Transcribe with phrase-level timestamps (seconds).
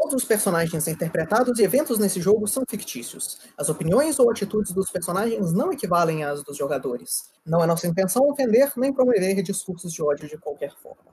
[0.00, 3.38] Todos os personagens interpretados e eventos nesse jogo são fictícios.
[3.54, 7.30] As opiniões ou atitudes dos personagens não equivalem às dos jogadores.
[7.44, 11.12] Não é nossa intenção ofender nem promover discursos de ódio de qualquer forma.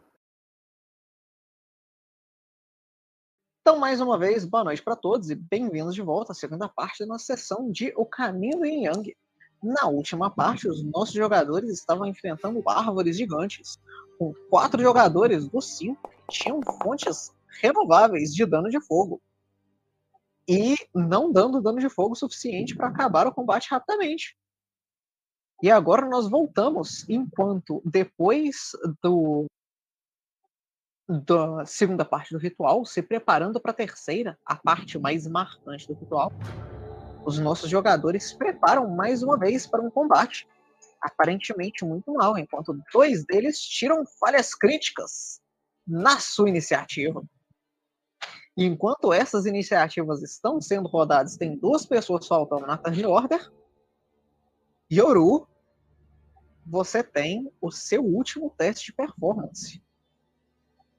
[3.62, 7.00] Então, mais uma vez, boa noite para todos e bem-vindos de volta à segunda parte
[7.00, 9.18] da nossa sessão de O Caminho Yin Yang.
[9.62, 13.78] Na última parte, os nossos jogadores estavam enfrentando árvores gigantes,
[14.18, 19.22] com quatro jogadores dos cinco tinham fontes renováveis de dano de fogo.
[20.48, 24.38] E não dando dano de fogo suficiente para acabar o combate rapidamente.
[25.62, 29.46] E agora nós voltamos, enquanto depois do
[31.10, 35.94] da segunda parte do ritual, se preparando para a terceira, a parte mais marcante do
[35.94, 36.34] ritual,
[37.26, 40.46] os nossos jogadores se preparam mais uma vez para um combate,
[41.02, 45.42] aparentemente muito mal, enquanto dois deles tiram falhas críticas
[45.88, 47.24] na sua iniciativa.
[48.58, 53.52] E enquanto essas iniciativas estão sendo rodadas, tem duas pessoas faltando na turn order.
[54.92, 55.48] Yoru,
[56.66, 59.80] você tem o seu último teste de performance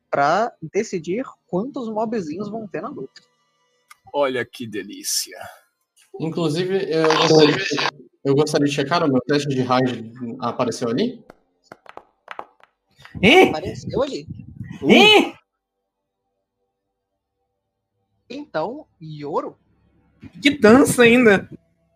[0.09, 3.20] para decidir quantos mobzinhos vão ter na luta.
[4.12, 5.39] Olha que delícia.
[6.20, 7.56] Inclusive, eu gostaria,
[8.25, 11.25] eu gostaria de checar o meu teste de raid apareceu ali?
[13.50, 14.27] Apareceu ali.
[14.83, 15.38] Ih!
[18.29, 19.57] Então, Yoro,
[20.43, 21.48] Que dança ainda!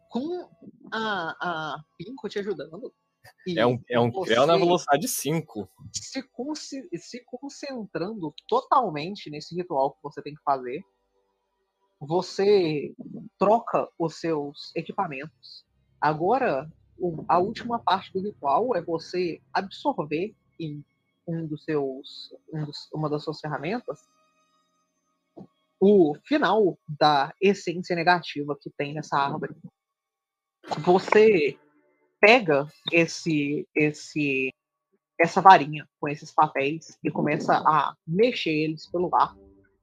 [0.08, 0.48] com
[0.92, 2.92] a, a Pinko te ajudando.
[3.56, 5.68] É um, é um Creu na velocidade 5.
[5.92, 6.22] Se,
[6.98, 10.84] se concentrando totalmente nesse ritual que você tem que fazer,
[12.00, 12.94] você
[13.38, 15.64] troca os seus equipamentos.
[16.00, 16.70] Agora,
[17.28, 20.84] a última parte do ritual é você absorver em
[21.26, 24.08] um dos seus, um dos- uma das suas ferramentas
[25.84, 29.52] o final da essência negativa que tem nessa árvore.
[30.78, 31.58] Você
[32.20, 34.54] pega esse esse
[35.18, 39.36] essa varinha com esses papéis e começa a mexer eles pelo ar,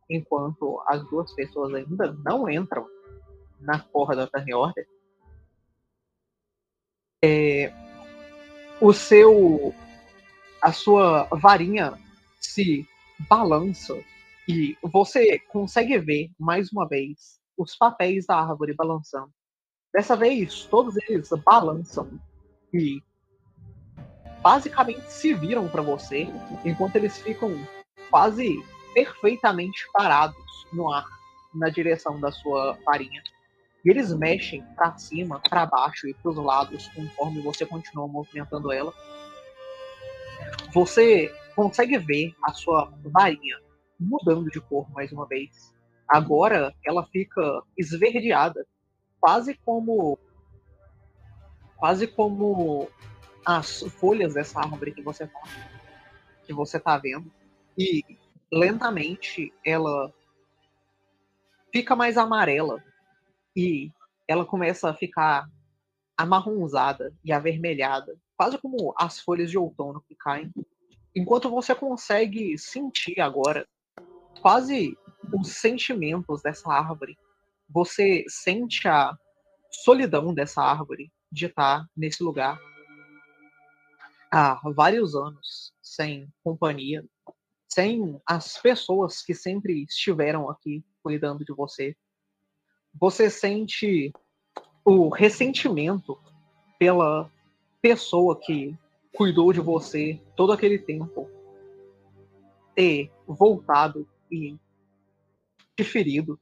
[0.10, 2.88] enquanto as duas pessoas ainda não entram
[3.60, 4.88] na porra da Turn Order.
[7.22, 7.74] É,
[8.80, 9.76] o seu
[10.62, 12.00] a sua varinha
[12.40, 12.88] se
[13.28, 14.02] balança
[14.50, 19.32] e você consegue ver mais uma vez os papéis da árvore balançando.
[19.94, 22.20] Dessa vez, todos eles balançam
[22.74, 23.00] e
[24.42, 26.28] basicamente se viram para você,
[26.66, 27.56] enquanto eles ficam
[28.10, 28.60] quase
[28.96, 30.44] perfeitamente parados
[30.74, 31.06] no ar,
[31.54, 33.22] na direção da sua varinha.
[33.86, 38.72] E eles mexem para cima, para baixo e para os lados conforme você continua movimentando
[38.72, 38.92] ela.
[40.74, 43.69] Você consegue ver a sua varinha
[44.00, 45.74] mudando de cor mais uma vez.
[46.08, 48.66] Agora ela fica esverdeada,
[49.20, 50.18] quase como
[51.76, 52.90] quase como
[53.46, 55.42] as folhas dessa árvore que você tá,
[56.46, 57.32] que você tá vendo
[57.78, 58.04] e
[58.52, 60.14] lentamente ela
[61.72, 62.84] fica mais amarela
[63.56, 63.92] e
[64.28, 65.50] ela começa a ficar
[66.18, 70.52] amarronzada e avermelhada, quase como as folhas de outono que caem.
[71.16, 73.66] Enquanto você consegue sentir agora
[74.42, 74.98] quase
[75.34, 77.18] os sentimentos dessa árvore.
[77.70, 79.18] Você sente a
[79.70, 82.60] solidão dessa árvore de estar nesse lugar
[84.32, 87.06] há vários anos, sem companhia,
[87.68, 91.96] sem as pessoas que sempre estiveram aqui cuidando de você.
[93.00, 94.12] Você sente
[94.84, 96.20] o ressentimento
[96.80, 97.32] pela
[97.82, 98.76] pessoa que
[99.16, 101.30] cuidou de você todo aquele tempo
[102.76, 104.58] ter voltado e
[105.76, 106.40] te ferido.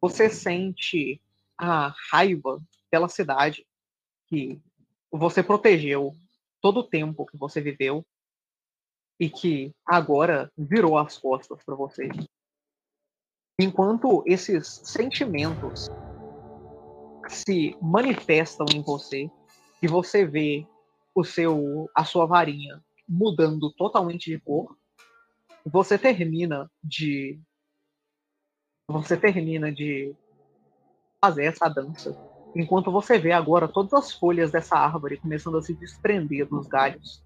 [0.00, 1.20] Você sente
[1.56, 3.66] a raiva pela cidade
[4.26, 4.60] que
[5.10, 6.16] você protegeu
[6.60, 8.04] todo o tempo que você viveu
[9.18, 12.08] e que agora virou as costas para você.
[13.60, 15.88] Enquanto esses sentimentos
[17.28, 19.28] se manifestam em você
[19.82, 20.66] e você vê
[21.14, 24.76] o seu a sua varinha mudando totalmente de cor,
[25.70, 27.40] você termina de
[28.86, 30.14] você termina de
[31.20, 32.16] fazer essa dança
[32.56, 37.22] enquanto você vê agora todas as folhas dessa árvore começando a se desprender dos galhos.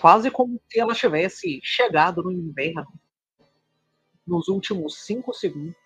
[0.00, 2.86] Quase como se ela tivesse chegado no inverno.
[4.26, 5.76] Nos últimos cinco segundos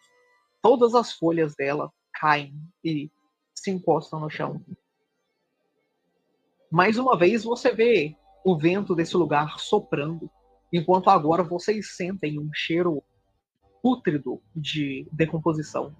[0.60, 2.54] todas as folhas dela caem
[2.84, 3.10] e
[3.52, 4.64] se encostam no chão.
[6.70, 10.30] Mais uma vez você vê o vento desse lugar soprando
[10.72, 13.02] enquanto agora vocês sentem um cheiro
[13.82, 15.94] pútrido de decomposição.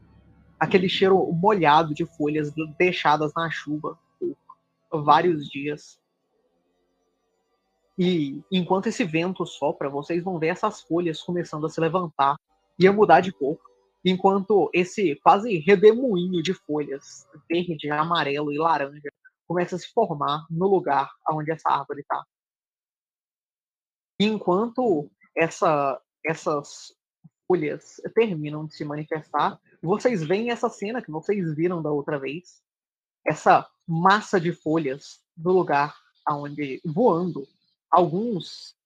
[0.59, 6.01] Aquele cheiro molhado de folhas deixadas na chuva por vários dias.
[7.99, 12.37] E enquanto esse vento sopra, vocês vão ver essas folhas começando a se levantar
[12.79, 13.59] e a mudar de cor.
[14.05, 19.13] Enquanto esse quase redemoinho de folhas, verde, amarelo e laranja,
[19.47, 22.25] começa a se formar no lugar onde essa árvore está.
[24.19, 26.95] Enquanto essa, essas
[27.47, 32.63] folhas terminam de se manifestar, vocês veem essa cena que vocês viram da outra vez.
[33.27, 35.95] Essa massa de folhas no lugar
[36.25, 37.47] aonde voando
[37.91, 38.77] alguns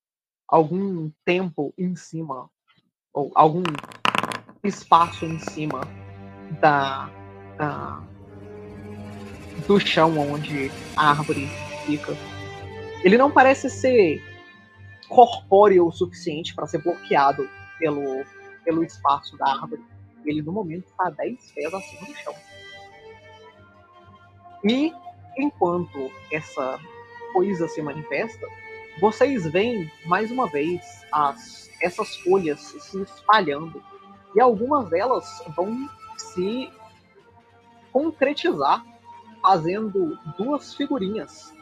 [0.49, 2.49] algum tempo em cima
[3.13, 3.63] ou algum
[4.63, 5.81] espaço em cima
[6.61, 7.11] da,
[7.59, 8.03] da
[9.67, 11.49] do chão onde a árvore
[11.87, 12.13] fica.
[13.03, 14.23] Ele não parece ser
[15.09, 17.49] corpóreo o suficiente para ser bloqueado
[17.79, 18.25] pelo,
[18.65, 19.83] pelo espaço da árvore.
[20.25, 22.35] Ele, no momento, está 10 pés acima do chão.
[24.65, 24.93] E,
[25.39, 26.81] enquanto essa
[27.33, 28.47] coisa se manifesta,
[29.01, 33.83] vocês veem, mais uma vez, as, essas folhas se espalhando.
[34.35, 36.71] E algumas delas vão se
[37.93, 38.85] concretizar
[39.41, 41.55] fazendo duas figurinhas.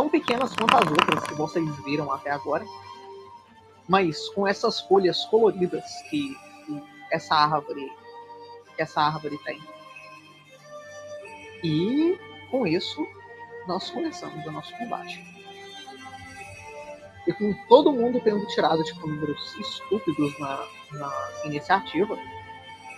[0.00, 2.64] Tão pequenas quanto as outras que vocês viram até agora,
[3.86, 6.82] mas com essas folhas coloridas que, que
[7.12, 7.86] essa árvore
[8.74, 9.60] que essa árvore tem.
[11.62, 12.18] E
[12.50, 13.06] com isso
[13.68, 15.22] nós começamos o nosso combate.
[17.26, 21.12] E com todo mundo tendo tirado tipo, números estúpidos na, na
[21.44, 22.16] iniciativa,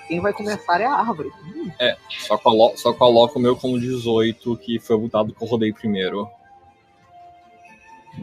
[0.07, 1.33] quem vai começar é a árvore.
[1.47, 1.69] Hum.
[1.81, 5.49] É, só, colo só coloco o meu como 18, que foi o dado que eu
[5.49, 6.31] rodei primeiro.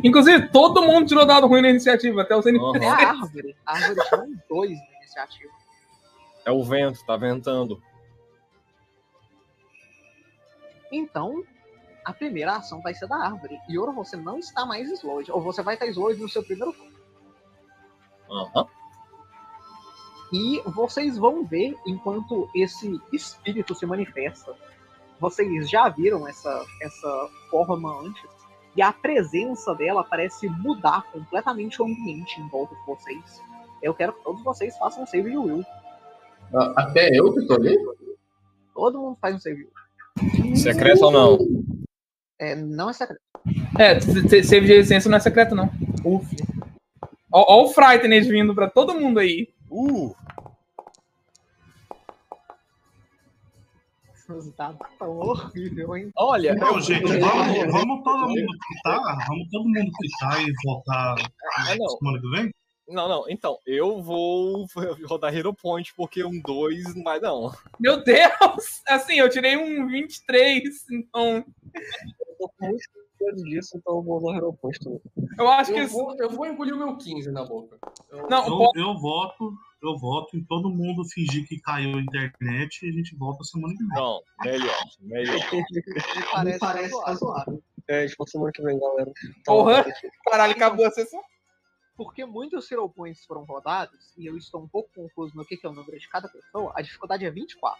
[0.04, 2.86] Inclusive, todo mundo tirou dado ruim na iniciativa, até o CNPC.
[2.86, 3.56] É a árvore.
[3.66, 5.52] A árvore tirou um dois na iniciativa.
[6.46, 7.82] É o vento, tá ventando.
[10.92, 11.44] Então,
[12.06, 13.60] a primeira ação vai ser da árvore.
[13.68, 15.32] E ora, você não está mais slowed.
[15.32, 17.00] Ou você vai estar slowed no seu primeiro turno.
[18.32, 18.68] Aham.
[20.32, 24.56] E vocês vão ver enquanto esse espírito se manifesta.
[25.20, 28.39] Vocês já viram essa, essa forma antes.
[28.80, 33.42] E a presença dela parece mudar completamente o ambiente em volta de vocês.
[33.84, 35.66] Eu quero que todos vocês façam um save de will.
[36.56, 37.78] Ah, Até eu que tô ali?
[38.74, 39.70] Todo mundo faz um save de
[40.46, 40.56] will.
[40.56, 41.38] Secreto ou não?
[42.40, 43.20] É, não é secreto.
[43.78, 44.00] É,
[44.44, 45.70] save de licença não é secreto, não.
[46.06, 46.34] Uf.
[47.34, 49.50] Ó, ó o Frightness vindo pra todo mundo aí.
[49.70, 50.16] Uh!
[54.30, 56.12] Os dados tão horrível, hein?
[56.16, 61.16] Olha, Não, gente, vamos, vamos todo mundo quitar, vamos todo mundo quitar e votar
[61.58, 61.90] Ah, não.
[61.90, 62.54] semana que vem?
[62.88, 64.66] Não, não, então, eu vou
[65.08, 67.52] rodar Hero Point porque um 2 não vai não.
[67.80, 68.81] Meu Deus!
[68.88, 71.44] Assim, eu tirei um 23, então.
[71.74, 72.81] Eu tô muito
[73.19, 75.01] medo disso, então eu vou no aeroporto.
[75.38, 75.80] Eu acho que.
[75.80, 77.77] Eu isso- vou, eu vou engolir o meu 15 na boca.
[78.12, 82.86] Eu- Não, Eu, eu voto, eu voto em todo mundo fingir que caiu a internet
[82.86, 83.98] e a gente volta semana que vem.
[83.98, 85.36] Não, melhor, melhor.
[86.45, 87.62] Me parece, razoável.
[87.88, 89.12] É, tipo, semana que vem, galera.
[89.45, 89.86] Porra.
[90.25, 91.21] caralho, acabou a sessão.
[91.98, 95.66] Porque muitos Hero Points foram rodados, e eu estou um pouco confuso no que, que
[95.66, 97.78] é o número de cada pessoa, a dificuldade é 24.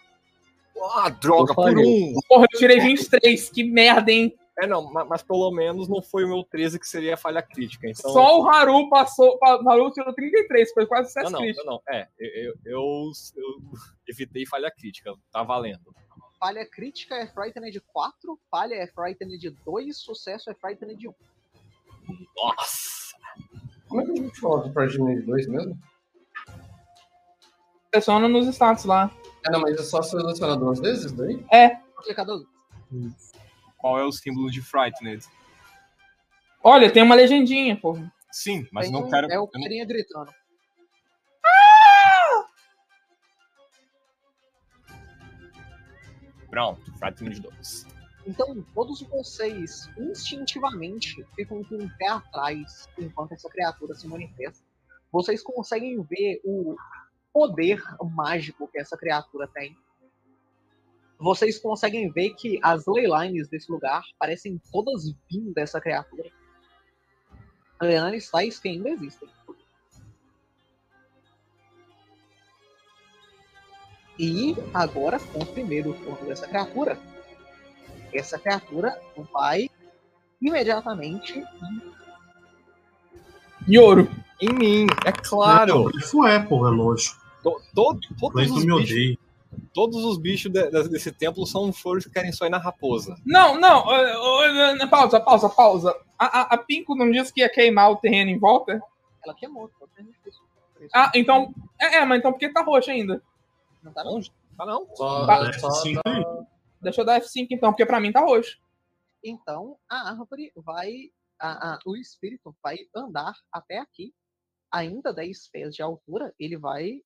[0.94, 2.12] Ah, droga, por um!
[2.28, 4.34] Porra, eu tirei 23, que merda, hein?
[4.62, 7.40] É, não, ma- mas, pelo menos não foi o meu 13 que seria a falha
[7.40, 7.88] crítica.
[7.88, 9.38] Então, Só o Haru passou.
[9.38, 11.66] pa- O Haru tirou 33, foi quase Não, sucesso não, crítico.
[11.66, 11.82] não, não.
[11.88, 13.52] É, eu, eu, eu- eu
[14.08, 15.94] evitei falha crítica, tá valendo.
[16.38, 21.14] Falha crítica é Frightened 4, falha é Frightened 2, sucesso é Frightened 1.
[22.36, 23.16] Nossa!
[23.88, 25.78] Como é que a gente fala do Progeny 2 mesmo?
[27.92, 29.10] Seleciona nos status lá.
[29.46, 31.44] É, não, mas é só selecionar duas vezes daí?
[32.04, 32.42] Clica duas
[32.90, 33.29] vezes.
[33.80, 35.24] Qual é o símbolo de Frightened?
[36.62, 38.12] Olha, tem uma legendinha, porra.
[38.30, 39.30] Sim, mas Tem não um- quero.
[39.30, 40.30] É o não- carinha gritando.
[46.48, 47.86] Pronto, Frightened 2.
[48.26, 54.62] Então, todos vocês instintivamente ficam com o pé atrás enquanto essa criatura se manifesta.
[55.10, 56.76] Vocês conseguem ver o
[57.32, 57.80] poder
[58.12, 59.76] mágico que essa criatura tem.
[61.20, 66.30] Vocês conseguem ver que as leylines desse lugar parecem todas vindo dessa criatura.
[67.80, 69.28] Leylines tais que ainda existem.
[74.18, 76.98] E agora, com o primeiro turno dessa criatura,
[78.12, 79.00] essa criatura
[79.32, 79.68] vai
[80.40, 81.42] imediatamente
[83.68, 84.08] Yoro.
[84.40, 85.90] Em mim, é claro.
[85.96, 87.20] Isso é, pô, é lógico.
[87.42, 89.19] To- to- todos, os me bichos.
[89.74, 93.16] Todos os bichos de- de- desse templo são flores que querem só ir na raposa.
[93.24, 95.96] Não, não, ó, ó, pausa, pausa, pausa.
[96.18, 98.80] A, a, a Pinko não disse que ia queimar o terreno em volta?
[99.24, 99.86] Ela queimou, tá.
[100.94, 101.54] Ah, então.
[101.80, 103.22] É, é, mas então por que tá roxo ainda?
[103.82, 104.14] Não tá não.
[104.16, 104.32] Onde?
[104.58, 104.86] Ah, não.
[104.94, 106.24] Só, Ba- só F5 tá- aí.
[106.80, 108.58] Deixa eu dar F5 então, porque pra mim tá roxo.
[109.22, 111.10] Então, a árvore vai.
[111.38, 114.12] a- a- o espírito vai andar até aqui.
[114.70, 117.02] Ainda 10 pés de altura, ele vai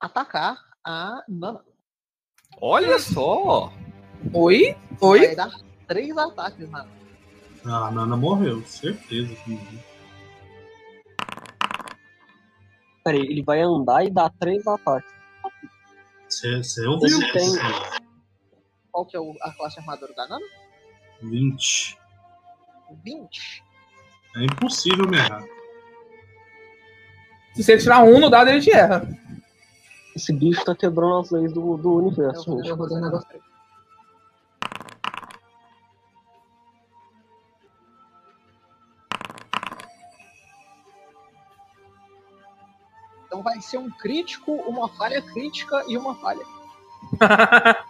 [0.00, 1.60] atacar a Nana.
[2.60, 3.72] Olha só.
[4.32, 4.76] Oi?
[5.00, 5.26] Oi?
[5.26, 5.50] Vai dar
[5.88, 6.90] três ataques na Nana.
[7.64, 9.80] Ah, a Nana morreu, certeza que morreu.
[13.04, 15.10] Peraí, ele vai andar e dar três ataques.
[16.28, 17.18] Você você ouviu?
[17.18, 17.52] Ele tem-
[18.90, 20.44] Qual que é o- a classe armadura da Nana?
[21.22, 21.98] 20.
[23.04, 23.62] 20.
[24.36, 25.44] É impossível me errar.
[27.54, 29.06] Se você tirar um no dado, ele te erra.
[30.16, 32.50] Esse bicho tá quebrando as leis do, do Eu universo.
[32.56, 32.68] gente.
[32.70, 33.44] eu vou dar um negócio pra ele.
[43.26, 46.44] Então vai ser um crítico, uma falha crítica e uma falha.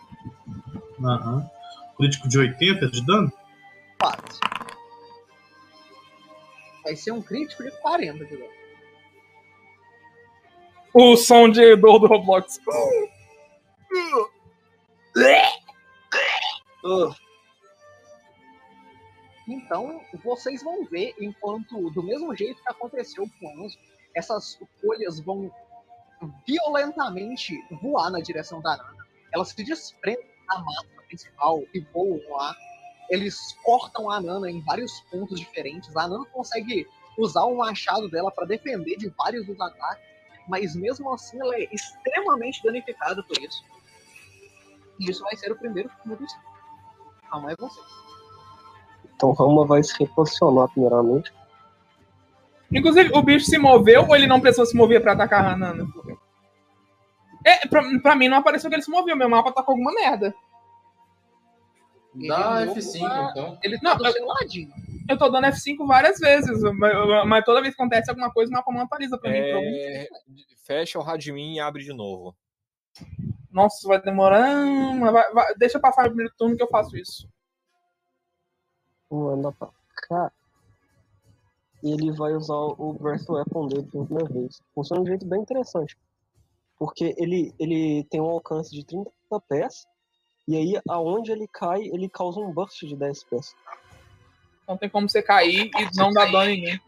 [1.01, 1.49] Aham.
[1.97, 3.33] Crítico de 80 de dano?
[4.01, 4.41] Quase.
[6.83, 8.56] Vai ser um crítico de 40 de dano.
[10.99, 12.59] O som de dor do Roblox.
[19.47, 23.79] Então, vocês vão ver, enquanto, do mesmo jeito que aconteceu com o Anzo,
[24.15, 25.53] essas folhas vão
[26.47, 29.07] violentamente voar na direção da Nana.
[29.35, 32.57] Elas se desprendem da massa principal e voam lá.
[33.11, 35.95] Eles cortam a Nana em vários pontos diferentes.
[35.95, 36.89] A Nana consegue
[37.19, 40.16] usar o machado dela para defender de vários dos ataques,
[40.49, 43.65] mas mesmo assim ela é extremamente danificada por isso.
[45.01, 46.51] E isso vai ser o primeiro filme do espírito.
[47.31, 47.81] Calma, é você.
[49.15, 51.33] Então Rama vai se reposicionar primeiramente.
[52.73, 55.87] Inclusive, o bicho se moveu ou ele não precisou se mover pra atacar a Nana?
[57.45, 59.17] É, pra, pra mim não apareceu que ele se moveu.
[59.17, 60.35] Meu mapa tá com alguma merda.
[62.29, 63.59] Dá Ele F5 tá- então.
[63.63, 64.73] Ele tá Não, do eu- seu ladinho.
[65.09, 66.93] Eu tô dando F5 várias vezes, mas,
[67.45, 69.39] toda vez que acontece alguma coisa, o mapa não atualiza pra mim.
[69.39, 70.09] É,
[70.65, 72.35] fecha o Radmin e abre de novo.
[73.51, 74.43] Nossa, vai demorar.
[75.13, 77.29] vai- vai- deixa eu passar o primeiro turno que eu faço isso.
[79.11, 79.69] Um anda pra
[80.09, 80.33] cá.
[81.83, 84.61] E ele vai usar o Breath Weapon dele pela primeira vez.
[84.75, 85.97] Funciona de um jeito bem interessante.
[86.79, 89.11] Porque ele, ele tem um alcance de 30
[89.49, 89.87] pés.
[90.49, 93.55] E aí, aonde ele cai, ele causa um burst de 10 pés.
[94.67, 96.81] Não tem como você cair e não dar dano em ninguém.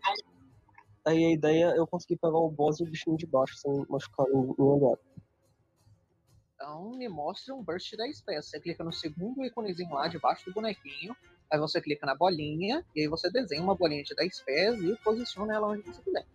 [1.04, 3.86] Aí a ideia é eu conseguir pegar o boss e o bichinho de baixo sem
[3.88, 5.00] machucar nenhum aliado.
[6.54, 8.46] Então, me mostre um burst de 10 pés.
[8.46, 11.16] Você clica no segundo íconezinho lá debaixo do bonequinho.
[11.50, 12.84] Aí você clica na bolinha.
[12.94, 16.26] E aí você desenha uma bolinha de 10 pés e posiciona ela onde você quiser.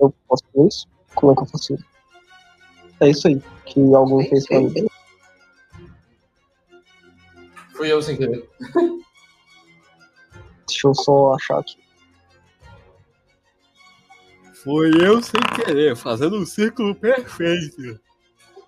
[0.00, 0.88] Eu posso fazer isso?
[1.14, 1.84] Como é que eu faço isso?
[3.00, 4.86] É isso aí, que alguém fez pra mim.
[7.76, 8.48] Fui eu sem querer.
[10.72, 11.76] Deixa eu só achar aqui.
[14.64, 18.00] Foi eu sem querer, fazendo um círculo perfeito.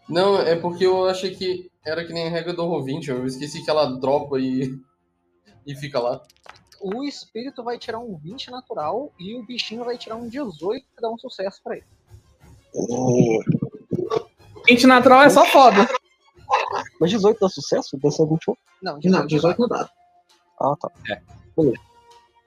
[0.09, 3.09] Não, é porque eu achei que era que nem a regra do Roll20.
[3.09, 4.79] Eu esqueci que ela dropa e,
[5.67, 6.21] e fica lá.
[6.81, 11.01] O espírito vai tirar um 20 natural e o bichinho vai tirar um 18 que
[11.01, 11.87] dá um sucesso pra ele.
[14.67, 15.89] 20 natural é só foda.
[17.01, 17.97] Mas 18 dá sucesso?
[17.97, 18.55] Deve ser 21?
[18.83, 19.89] Não, Não, 18 não dá.
[20.61, 20.91] Ah, tá.
[21.09, 21.23] É.
[21.57, 21.94] Beleza.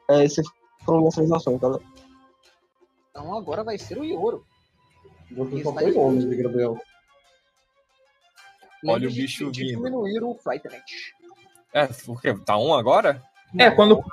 [0.10, 0.42] É, esse
[0.86, 1.84] foram minhas atualizações, galera.
[3.10, 4.46] Então agora vai ser o Yoro.
[5.36, 6.78] Eu Isso só foi homens de Gabriel.
[8.86, 9.78] Olha Lembre o bicho de vindo.
[9.78, 10.84] diminuir o Frightened.
[11.74, 12.34] É, por quê?
[12.46, 13.24] Tá um agora?
[13.58, 14.04] É, quando.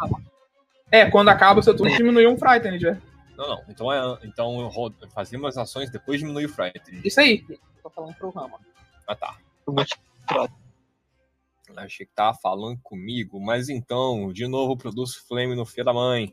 [0.90, 2.80] É, quando acaba o seu turno, diminui um Frightened.
[2.80, 2.96] já.
[3.36, 3.64] Não, não.
[3.68, 6.80] Então, é, então eu fazemos as ações depois diminui o Fright.
[7.04, 7.44] Isso aí.
[7.82, 8.58] Tô falando pro Rama.
[9.06, 9.36] Ah, tá.
[11.76, 16.33] Achei que tava falando comigo, mas então, de novo, produz flame no filho da mãe.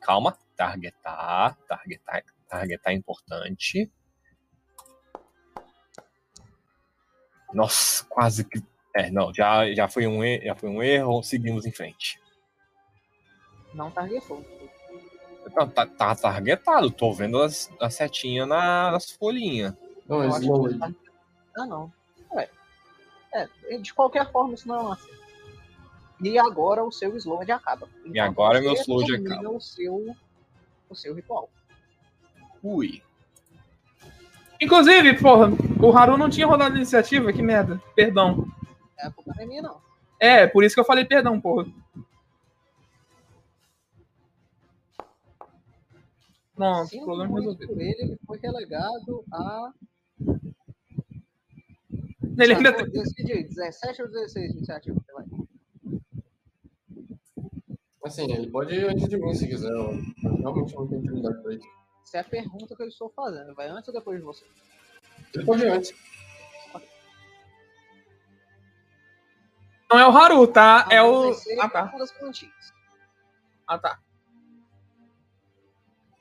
[0.00, 3.90] Calma, targetar, targetar, targetar é importante.
[7.52, 8.62] Nossa, quase que.
[8.94, 12.20] É, não, já, já, foi um, já foi um erro, seguimos em frente.
[13.72, 14.44] Não targetou.
[15.54, 19.74] Tá, tá, tá targetado, tô vendo as, a setinha na, nas folhinhas.
[20.06, 20.18] Não,
[20.78, 20.92] tá-
[21.56, 21.92] Ah, não.
[23.34, 23.48] É.
[23.64, 25.18] É, de qualquer forma, isso não é uma cena.
[26.20, 27.88] E agora o seu slowed acaba.
[28.04, 29.50] Então, agora você meu termina acaba.
[29.50, 30.16] o seu
[30.88, 31.50] o seu ritual.
[32.62, 33.02] Ui.
[34.60, 35.48] Inclusive, porra,
[35.82, 37.82] o Haru não tinha rodado iniciativa, que merda.
[37.96, 38.46] Perdão.
[38.96, 39.80] É, a culpa não é minha, não.
[40.20, 41.66] É, por isso que eu falei perdão, porra.
[46.54, 47.66] Pronto, problema resolvido.
[47.66, 49.72] por ele, ele foi relegado a.
[52.38, 55.24] Ele ainda decidir, 17 ou 16 de iniciativa que vai.
[58.04, 59.70] Assim, ele pode ir antes de mim se quiser.
[59.70, 59.92] Eu
[60.38, 61.66] realmente não tenho utilidade pra isso.
[62.04, 63.54] Essa é a pergunta que eu estou fazendo.
[63.54, 64.44] Vai antes ou depois de você?
[65.34, 65.94] Ele pode ir antes.
[69.90, 70.88] não é o Haru, tá?
[70.90, 71.22] É Ah, o.
[71.24, 71.84] vai ser Ah, tá.
[71.84, 72.72] uma das plantinhas.
[73.66, 73.98] Ah, tá.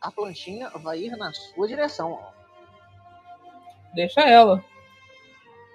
[0.02, 2.32] A plantinha vai ir na sua direção, ó.
[3.96, 4.64] Deixa ela.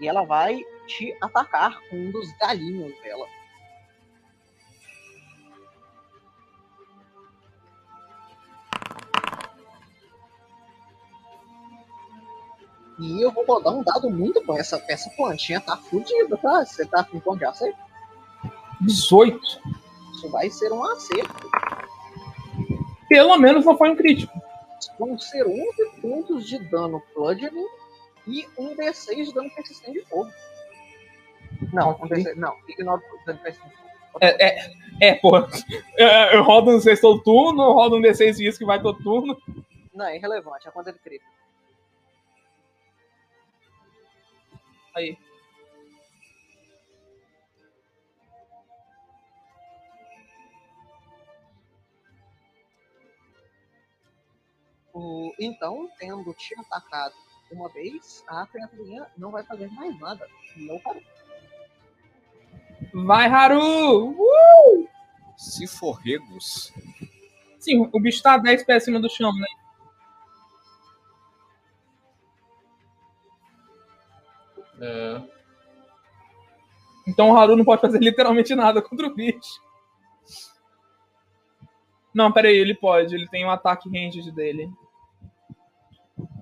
[0.00, 3.26] E ela vai te atacar com um dos galinhos dela.
[12.98, 14.58] E eu vou rodar um dado muito bom.
[14.58, 16.64] Essa, essa plantinha tá fodida, tá?
[16.64, 17.78] Você tá com quanto de acerto?
[18.80, 19.40] 18.
[20.14, 21.50] Isso vai ser um acerto.
[23.08, 24.32] Pelo menos não foi um crítico.
[24.98, 27.66] Vão ser 11 pontos de dano bludgeoning
[28.26, 30.30] e um D6 de dano persistente de fogo.
[31.72, 32.08] Não, um Ok.
[32.22, 33.96] D6, não, ignora o dano persistente de fogo.
[34.20, 35.46] É, é, é porra.
[35.98, 39.36] Eu, eu rodo um sexto turno, eu rodo um D6 dias que vai todo turno.
[39.94, 41.30] Não, é irrelevante, é quando ele crítico.
[44.94, 45.16] Aí.
[54.92, 57.14] O- Então, tendo te atacado
[57.50, 60.26] uma vez, a criaturinha não vai fazer mais nada.
[60.56, 61.02] Não parou.
[62.92, 64.10] Vai, Haru!
[64.10, 64.88] Uh!
[65.36, 66.72] Se for regos,
[67.66, 69.46] Sim, o bicho tá a 10 pés acima do chão, né?
[74.80, 75.22] É,
[77.08, 79.60] Então o Haru não pode fazer literalmente nada contra o bicho.
[82.14, 83.16] Não, peraí, ele pode.
[83.16, 84.70] Ele tem o ataque ranged dele.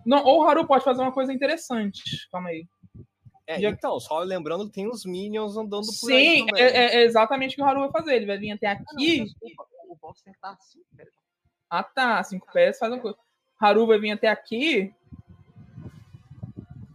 [0.04, 2.02] Não, ou o Haru pode fazer uma coisa interessante.
[2.30, 2.66] Calma aí.
[3.46, 6.62] É, Já- então, só lembrando que tem os minions andando por aí Sim, também.
[6.62, 8.14] é, é- é exatamente o que o Haru vai fazer.
[8.16, 9.22] Ele vai vir até Ah, não, aqui.
[9.24, 10.80] desculpa, o tem que estar assim.
[10.96, 11.10] pera.
[11.70, 12.22] Ah, tá.
[12.24, 13.18] Cinco pés faz uma coisa.
[13.60, 14.94] Haru vai vir até aqui.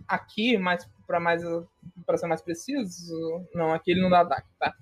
[0.07, 1.43] Aqui, mais para mais
[2.05, 3.45] para ser mais preciso.
[3.53, 4.73] Não, aqui ele não dá ataque, tá?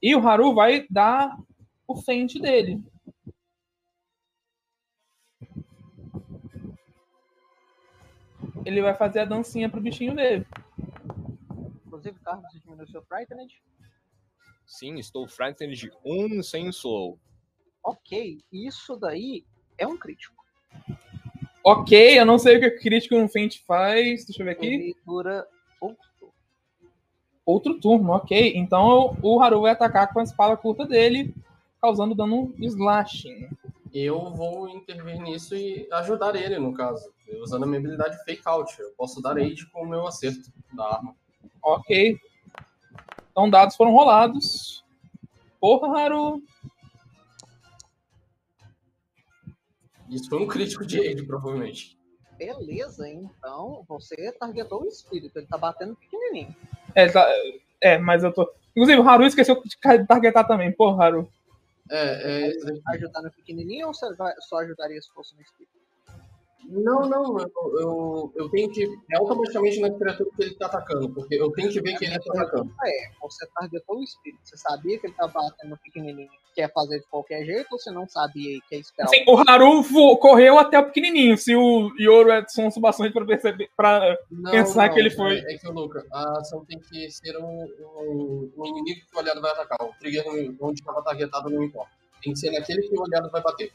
[0.00, 1.36] E o Haru vai dar
[1.86, 2.80] o fente dele.
[8.64, 10.46] Ele vai fazer a dancinha pro bichinho dele.
[11.86, 13.62] Inclusive, Carlos, você diminuiu seu Frightened.
[14.66, 17.18] Sim, estou frightened de um sem slow.
[17.84, 19.44] Ok, isso daí
[19.76, 20.42] é um crítico.
[21.64, 24.24] Ok, eu não sei o que o crítico no fente faz.
[24.24, 24.66] Deixa eu ver aqui.
[24.66, 25.46] Ele dura
[25.80, 26.34] outro turno.
[27.44, 28.54] Outro turno, ok.
[28.56, 31.34] Então o Haru vai atacar com a espada curta dele,
[31.80, 33.48] causando dano slashing.
[33.92, 37.12] Eu vou intervir nisso e ajudar ele, no caso.
[37.40, 38.80] Usando a minha habilidade Fake Out.
[38.80, 41.14] Eu posso dar aid com o meu acerto da arma.
[41.62, 42.18] Ok.
[43.30, 44.84] Então dados foram rolados.
[45.60, 46.42] Porra, Haru.
[50.08, 51.96] Isso foi um crítico de aid, provavelmente.
[52.36, 55.38] Beleza, então você targetou o espírito.
[55.38, 56.54] Ele tá batendo pequenininho.
[56.94, 57.30] É, tá-
[57.80, 58.50] é, mas eu tô.
[58.74, 60.72] Inclusive, o Haru esqueceu de targetar também.
[60.72, 61.28] Porra, Haru.
[61.90, 62.52] É, é.
[62.94, 65.81] Ajudar no pequenininho ou só ajudaria se fosse no espírito?
[66.68, 68.84] Não, não, eu, eu, eu tenho que.
[69.10, 72.18] É automaticamente na criatura que ele tá atacando, porque eu tenho que ver que ele
[72.18, 72.72] tá atacando.
[72.84, 74.40] É, você targetou o espírito.
[74.44, 77.90] Você sabia que ele tá batendo no pequenininho quer fazer de qualquer jeito ou você
[77.90, 79.06] não sabia e quer esperar?
[79.08, 81.36] Assim, o Haru correu até o pequenininho.
[81.36, 83.70] Se o Yoro é sonso bastante pra perceber.
[83.76, 84.16] Pra...
[84.30, 87.36] Não, Pensar não, que ele foi- É, é que, Luca, a ação tem que ser
[87.38, 87.64] um,
[87.98, 89.78] um, um inimigo que o aliado vai atacar.
[89.82, 90.24] O trigger
[90.60, 91.90] onde estava targetado não importa.
[92.22, 93.72] Tem que ser naquele que o aliado vai bater.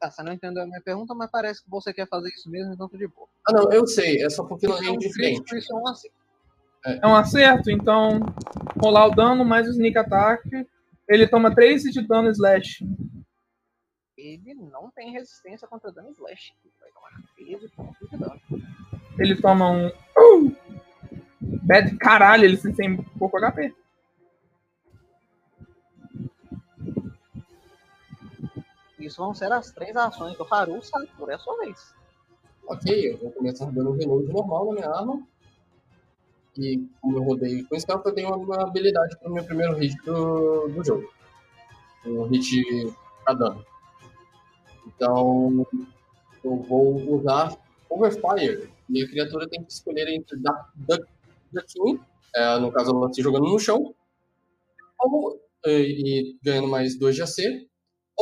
[0.00, 2.72] Tá, você não entendeu a minha pergunta, mas parece que você quer fazer isso mesmo,
[2.72, 3.28] então tô de boa.
[3.46, 4.24] Ah, não, eu sei.
[4.24, 5.42] É só porque não é é um indiferente.
[5.42, 6.16] crítico, isso é um acerto.
[6.86, 8.20] É um acerto, então.
[8.82, 10.66] Rolar o dano mais o sneak attack.
[11.06, 12.82] Ele toma 3 de dano slash.
[14.16, 16.54] Ele não tem resistência contra dano slash.
[16.64, 18.40] Ele vai tomar 13 pontos de dano.
[19.18, 19.88] Ele toma um.
[19.88, 20.56] Uh!
[21.40, 23.74] Bad caralho, ele tem pouco HP.
[29.00, 31.94] Isso vão ser as três ações do Haru Sator, é sua vez.
[32.66, 35.26] Ok, eu vou começar dando um reload normal na minha arma.
[36.56, 40.68] E como eu rodei com stealth, eu tenho uma habilidade pro meu primeiro hit do,
[40.68, 41.10] do jogo.
[42.04, 42.62] Um hit
[43.24, 43.64] pra dano.
[44.86, 45.66] Então,
[46.44, 47.56] eu vou usar
[47.88, 48.70] Overfire.
[48.88, 51.04] E a criatura tem que escolher entre Duck, Duck,
[51.52, 52.00] Ducking,
[52.34, 53.94] é, no caso ela se jogando no chão,
[54.98, 57.69] ou, e, e ganhando mais 2 de AC,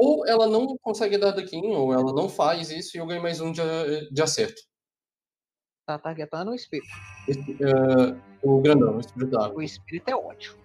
[0.00, 3.40] ou ela não consegue dar Ducking, ou ela não faz isso e eu ganho mais
[3.40, 3.61] um de,
[4.11, 4.62] de acerto.
[5.84, 6.88] Tá targetando o espírito.
[7.26, 9.58] Esse, é, o grandão, o espírito da árvore.
[9.58, 10.58] O espírito é ótimo.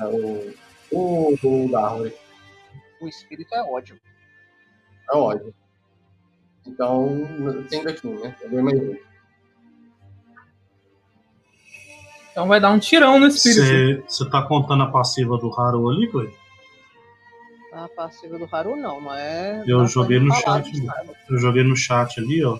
[0.00, 0.54] É, o,
[0.92, 2.14] o, o da árvore.
[3.00, 4.00] O espírito é ódio.
[5.12, 5.54] É ódio.
[6.66, 7.08] Então,
[7.68, 8.34] tem daqui, né?
[8.40, 8.96] Eu ganho mais um.
[12.30, 14.04] Então vai dar um tirão no espírito.
[14.08, 16.45] Você tá contando a passiva do Haru ali, Clay?
[17.76, 19.62] A passiva do Haru não, não é.
[19.66, 20.70] Eu não joguei no chat.
[21.28, 22.58] Eu joguei no chat ali, ó.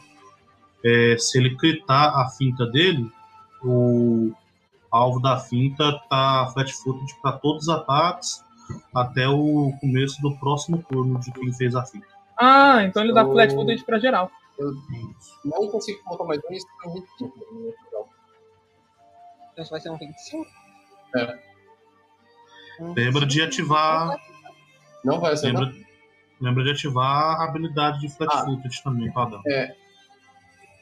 [0.84, 3.10] É, se ele critar a finta dele,
[3.64, 4.30] o
[4.90, 8.44] alvo da finta tá flat footed para todos os ataques
[8.94, 12.06] até o começo do próximo turno de quem fez a finta.
[12.38, 14.30] Ah, então ele dá Eu- flat footage pra geral.
[15.44, 17.08] Não consigo colocar mais um, isso é muito.
[19.52, 20.46] Então isso vai ser um 25?
[21.16, 21.38] É.
[22.94, 24.16] Lembra de 25, ativar.
[25.06, 25.62] Não vai acertar.
[25.62, 25.86] Lembra,
[26.40, 28.44] lembra de ativar a habilidade de flat Ah.
[28.44, 29.40] footed também, padrão.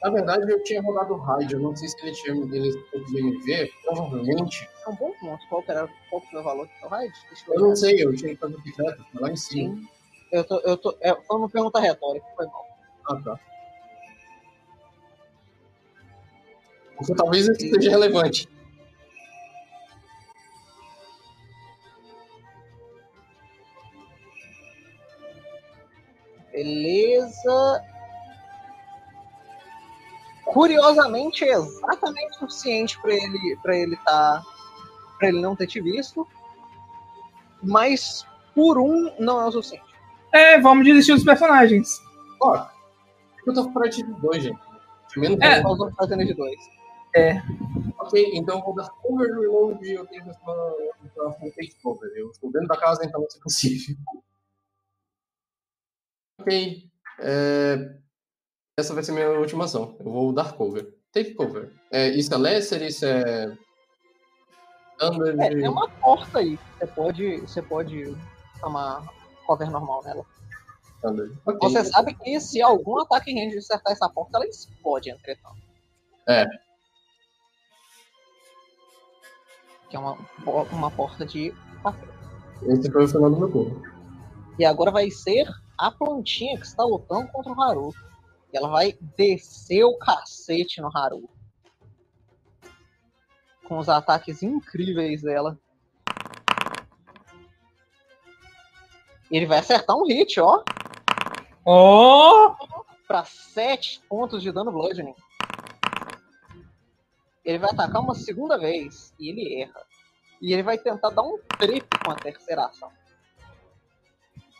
[0.03, 2.71] Na verdade, eu tinha rodado o raid, eu não sei se ele tinha ele
[3.09, 4.69] me ver, provavelmente.
[4.85, 5.47] É um bom ponto.
[5.47, 7.13] Qual que era qual foi o valor do seu raid?
[7.47, 9.75] Eu não sei, eu tinha que fazer o secreto, tá lá em cima.
[9.75, 9.87] Sim.
[10.31, 12.65] Eu tô, eu tô, é, foi uma pergunta retórica, foi mal.
[13.07, 13.39] Ah, tá.
[16.97, 18.47] Porque talvez isso seja relevante.
[26.55, 27.83] Beleza.
[30.45, 34.41] Curiosamente, é exatamente o suficiente pra ele para ele tá
[35.19, 36.25] para ele não ter te visto.
[37.61, 39.83] Mas por um não é o suficiente.
[40.33, 41.99] É, vamos desistir dos personagens.
[42.41, 42.65] Ó,
[43.45, 44.59] eu tô fora de dois, gente.
[45.17, 45.59] Menos É.
[45.59, 45.61] é.
[45.61, 46.59] Nós vamos fazendo de dois.
[47.99, 50.33] Ok, então eu vou dar cover reload e eu tenho que
[51.15, 52.11] fazer take cover.
[52.15, 53.95] Eu estou dentro da casa, então isso é possível.
[56.39, 56.89] Ok.
[57.19, 57.97] é,
[58.77, 59.95] Essa vai ser minha última ação.
[59.99, 60.93] Eu vou dar cover.
[61.11, 61.71] Take cover.
[61.91, 63.57] É, isso é lesser, isso é.
[64.97, 65.39] Thunder.
[65.39, 66.59] É, tem uma porta aí.
[66.77, 68.17] Você pode, você pode
[68.59, 69.05] tomar
[69.45, 70.25] cover normal nela.
[71.01, 71.31] Thunder.
[71.45, 71.69] Ok.
[71.69, 75.57] Você sabe que se algum ataque em range acertar essa porta, ela explode, entretanto.
[76.27, 76.45] É.
[79.89, 80.17] Que é uma,
[80.71, 82.09] uma porta de papel.
[82.63, 83.83] Esse foi o final do meu turno.
[84.57, 87.93] E agora vai ser a plantinha que está lutando contra o Haru.
[88.53, 91.29] E ela vai descer o cacete no Haru.
[93.65, 95.57] Com os ataques incríveis dela.
[99.29, 100.63] Ele vai acertar um hit, ó.
[101.65, 102.55] Oh!
[103.07, 105.15] Pra 7 pontos de dano bludgeoning.
[107.43, 109.13] Ele vai atacar uma segunda vez.
[109.19, 109.83] E ele erra.
[110.41, 112.91] E ele vai tentar dar um trip com a terceira ação.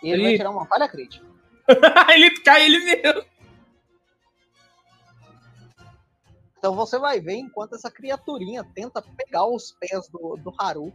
[0.06, 1.26] E ele vai tirar uma falha crítica.
[2.14, 3.24] ele cai ele mesmo.
[6.58, 10.94] Então você vai ver enquanto essa criaturinha tenta pegar os pés do, do Haru,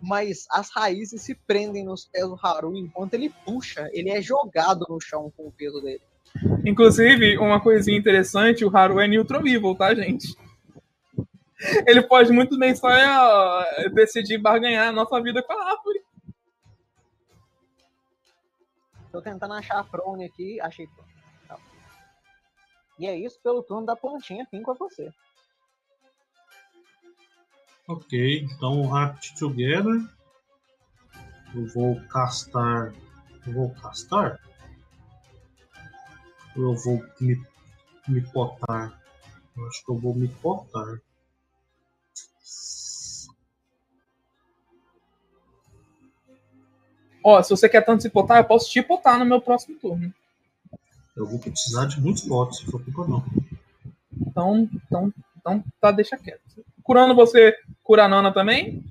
[0.00, 4.86] mas as raízes se prendem nos pés do Haru enquanto ele puxa, ele é jogado
[4.88, 6.02] no chão com o peso dele.
[6.64, 9.42] Inclusive, uma coisinha interessante, o Haru é neutral
[9.78, 10.34] tá, gente?
[11.86, 16.05] Ele pode muito bem só é, decidir barganhar a nossa vida com a árvore.
[19.16, 21.10] Tô tentando achar a prone aqui, achei prone.
[21.48, 21.58] Tá.
[22.98, 25.10] E é isso pelo turno da plantinha, fim com você.
[27.88, 30.06] Ok, então Act Together.
[31.54, 32.92] Eu vou castar.
[33.46, 34.38] Eu vou castar?
[36.54, 37.42] Ou eu vou me,
[38.06, 39.00] me potar?
[39.56, 41.00] Eu acho que eu vou me potar.
[47.28, 50.14] Ó, se você quer tanto se potar, eu posso te potar no meu próximo turno.
[51.16, 53.24] Eu vou precisar de muitos potes, se for culpa não.
[54.24, 56.40] Então, então, então tá, deixa quieto.
[56.84, 58.84] Curando você, cura a Nana também?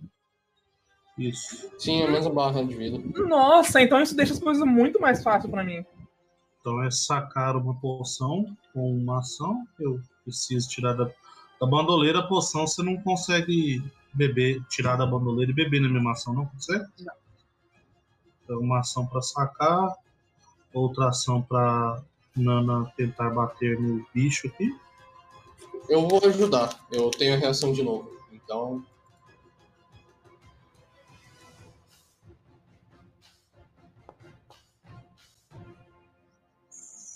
[1.17, 1.71] Isso.
[1.79, 2.99] Sim, a mesma barra de vida.
[3.25, 5.85] Nossa, então isso deixa as coisas muito mais fáceis pra mim.
[6.59, 9.65] Então é sacar uma poção com uma ação.
[9.79, 12.67] Eu preciso tirar da, da bandoleira a poção.
[12.67, 13.81] Você não consegue
[14.13, 16.83] beber, tirar da bandoleira e beber na mesma ação, não consegue?
[16.99, 17.24] Não.
[18.45, 19.97] Então, uma ação para sacar,
[20.71, 22.01] outra ação para
[22.35, 24.69] Nana tentar bater no bicho aqui.
[25.89, 26.85] Eu vou ajudar.
[26.91, 28.11] Eu tenho a reação de novo.
[28.31, 28.85] Então.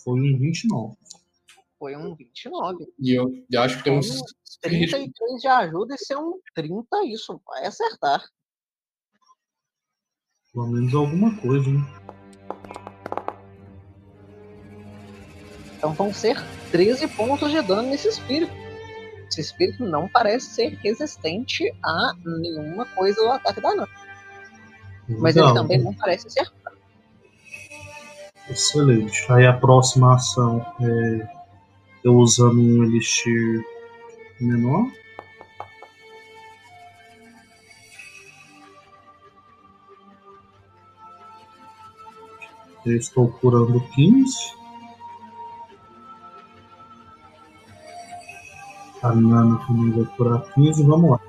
[0.04, 0.98] Foi um 29.
[1.78, 2.92] Foi um 29.
[3.00, 4.20] E eu, eu acho que temos.
[4.62, 8.22] 33 de ajuda e ser um 30, isso vai acertar.
[10.54, 11.86] Pelo menos alguma coisa, hein?
[15.78, 16.38] Então vão ser
[16.72, 18.52] 13 pontos de dano nesse espírito.
[19.30, 23.88] Esse espírito não parece ser resistente a nenhuma coisa do ataque da Nana.
[25.08, 26.52] Mas ele também não parece ser.
[28.50, 29.32] Excelente.
[29.32, 31.40] Aí a próxima ação é
[32.04, 33.64] eu usando um elixir
[34.42, 34.88] menor.
[42.89, 44.36] Eu estou curando 15.
[49.04, 50.84] A Nana também vai curar 15.
[50.84, 51.19] Vamos lá.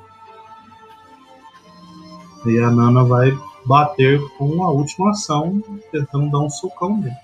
[2.46, 3.30] E a Nana vai
[3.66, 5.60] bater com a última ação,
[5.92, 7.14] tentando dar um socão nele.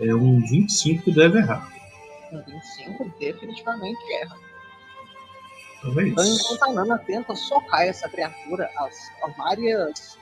[0.00, 1.72] É um 25 que deve errar.
[2.32, 4.51] Um 25 definitivamente erra.
[5.82, 6.12] Talvez.
[6.12, 10.18] Então, enquanto a Nana tenta socar essa criatura, as, as várias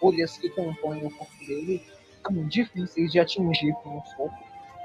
[0.00, 1.82] folhas que compõem o corpo dele
[2.22, 4.34] são difíceis de atingir com o fogo.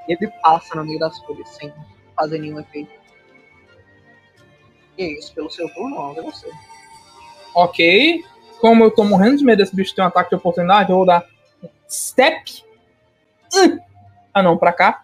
[0.08, 1.74] Ele passa no meio das folhas sem
[2.16, 2.92] fazer nenhum efeito.
[4.98, 6.52] E é isso, pelo seu turno, vamos ver você.
[7.56, 8.24] Ok.
[8.60, 11.06] Como eu tô morrendo de medo desse bicho ter um ataque de oportunidade, eu vou
[11.06, 11.26] dar
[11.90, 12.64] step.
[14.34, 15.04] Ah não, pra cá.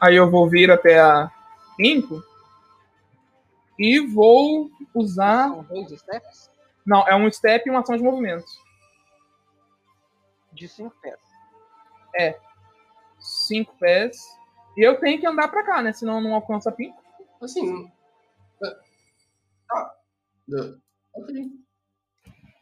[0.00, 1.30] Aí eu vou vir até a
[1.76, 2.22] 5.
[3.78, 5.48] E vou usar.
[5.50, 6.50] São dois steps
[6.84, 8.46] Não, é um step e uma ação de movimento.
[10.52, 11.18] de 5 pés.
[13.18, 14.16] 5 pés.
[14.76, 15.92] E eu tenho que andar pra cá, né?
[15.92, 17.02] Senão eu não alcanço a pinco.
[17.42, 17.90] Assim.
[18.62, 18.70] é,
[19.68, 19.94] Tá.
[20.54, 20.74] É,
[21.14, 21.50] Ok.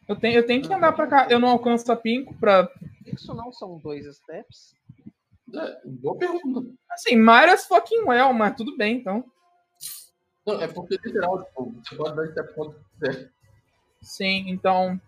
[0.07, 1.27] Eu tenho, eu tenho que andar pra cá.
[1.31, 2.69] Eu não alcanço a pinco pra.
[3.07, 4.75] Isso não são dois steps.
[5.57, 6.71] É, boa pergunta.
[6.91, 9.25] Assim, Marias fucking well, mas tudo bem, então.
[10.47, 13.31] Não, é porque literal, tipo, você pode dar step quanto quiser.
[14.03, 15.01] Sim, então.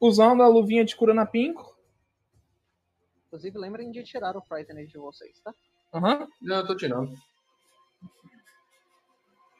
[0.00, 1.74] Usando a luvinha de cura na pinco.
[3.26, 5.54] Inclusive, lembrem de tirar o Frightened de vocês, tá?
[5.92, 6.28] Aham.
[6.42, 7.14] Já eu tô tirando.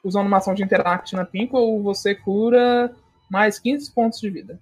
[0.03, 2.95] Usando uma ação de interact na pinco, ou você cura
[3.29, 4.59] mais 15 pontos de vida.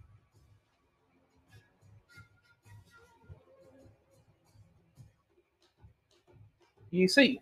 [6.94, 7.42] E isso aí.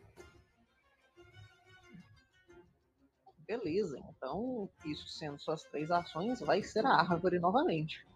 [3.46, 8.08] Beleza, então, isso sendo suas três ações, vai ser a árvore novamente.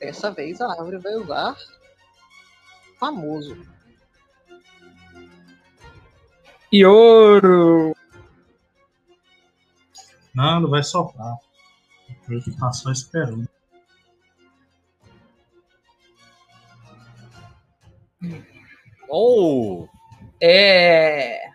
[0.00, 1.56] Dessa vez a árvore vai usar
[2.98, 3.56] famoso.
[6.72, 7.94] E ouro!
[10.34, 11.36] Não, não vai soprar.
[12.28, 13.48] Eu tá só esperando.
[19.10, 19.88] Oh!
[20.40, 21.50] É.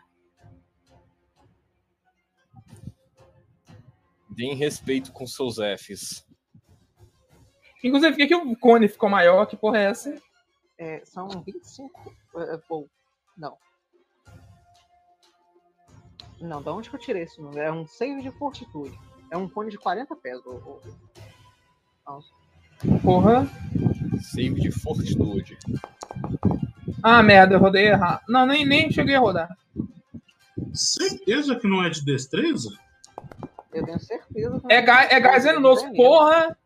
[4.29, 6.25] Deem respeito com seus Fs.
[7.83, 9.45] Inclusive, por que, que o cone ficou maior?
[9.45, 10.15] Que porra é essa?
[10.77, 12.15] É, são 25.
[12.37, 12.89] É, pô,
[13.37, 13.57] não.
[16.39, 17.61] Não, da onde que eu tirei esse número?
[17.61, 18.97] É um save de fortitude.
[19.29, 20.39] É um cone de 40 pés.
[20.45, 20.81] ô.
[23.01, 23.47] Porra.
[24.21, 25.57] Save de fortitude.
[27.03, 28.21] Ah, merda, eu rodei errado.
[28.29, 29.49] Não, nem, nem cheguei a rodar.
[30.73, 32.69] Certeza que não é de destreza?
[33.73, 34.61] Eu tenho certeza.
[34.61, 35.81] que É, ga é gás venenoso.
[35.81, 35.97] veneno.
[35.97, 36.57] Porra!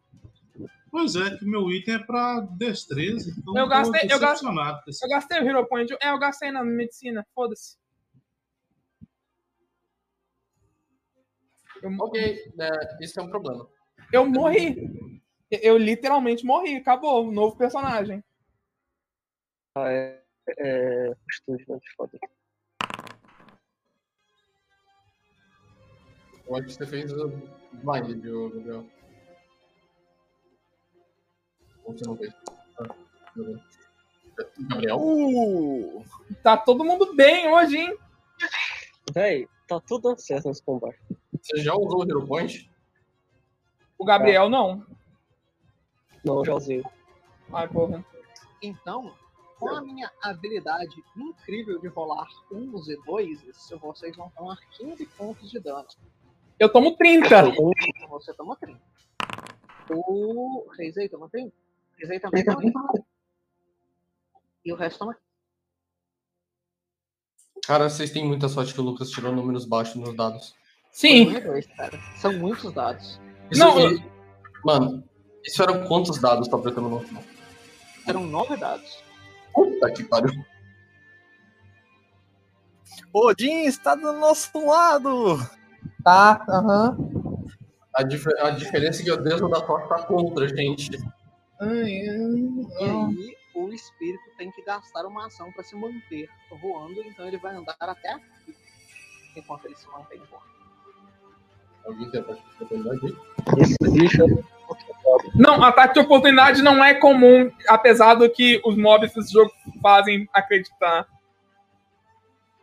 [0.91, 3.31] Pois é, que meu item é pra destreza.
[3.37, 4.49] Então Eu gastei- eu gastei-
[5.03, 5.95] Eu gastei o Hero Point.
[6.01, 7.25] É, eu gastei na medicina.
[7.35, 7.77] Foda-se.
[11.81, 13.67] Eu, Ok, é, isso é um problema.
[14.11, 15.21] eu morri.
[15.51, 16.75] Eu, eu literalmente morri.
[16.77, 17.31] Acabou.
[17.31, 18.23] Novo personagem.
[19.75, 20.21] Ah, é.
[20.57, 21.13] É.
[21.15, 21.79] Fortitude, né?
[21.95, 22.19] Foda.
[26.47, 27.27] Eu acho que você fez o
[28.21, 28.85] viu, Gabriel.
[31.83, 32.33] Ou você não fez?
[32.79, 32.95] Ah.
[34.59, 34.97] Gabriel?
[34.99, 36.05] Uh!
[36.43, 37.97] Tá todo mundo bem hoje, hein?
[39.13, 40.99] Véi, tá tudo certo nesse combate.
[41.41, 42.69] Você já usou o Hero Point?
[43.97, 44.85] O Gabriel não.
[46.23, 46.83] Não, já usei.
[47.51, 48.05] Ai, porra.
[48.61, 49.13] Então,
[49.59, 53.41] com a minha habilidade incrível de rolar uns e dois,
[53.81, 55.85] vocês vão tomar 15 pontos de dano.
[56.59, 57.29] Eu tomo 30.
[58.09, 58.79] Você toma 30.
[59.89, 61.47] O Reisei toma 30.
[61.49, 62.79] O Reisei também toma 30.
[64.65, 65.17] E o resto toma.
[67.65, 70.55] Cara, vocês têm muita sorte que o Lucas tirou números baixos nos dados.
[70.91, 71.39] Sim.
[71.41, 71.99] Dois, cara.
[72.17, 73.19] São muitos dados.
[73.51, 74.03] Isso Não, aqui-
[74.65, 75.03] Mano,
[75.45, 77.23] isso eram quantos dados pra apretando no final?
[78.07, 79.03] Eram nove dados.
[79.57, 80.45] Puta que pariu.
[83.11, 85.37] Odin está do nosso lado!
[86.03, 86.95] Tá, aham.
[87.95, 90.91] A, dif- a diferença é que o Deus da sorte tá contra a gente.
[91.61, 92.09] E
[92.79, 96.29] aí, o espírito tem que gastar uma ação para se manter
[96.61, 98.55] voando, então ele vai andar até aqui.
[99.35, 100.45] Enquanto ele se mantém voando.
[101.83, 103.17] Alguém tem oportunidade aí?
[103.63, 104.23] Esse bicho
[105.35, 110.27] Não, ataque de oportunidade não é comum, apesar do que os mobs desse jogo fazem
[110.33, 111.07] acreditar.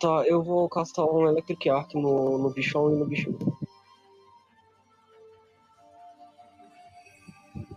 [0.00, 3.38] Tá, eu vou castar um Electric Arc no, no bichão e no bichinho.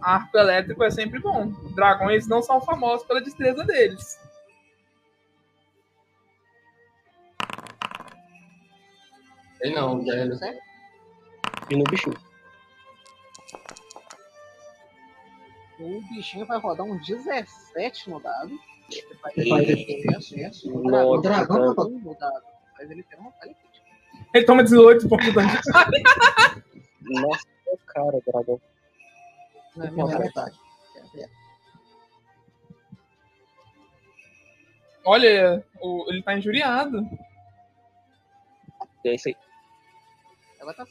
[0.02, 1.48] Arco elétrico é sempre bom.
[1.76, 4.20] Dragões não são famosos pela destreza deles.
[9.62, 10.36] Ele não, velho.
[10.36, 10.62] Certo?
[11.70, 12.27] E no bichinho.
[15.80, 18.58] O bichinho vai rodar um 17 no dado.
[19.36, 20.72] Ele vai ter acesso.
[20.76, 21.88] O Nossa, dragão cara.
[21.88, 22.44] um no dado.
[22.78, 23.86] Mas ele tem uma falha crítica.
[24.34, 25.50] Ele toma 18 pontos de dano.
[27.02, 27.46] Nossa,
[27.88, 28.62] cara, dragão.
[29.76, 30.58] Não é minha metade.
[35.06, 37.08] Olha, o- ele tá injuriado.
[39.06, 39.36] É isso aí.
[40.60, 40.86] Ela tá.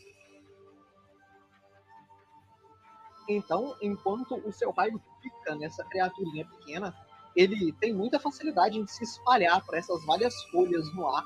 [3.29, 6.95] Então, enquanto o seu raio fica nessa criaturinha pequena,
[7.35, 11.25] ele tem muita facilidade em se espalhar por essas várias folhas no ar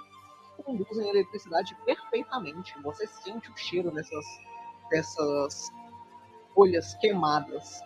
[0.56, 2.74] que conduzem a eletricidade perfeitamente.
[2.82, 4.24] Você sente o cheiro dessas,
[4.90, 5.70] dessas
[6.54, 7.80] folhas queimadas.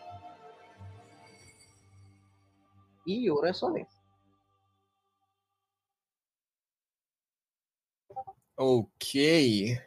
[3.06, 3.88] E ouro é sua vez.
[8.56, 9.78] Ok.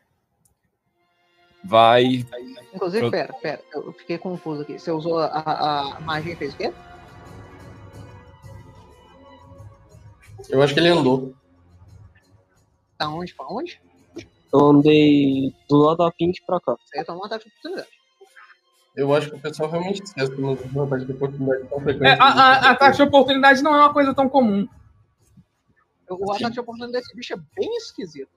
[1.63, 2.25] Vai.
[2.73, 4.79] Inclusive, Eu- pera, pera, eu fiquei confuso aqui.
[4.79, 6.73] Você usou a, a, a magia e fez o quê?
[10.49, 11.33] Eu acho que ele andou.
[12.97, 13.81] Da onde pra onde?
[14.53, 16.75] Eu andei do lado da Pink pra cá.
[16.85, 17.97] Você ia tomar um ataque de oportunidade.
[18.95, 21.77] Eu acho que o pessoal realmente esquece que não tem um ataque de oportunidade tão
[21.79, 22.19] É, frequente.
[22.21, 24.67] a, a, a taxa de oportunidade não é uma coisa tão comum.
[26.09, 28.29] O ataque de oportunidade desse bicho é bem esquisito.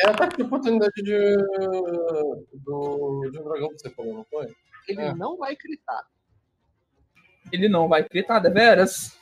[0.00, 1.36] É ataque de oportunidade de,
[2.64, 4.46] do, de um dragão que você falou, não foi?
[4.88, 5.14] Ele É.
[5.14, 6.06] não vai gritar.
[7.52, 9.18] Ele não vai gritar, deveras.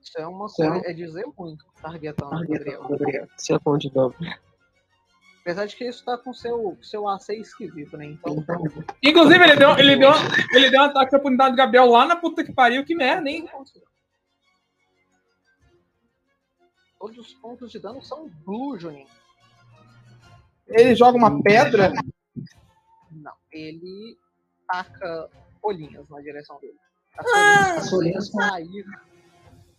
[0.00, 2.82] Isso é uma coisa, é dizer muito, targetando o Gabriel.
[3.50, 4.14] É quanto de dano?
[5.40, 8.06] Apesar de que isso tá com seu, seu AC esquisito, né?
[8.06, 8.44] Então,
[9.02, 10.10] Inclusive, ele deu, ele, deu,
[10.52, 12.84] ele deu um ataque de oportunidade do Gabriel lá na puta que pariu.
[12.84, 13.48] Que merda, hein?
[16.98, 19.08] Todos os pontos de dano são blue, Juninho.
[20.66, 21.92] Ele joga uma pedra.
[23.10, 24.18] Não, ele
[24.66, 25.30] taca
[25.60, 26.78] folhinhas na direção dele.
[27.16, 27.90] As Ah!
[27.90, 28.84] folhinhas podem sair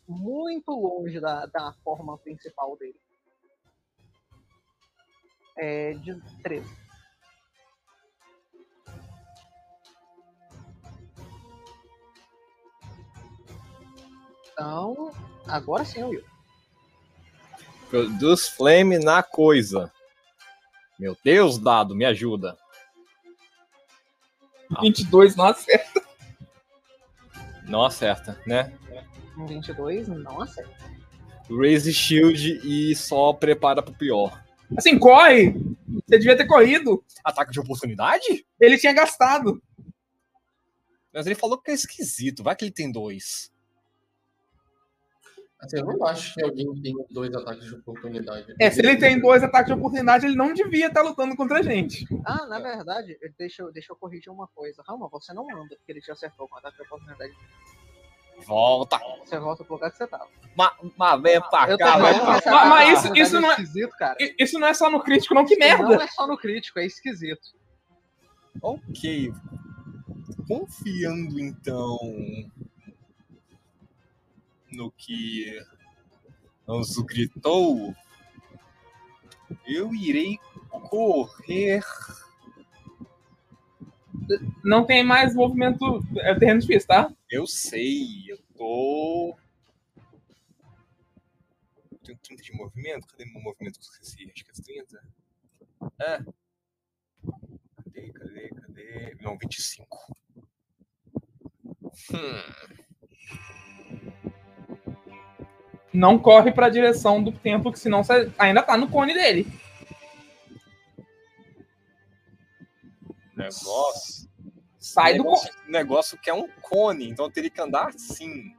[0.08, 3.00] muito longe da, da forma principal dele.
[5.58, 6.78] É de 13.
[14.52, 15.12] Então,
[15.48, 16.24] agora sim, Will.
[17.90, 19.92] Produz flame na coisa.
[21.00, 22.58] Meu Deus, dado, me ajuda.
[24.82, 25.66] 22, nossa.
[27.68, 28.74] Não acerta, né?
[29.38, 30.76] Um 22 não acerta.
[31.50, 34.44] Raise shield e só prepara pro pior.
[34.76, 35.54] Assim, corre.
[36.06, 37.04] Você devia ter corrido.
[37.24, 38.46] Ataque de oportunidade?
[38.60, 39.62] Ele tinha gastado.
[41.14, 42.44] Mas ele falou que é esquisito.
[42.44, 43.52] Vai que ele tem dois.
[45.60, 48.54] Assim, eu não acho que alguém tenha dois ataques de oportunidade.
[48.60, 51.62] É, se ele tem dois ataques de oportunidade, ele não devia estar lutando contra a
[51.64, 52.06] gente.
[52.26, 54.84] Ah, na verdade, deixa, eu- deixa eu corrigir uma coisa.
[54.88, 57.34] Rama, você não anda, porque ele te acertou com o ataque de oportunidade.
[58.46, 59.00] Volta.
[59.26, 60.28] Você volta pro lugar que você tava.
[60.56, 63.92] Mas ma, vem pra Eu cá, esse Mas- mas isso- oportunidade isso não é- esquisito,
[63.98, 64.18] cara.
[64.40, 65.44] Isso não é só no crítico, não.
[65.44, 65.84] Que merda.
[65.84, 67.58] Não é só no crítico, é esquisito.
[68.62, 69.34] Ok.
[70.48, 71.98] Confiando então
[74.78, 75.60] no que
[76.70, 77.96] Anzu gritou,
[79.66, 80.38] eu irei
[80.70, 81.84] correr.
[84.64, 86.02] Não tem mais movimento.
[86.18, 87.12] É terreno difícil, tá?
[87.30, 89.36] Eu sei, eu tô.
[91.92, 93.08] Eu tenho 30 de movimento?
[93.08, 94.32] Cadê meu movimento que eu esqueci?
[94.32, 95.04] Acho que é 30.
[96.00, 96.24] É.
[97.84, 99.18] Cadê, cadê, cadê?
[99.22, 100.16] Não, 25.
[102.14, 102.68] Hum.
[105.98, 109.48] Não corre pra direção do templo, que senão você ainda tá no cone dele.
[113.36, 114.30] Negócio.
[114.78, 115.38] Sai do cone.
[115.38, 118.54] negócio, negócio que é um cone, então teria que andar assim.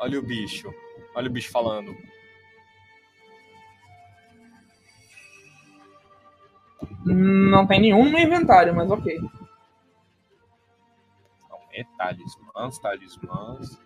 [0.00, 0.74] Olha o bicho.
[1.14, 1.96] Olha o bicho falando.
[7.06, 9.16] Não tem nenhum no inventário, mas ok.
[12.02, 13.78] Talismãs, talismãs.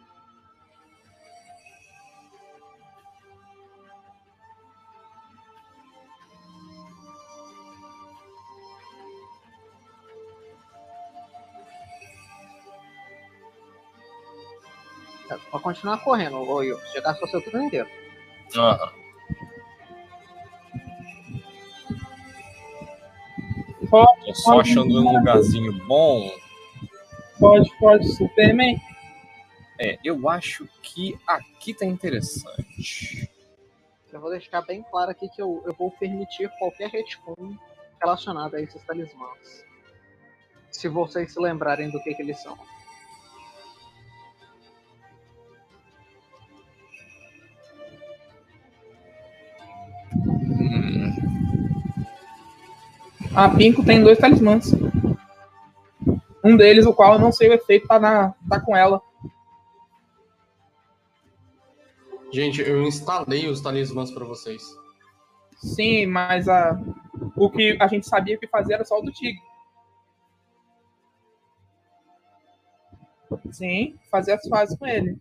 [15.51, 16.65] Pode continuar correndo, ô.
[16.65, 17.87] Você já gastou seu turno inteiro.
[18.57, 18.93] Aham.
[24.33, 26.46] Só achando um lugarzinho bom.
[27.39, 28.81] Pode, pode, Superman.
[29.79, 33.31] É, eu acho que aqui tá interessante.
[34.13, 37.57] Eu vou deixar bem claro aqui que eu, eu vou permitir qualquer retcon
[38.01, 39.65] relacionado a esses talismãs.
[40.71, 42.57] Se vocês se lembrarem do que, que eles são.
[50.15, 51.15] Hum,
[53.35, 54.73] A Pinko tem dois talismãs.
[56.47, 59.03] Um deles, o qual eu não sei o efeito, tá, na, tá com ela.
[62.33, 64.63] Gente, eu instalei os talismãs pra vocês.
[65.57, 66.81] Sim, mas a,
[67.37, 69.43] o que a gente sabia que fazer era só o do tigre.
[73.51, 75.19] Sim, fazer as fases com ele.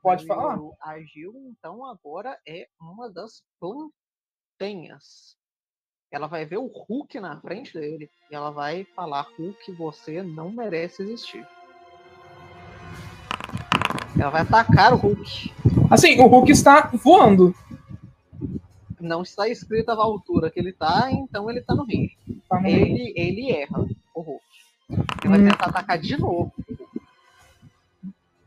[0.00, 0.60] Pode falar.
[0.60, 5.36] O Agil, então, agora é uma das plantenhas.
[6.12, 10.50] Ela vai ver o Hulk na frente dele e ela vai falar: Hulk, você não
[10.52, 11.46] merece existir.
[14.18, 15.52] Ela vai atacar o Hulk.
[15.90, 17.54] Assim, o Hulk está voando.
[19.00, 22.16] Não está escrito a altura que ele tá, então ele tá no ringue.
[22.48, 22.60] Tá.
[22.68, 23.80] Ele, ele erra,
[24.14, 24.44] o Hulk.
[24.90, 25.48] Ele vai Hum.
[25.48, 26.52] tentar atacar de novo.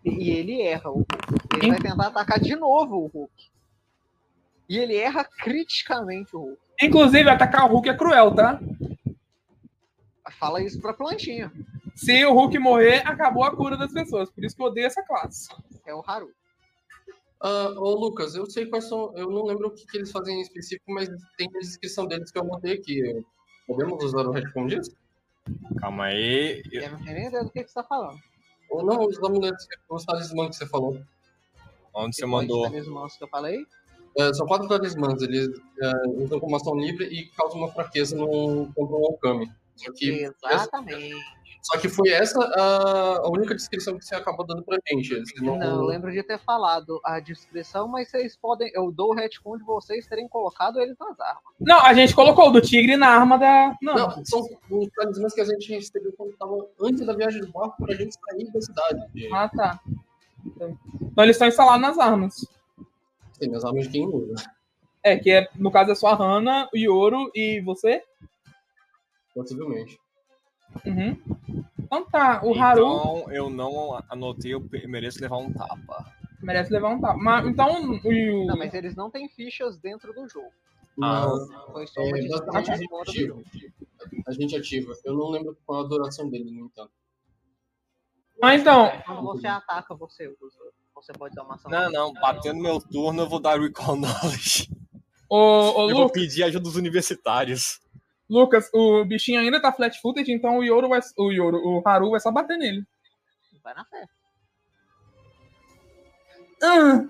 [0.06, 1.16] E e ele erra o Hulk.
[1.56, 3.34] Ele vai tentar atacar de novo o Hulk.
[4.70, 6.65] E ele erra criticamente o Hulk.
[6.82, 8.60] Inclusive, atacar o Hulk é cruel, tá?
[10.40, 11.52] Fala isso pra plantinha.
[11.96, 14.30] Se o Hulk morrer, acabou a cura das pessoas.
[14.30, 15.48] Por isso que eu odeio essa classe.
[15.86, 16.30] É o Haru.
[17.42, 19.14] Ah, ô Lucas, eu sei quais são.
[19.16, 21.08] Eu não lembro o que, que eles fazem em específico, mas
[21.38, 23.24] tem a descrição deles que eu anotei aqui.
[23.66, 24.92] Podemos usar o retcon disso?
[25.80, 26.64] calma aí.
[26.72, 28.20] Eu- Eu não tenho nem ideia do que, que você tá falando.
[28.70, 31.00] Ou não, os amuletos, os talismãs que você falou.
[31.94, 32.64] Onde você mandou?
[32.64, 33.66] dos talismãs que eu falei.
[34.18, 35.50] É, são quatro talismãs, eles
[35.82, 39.52] é, usam como ação livre e causam uma fraqueza no, contra um Okami.
[39.76, 41.16] Só que, Exatamente.
[41.62, 45.14] só que foi essa a, a única descrição que você acabou dando pra gente.
[45.14, 48.72] Eles não, Não, eu lembro de ter falado a descrição, mas vocês podem.
[48.74, 51.44] Eu dou o retcon de vocês terem colocado eles nas armas.
[51.60, 53.76] Não, a gente colocou o do tigre na arma da.
[53.82, 54.40] Não, Não, são
[54.70, 58.16] os talismãs que a gente recebeu quando estava antes da viagem de barco pra gente
[58.16, 59.02] sair da cidade.
[59.34, 59.80] Ah, tá.
[60.46, 62.56] Então eles estão instalados nas armas.
[63.40, 64.36] Tem minhas armas de quem usa,
[65.04, 68.02] É, que é, no caso é só a Hana, o Yoro e você.
[69.34, 69.98] possivelmente.
[70.86, 71.18] Uhum.
[71.80, 76.06] Então tá, o Haru Então eu não anotei, eu mereço levar um tapa.
[76.42, 77.18] merece levar um tapa.
[77.18, 80.52] Mas, então, o, Não, mas eles não têm fichas dentro do jogo.
[81.02, 81.28] Ah,
[81.72, 83.28] Foi só uma É, basicamente a gente ativa.
[83.28, 83.44] jogo.
[84.28, 84.94] A gente ativa.
[85.04, 86.92] Eu não lembro qual a duração dele, no entanto.
[88.42, 90.60] Mas então, Quando você ataca, você usa.
[90.96, 91.70] Você pode dar uma ação.
[91.70, 94.70] não, não, batendo meu turno eu vou dar Recall Knowledge.
[95.30, 95.38] o,
[95.86, 97.80] o Eu vou pedir ajuda dos universitários.
[98.30, 101.00] Lucas, o bichinho ainda tá flat footed, então o Yoro vai.
[101.18, 102.84] O Yoro, o Haru vai só bater nele.
[103.64, 104.08] Vai na fé.
[106.64, 107.06] Ah.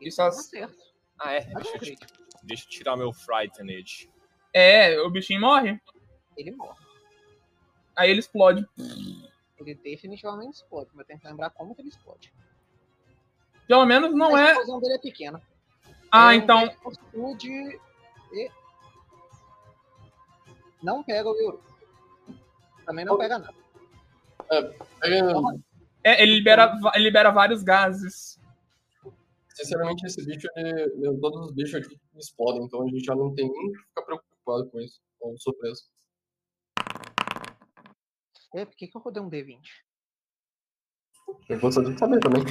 [0.00, 0.76] Isso Tá as- certo.
[1.18, 1.48] Ah, é?
[1.52, 2.08] Mas é Deixa, eu-
[2.42, 4.08] deixa eu tirar meu Frightened.
[4.52, 5.80] É, o bichinho morre.
[6.36, 6.78] Ele morre.
[7.96, 8.66] Aí ele explode.
[9.62, 12.32] Ele definitivamente explode, mas tem que lembrar como que ele explode.
[13.66, 14.50] Pelo menos não a é.
[14.50, 15.40] explosão dele é pequena.
[16.10, 16.64] Ah, É um então.
[16.64, 17.80] explode
[18.32, 18.50] e...
[20.82, 21.62] Não pega o Yuru.
[22.84, 23.54] Também não pega nada.
[24.50, 24.74] É,
[26.04, 28.38] É, ele, libera, ele libera vários gases.
[29.54, 33.48] sinceramente, esse bicho, ele, todos os bichos aqui explodem, então a gente já não tem
[33.50, 35.00] nem que ficar preocupado com isso.
[35.20, 35.84] Ou surpreso.
[38.54, 39.60] É, por que, que eu rodei um D20?
[41.48, 42.42] Eu gostaria de saber também.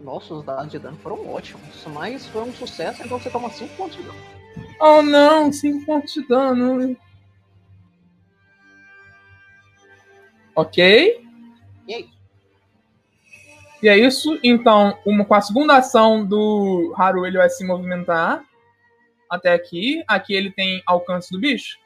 [0.00, 1.84] Nossa, os dados de dano foram ótimos.
[1.86, 4.18] Mas foi um sucesso, então você toma 5 pontos de dano.
[4.80, 6.96] Oh não, 5 pontos de dano.
[10.54, 11.24] Ok.
[11.88, 12.16] E é isso.
[13.82, 14.40] E é isso.
[14.42, 18.44] Então, uma, com a segunda ação do Haru, ele vai se movimentar
[19.30, 20.04] até aqui.
[20.06, 21.78] Aqui ele tem alcance do bicho.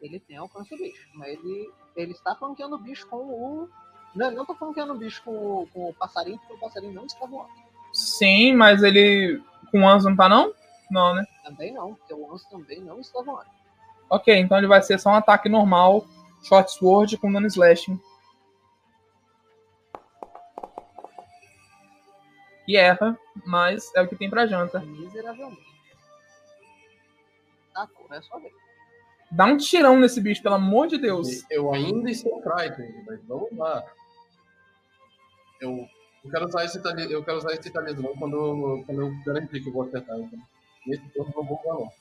[0.00, 3.68] Ele tem alcance bicho, mas ele, ele está flanqueando o bicho com o.
[4.14, 7.06] Não, não tô flanqueando o bicho com o, com o passarinho, porque o passarinho não
[7.06, 7.50] está voando.
[7.92, 9.42] Sim, mas ele.
[9.70, 10.54] Com o Anzo não tá, não?
[10.90, 11.24] Não, né?
[11.44, 13.50] Também não, porque o Anso também não está voando.
[14.08, 16.06] Ok, então ele vai ser só um ataque normal.
[16.44, 18.00] Short Sword com dano slashing.
[22.66, 24.78] E erra, mas é o que tem pra janta.
[24.80, 25.66] Miseravelmente.
[27.74, 28.67] Tá, é sua vez.
[29.30, 31.44] Dá um tirão nesse bicho, pelo amor de Deus.
[31.50, 33.84] Eu ainda estou frightened, mas vamos lá.
[35.60, 35.86] Eu,
[36.24, 39.68] eu quero usar esse tali- eu quero usar esse talismã quando, quando eu garantir que
[39.68, 40.16] eu vou acertar.
[40.18, 40.38] Então.
[40.86, 41.92] Nesse turno eu não vou usar não.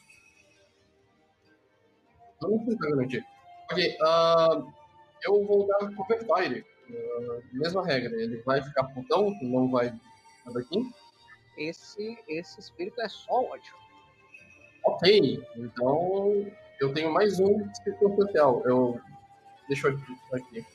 [2.43, 3.25] Eu não garantir.
[3.69, 4.61] Ok, ah,
[5.23, 6.65] eu vou dar cover fire.
[6.89, 10.89] Ah, mesma regra, ele vai ficar putão, não vai ficar daqui.
[11.57, 13.73] Esse, esse espírito é só ódio.
[14.85, 16.45] Ok, então
[16.79, 17.67] eu tenho mais um
[18.15, 18.61] social.
[18.65, 18.99] Eu.
[19.67, 19.99] Deixa eu
[20.33, 20.65] aqui.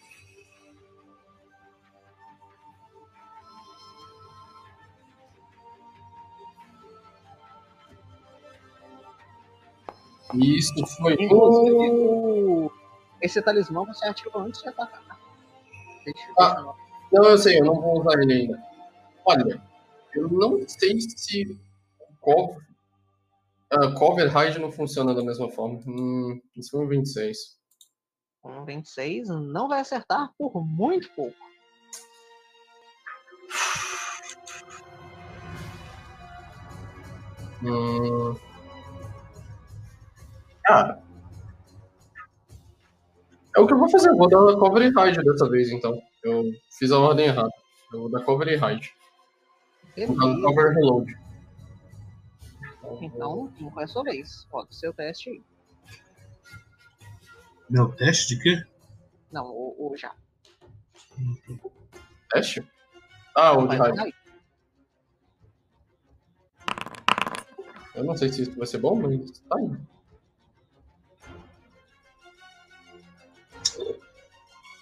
[10.35, 12.71] Isso foi o...
[13.21, 15.21] esse talismã você ativa antes de atacar.
[16.39, 16.75] Ah.
[17.13, 18.63] Não, eu sei, eu não vou usar ele ainda.
[19.27, 19.63] Olha,
[20.15, 21.61] eu não sei se
[22.21, 22.63] cover,
[23.73, 25.81] ah, cover hide não funciona da mesma forma.
[25.87, 27.39] Hum, isso foi um 26.
[28.45, 31.37] Um 26 não vai acertar por muito pouco.
[37.63, 38.37] Hum.
[40.65, 41.03] Cara.
[43.57, 45.99] É o que eu vou fazer, eu vou dar cover e hide dessa vez então.
[46.23, 46.45] Eu
[46.79, 47.53] fiz a ordem errada.
[47.93, 48.93] Eu vou dar cover e hide.
[50.07, 51.23] Vou dar cover e reload.
[53.01, 54.47] Então, não é a sua vez.
[54.51, 55.43] Roda o seu teste aí.
[57.69, 58.65] Meu teste de quê?
[59.31, 60.15] Não, o, o já.
[62.31, 62.67] Teste?
[63.35, 64.15] Ah, o de aí.
[67.95, 69.81] Eu não sei se isso vai ser bom, mas tá indo.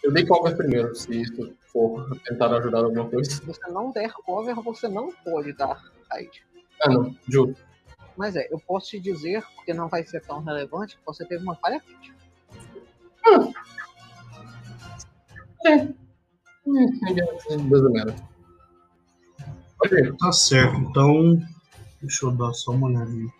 [0.03, 3.31] Eu dei cover primeiro, se isso for tentar ajudar alguma coisa.
[3.31, 5.81] Se você não der cover, você não pode dar
[6.11, 6.45] raid.
[6.83, 7.55] Ah, não, juro.
[8.17, 11.43] Mas é, eu posso te dizer, porque não vai ser tão relevante, que você teve
[11.43, 12.17] uma falha crítica.
[16.67, 18.15] Hum, doesn't matter.
[19.83, 21.39] Ok, Tá certo, então.
[22.01, 23.31] Deixa eu dar só uma olhadinha.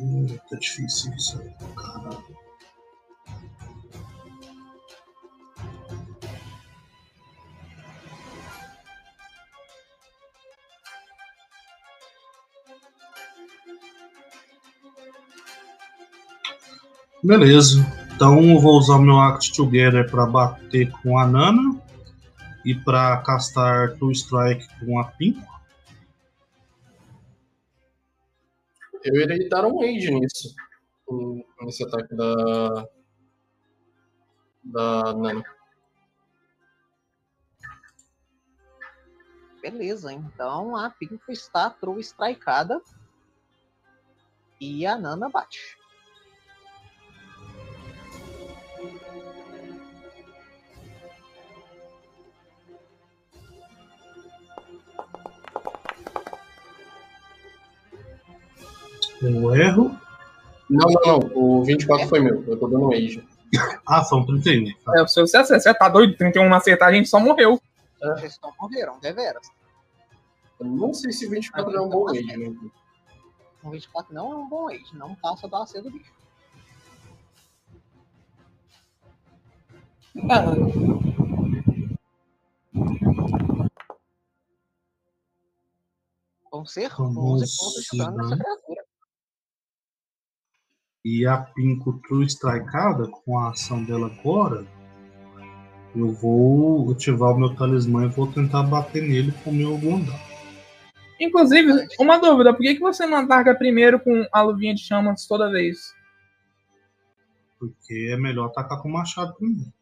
[0.00, 2.45] Hum, Tá difícil isso aí, caralho.
[17.26, 17.84] Beleza.
[18.14, 21.76] Então eu vou usar o meu Act Together para bater com a Nana
[22.64, 25.44] e para castar Two Strike com a Pink.
[29.02, 30.54] eu irei dar um aid nisso.
[31.60, 32.88] Nesse ataque da.
[34.62, 35.44] Da Nana.
[39.60, 42.80] Beleza, então a Pinko está true strikeada.
[44.60, 45.76] E a Nana bate.
[59.22, 59.98] Eu erro.
[60.68, 61.30] Não, não, não.
[61.34, 62.42] O 24 foi meu.
[62.44, 63.26] Eu tô dando um aid.
[63.86, 64.72] Ah, são 31.
[64.84, 64.98] Tá.
[64.98, 65.62] É, o seu você acerta.
[65.62, 66.16] Você tá doido?
[66.16, 67.60] 31 não acertar, a gente só morreu.
[68.00, 69.48] Vocês não morreram, deveras.
[70.58, 72.52] Eu não sei se 24 é um bom aid, né?
[73.62, 76.12] Um 24 não é um bom age, não passa da AC do bicho.
[86.50, 88.75] Vão ser 11 Vamos pontos de dano nessa criatura.
[91.08, 94.66] E a Pinko True Strikeada, com a ação dela agora,
[95.94, 100.20] eu vou ativar o meu talismã e vou tentar bater nele com o meu Gondar.
[101.20, 105.28] Inclusive, uma dúvida: por que, que você não ataca primeiro com a luvinha de chamas
[105.28, 105.94] toda vez?
[107.60, 109.72] Porque é melhor atacar com o machado primeiro.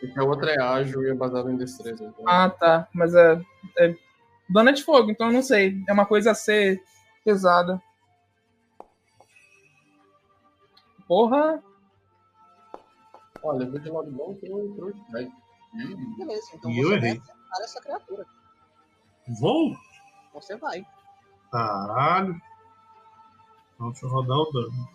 [0.00, 2.02] Porque a outra é ágil e é baseada em destreza.
[2.02, 2.24] Então...
[2.26, 2.88] Ah, tá.
[2.94, 3.38] Mas é.
[3.76, 3.94] é
[4.56, 5.84] é de fogo, então eu não sei.
[5.86, 6.82] É uma coisa a ser
[7.22, 7.78] pesada.
[11.06, 11.62] Porra!
[13.42, 15.00] Olha, eu vou de lado bom que eu trouxe.
[15.12, 15.30] Vai.
[16.16, 17.18] Beleza, então E eu você errei.
[17.18, 18.26] vai acertar essa criatura.
[19.40, 19.76] Vou?
[20.34, 20.84] Você vai.
[21.52, 22.40] Caralho.
[23.74, 24.88] Então, deixa eu rodar o dano.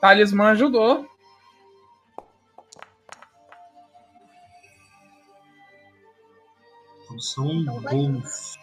[0.00, 1.06] Talismã ajudou.
[7.04, 8.58] Então, são gols.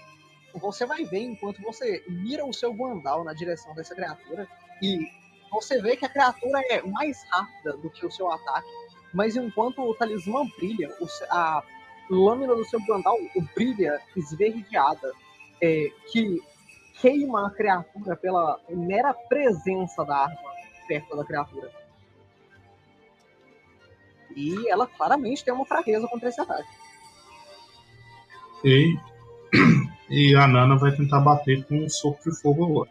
[0.55, 4.47] Você vai ver enquanto você mira o seu guandal na direção dessa criatura
[4.81, 4.99] e
[5.51, 8.67] você vê que a criatura é mais rápida do que o seu ataque,
[9.13, 10.89] mas enquanto o talismã brilha,
[11.29, 11.63] a
[12.09, 13.17] lâmina do seu guandal
[13.55, 15.11] brilha esverdeada,
[15.61, 16.41] é, que
[17.01, 20.49] queima a criatura pela mera presença da arma
[20.87, 21.71] perto da criatura.
[24.35, 26.69] E ela claramente tem uma fraqueza contra esse ataque.
[28.57, 28.99] Ok.
[30.11, 32.89] E a Nana vai tentar bater com um soco de fogo agora.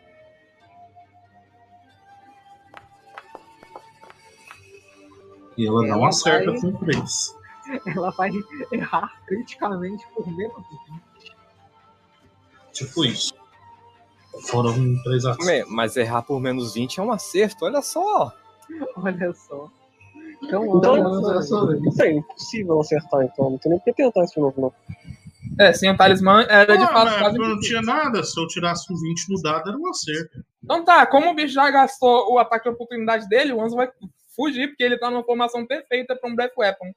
[5.58, 7.36] E ela não Ela acerta vai- com 3.
[7.94, 8.30] Ela vai
[8.72, 11.36] errar criticamente por menos de 20.
[12.72, 13.34] Tipo isso.
[14.48, 18.32] Foram 3 a Ué, Mas errar por menos 20 é um acerto, olha só.
[18.96, 19.68] Olha só.
[20.42, 21.34] Então, Então,
[21.88, 23.50] isso é impossível acertar, então.
[23.50, 24.72] Não tem nem por que tentar isso de novo, não.
[25.58, 28.22] É, sem o talismã era de Ah, fato mas quase não tinha nada.
[28.22, 30.38] Se eu tirasse um 20 no dado, era um acerto.
[30.62, 33.90] Então tá, como o bicho já gastou o ataque de oportunidade dele, o Anzo vai
[34.38, 36.94] fugir, porque ele tá numa formação perfeita pra um Breath Weapon.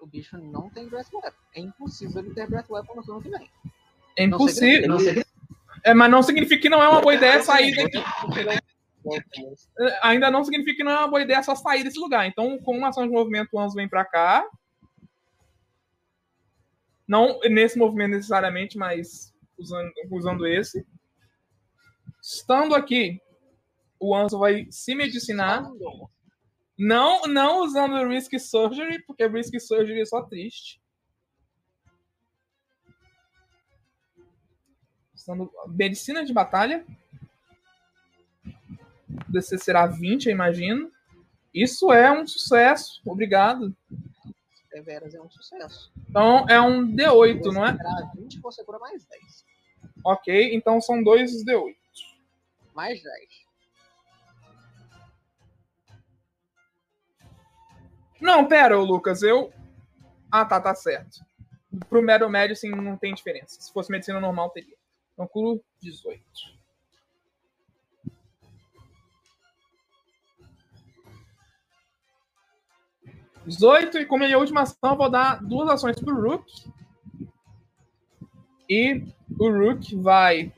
[0.00, 1.36] o bicho não tem Breath Weapon.
[1.56, 3.50] É impossível ele ter Breath Weapon no turno que vem.
[4.16, 4.88] É Não sei impossível.
[4.88, 5.24] não sei
[5.84, 7.98] É, mas não significa que não é uma boa ideia sair daqui.
[10.02, 12.26] Ainda não significa que não é uma boa ideia só sair desse lugar.
[12.26, 14.46] Então, com uma ação de movimento, o Anzo vem pra cá.
[17.08, 20.86] Não nesse movimento necessariamente, mas usando, usando esse.
[22.22, 23.20] Estando aqui,
[24.00, 25.70] o Anzo vai se medicinar.
[26.78, 30.80] Não, não usando o Risk Surgery, porque Risk Surgery é só triste.
[35.14, 36.84] Usando medicina de batalha.
[39.28, 40.90] DC será 20, eu imagino.
[41.52, 43.02] Isso é um sucesso.
[43.04, 43.76] Obrigado.
[44.72, 45.92] Deveras é um sucesso.
[46.08, 47.76] Então é um D8, Você não é?
[47.76, 49.44] tirar 20, você cura mais 10.
[50.04, 51.76] Ok, então são dois D8.
[52.74, 53.39] Mais 10.
[58.20, 59.52] Não, pera, Lucas, eu.
[60.30, 61.24] Ah, tá, tá certo.
[61.88, 63.60] Pro mero médio, sim, não tem diferença.
[63.60, 64.76] Se fosse medicina normal, teria.
[65.14, 66.22] Então, culo 18.
[73.46, 76.44] Dezoito, e como é a última ação, eu vou dar duas ações pro Rook.
[78.68, 79.02] E
[79.38, 80.52] o Rook vai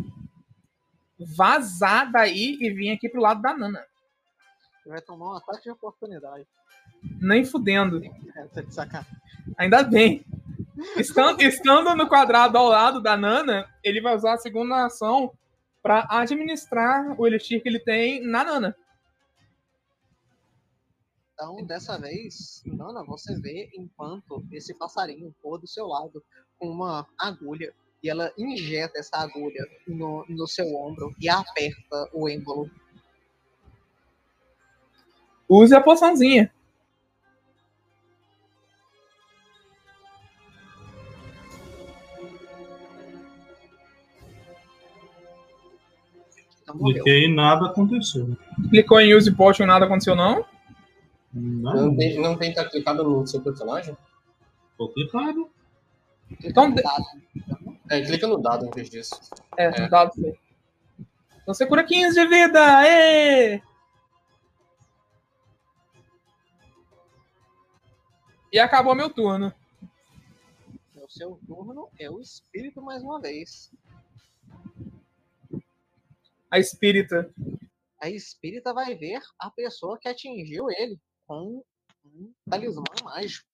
[1.19, 3.87] vazar daí e vir aqui pro lado da Nana.
[4.85, 6.47] Vai tomar um ataque de oportunidade.
[7.21, 8.03] Nem fudendo.
[8.37, 9.13] É, tá de sacanagem.
[9.59, 10.25] Ainda bem.
[10.97, 15.33] Estando, estando no quadrado ao lado da Nana, ele vai usar a segunda ação
[15.83, 18.77] para administrar o Elixir que ele tem na Nana.
[21.35, 26.23] Então, dessa vez, Nana, você vê enquanto esse passarinho voa do seu lado
[26.59, 32.29] com uma agulha e ela injeta essa agulha no, no seu ombro e aperta o
[32.29, 32.71] êmbolo.
[35.49, 36.53] Use a poçãozinha.
[46.63, 46.95] Então, morreu.
[47.03, 48.37] Cliquei e nada aconteceu.
[48.71, 50.45] Clicou em Use Potion, nada aconteceu, não?
[51.33, 53.97] Não, Não tem, não tem tá clicado no seu personagem?
[54.77, 55.51] tô clicado.
[56.45, 57.05] Então, Dado.
[57.91, 59.21] É, clica no dado em vez disso.
[59.57, 59.89] É, É.
[59.89, 60.33] dado sim.
[61.43, 62.79] Então você cura 15 de vida!
[62.79, 63.61] Aê!
[68.53, 69.53] E acabou meu turno.
[70.97, 73.71] O seu turno é o espírito mais uma vez.
[76.53, 77.33] A espírita.
[77.99, 81.65] A espírita vai ver a pessoa que atingiu ele com
[82.05, 83.49] um talismã mágico.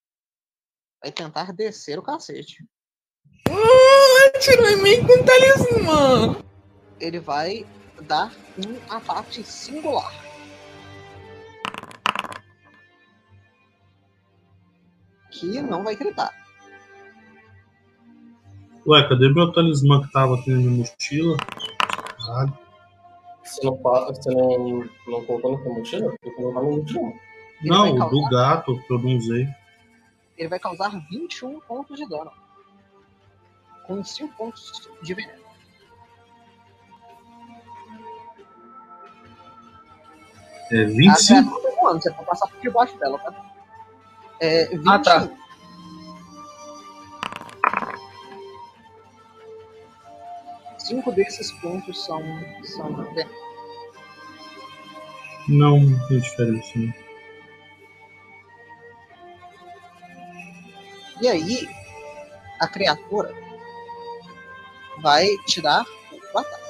[1.01, 2.67] Vai tentar descer o cacete.
[4.35, 6.43] Atirou em mim com talismã!
[6.99, 7.65] Ele vai
[8.03, 10.13] dar um ataque singular.
[15.31, 16.33] Que não vai gritar.
[18.85, 21.37] Ué, cadê meu talismã que tava aqui na minha mochila?
[22.27, 22.68] Caralho.
[23.49, 26.15] Você não, fa- você não, não colocou na sua mochila?
[26.21, 27.13] Tem que colocar no mochila.
[27.61, 29.49] Ele Não, vai o causar- do gato que eu não usei.
[30.37, 32.31] Ele vai causar 21 pontos de dano.
[33.87, 35.43] com 5 pontos de veneno.
[40.71, 41.51] É A 25.
[41.51, 43.51] criatura tá voando, você pode passar por debaixo dela, tá?
[44.41, 44.91] É, 21.
[44.93, 45.29] Ah, tá.
[50.89, 52.23] Cinco desses pontos são,
[52.65, 53.31] são veneno.
[55.47, 56.79] Não tem diferença.
[56.79, 56.95] né?
[61.21, 61.69] E aí,
[62.59, 63.35] a criatura
[65.03, 65.85] vai te dar
[66.33, 66.69] o ataque.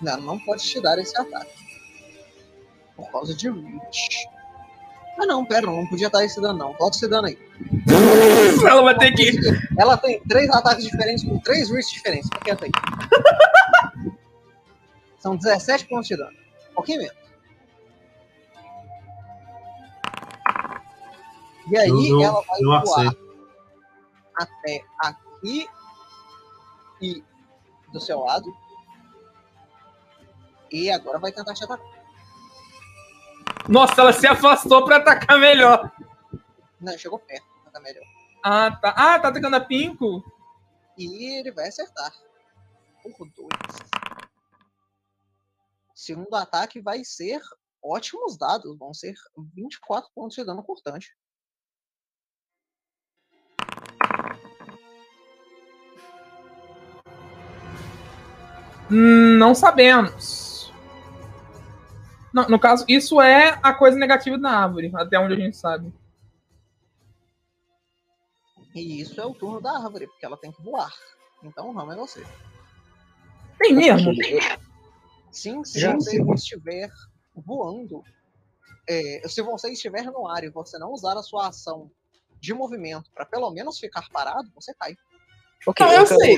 [0.00, 1.52] Ela não pode te dar esse ataque.
[2.96, 4.26] Por causa de reach.
[5.18, 6.72] Ah não, pera, não podia dar esse dano não.
[6.74, 7.38] Volta esse dano aí.
[8.68, 9.32] Ela vai ter que.
[9.78, 12.28] Ela tem três ataques diferentes com três reach diferentes.
[12.28, 12.70] Fica quieto aí.
[15.18, 16.36] São 17 pontos de dano.
[16.70, 17.16] Um pouquinho menos.
[21.70, 23.26] E aí eu- ela vai voar aceito.
[24.36, 25.66] até aqui
[27.00, 27.24] e
[27.92, 28.54] do seu lado.
[30.70, 31.95] E agora vai tentar te atacar.
[33.68, 35.90] Nossa, ela se afastou pra atacar melhor.
[36.80, 38.04] Não, chegou perto, tá melhor.
[38.44, 38.90] Ah, tá.
[38.90, 40.22] Ah, tá atacando a Pinko?
[40.96, 42.12] E ele vai acertar.
[43.02, 43.48] Por dois.
[45.94, 47.40] Segundo ataque vai ser
[47.82, 48.78] ótimos dados.
[48.78, 49.14] Vão ser
[49.54, 51.16] 24 pontos de dano cortante.
[58.90, 60.45] Hum, não sabemos.
[62.36, 65.90] Não, no caso, isso é a coisa negativa da árvore, até onde a gente sabe.
[68.74, 70.92] E isso é o turno da árvore, porque ela tem que voar.
[71.42, 72.22] Então o ramo é você.
[73.58, 74.12] Tem mesmo?
[75.30, 76.90] Sim, se Já- você estiver
[77.34, 78.02] voando,
[78.86, 81.90] é, se você estiver no ar e você não usar a sua ação
[82.38, 84.94] de movimento para pelo menos ficar parado, você cai.
[85.66, 86.36] Ok, Não, eu quero- sei.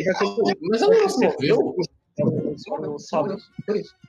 [0.63, 1.77] Mas ela não se moveu?
[2.67, 3.37] Eu- eu- sabe,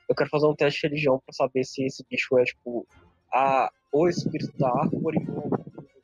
[0.08, 2.86] eu quero fazer um teste de religião pra saber se esse bicho é, tipo,
[3.32, 5.50] a, o espírito da árvore ou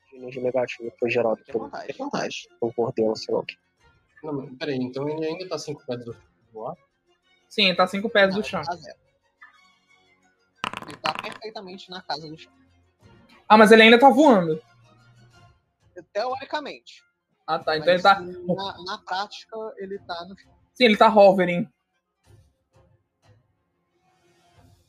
[0.09, 1.69] de energia negativa que foi gerado Tem por
[2.61, 3.55] um cordel, sei lá o que.
[4.23, 6.21] Não, mas peraí, então ele ainda tá 5 metros do
[6.51, 6.75] voar?
[7.49, 8.61] Sim, tá cinco pés do Não, chão.
[8.61, 8.77] tá.
[10.87, 12.51] Ele tá perfeitamente na casa do chão.
[13.47, 14.61] Ah, mas ele ainda tá voando.
[16.13, 17.03] Teoricamente.
[17.45, 17.77] Ah, tá.
[17.77, 18.19] Então ele mas tá.
[18.19, 20.51] na, na prática, ele tá no chão.
[20.73, 21.67] Sim, ele tá hovering.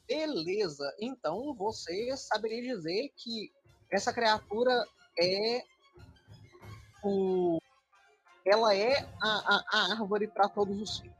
[0.09, 3.53] Beleza, então você saberia dizer que
[3.93, 4.73] essa criatura
[5.21, 5.63] é
[7.05, 7.59] o.
[8.47, 11.13] Ela é a, a, a árvore para todos os fins.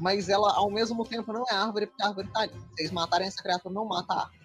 [0.00, 2.52] Mas ela, ao mesmo tempo, não é árvore porque a árvore tá ali.
[2.52, 4.44] Se vocês matarem essa criatura, não mata a árvore.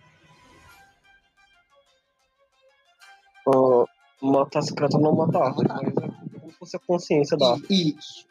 [3.48, 3.86] Ah,
[4.22, 7.54] matar essa criatura não mata a árvore, mas é como se fosse a consciência da
[7.54, 7.96] árvore.
[7.98, 8.28] Isso.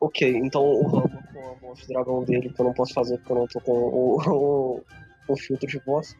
[0.00, 1.11] Ok, então o ramo
[1.60, 4.16] voz de dragão dele, que eu não posso fazer porque eu não tô com o,
[4.78, 4.84] o,
[5.28, 6.16] o filtro de voz.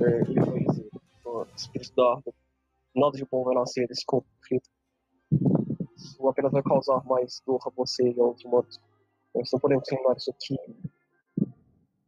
[0.00, 0.88] É, ele vai dizer,
[1.24, 2.36] ó, espírito da árvore,
[2.94, 4.68] nada de bom vai nascer desse conflito.
[5.96, 8.80] Isso apenas vai causar mais dor a você e a outros humanos.
[9.34, 10.56] Nós não podemos terminar isso aqui.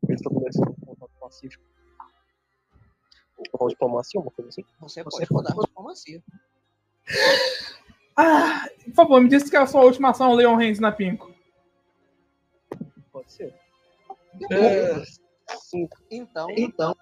[0.04, 1.62] Ele estabelece um contato pacífico.
[3.52, 4.64] Ou diplomacia, uma coisa assim.
[4.80, 6.22] Você, Você pode rodar diplomacia.
[8.22, 11.32] Ah, por favor, me diz que é a sua última ação, Leon Reigns na Pinko.
[13.10, 13.54] Pode ser.
[15.58, 16.96] Sim, Então, então.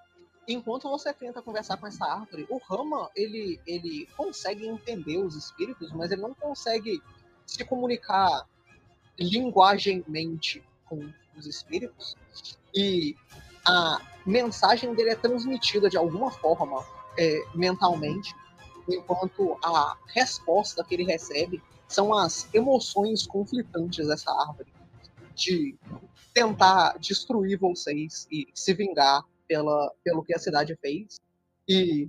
[0.46, 5.92] enquanto você tenta conversar com essa árvore, o Rama ele, ele consegue entender os espíritos,
[5.92, 7.02] mas ele não consegue
[7.44, 8.46] se comunicar
[9.18, 12.16] linguagemmente com os espíritos.
[12.72, 13.16] E
[13.66, 16.84] a mensagem dele é transmitida de alguma forma
[17.18, 18.34] é, mentalmente,
[18.94, 24.72] enquanto a resposta que ele recebe são as emoções conflitantes dessa árvore
[25.34, 25.76] de
[26.34, 31.20] tentar destruir vocês e se vingar pela, pelo que a cidade fez
[31.68, 32.08] e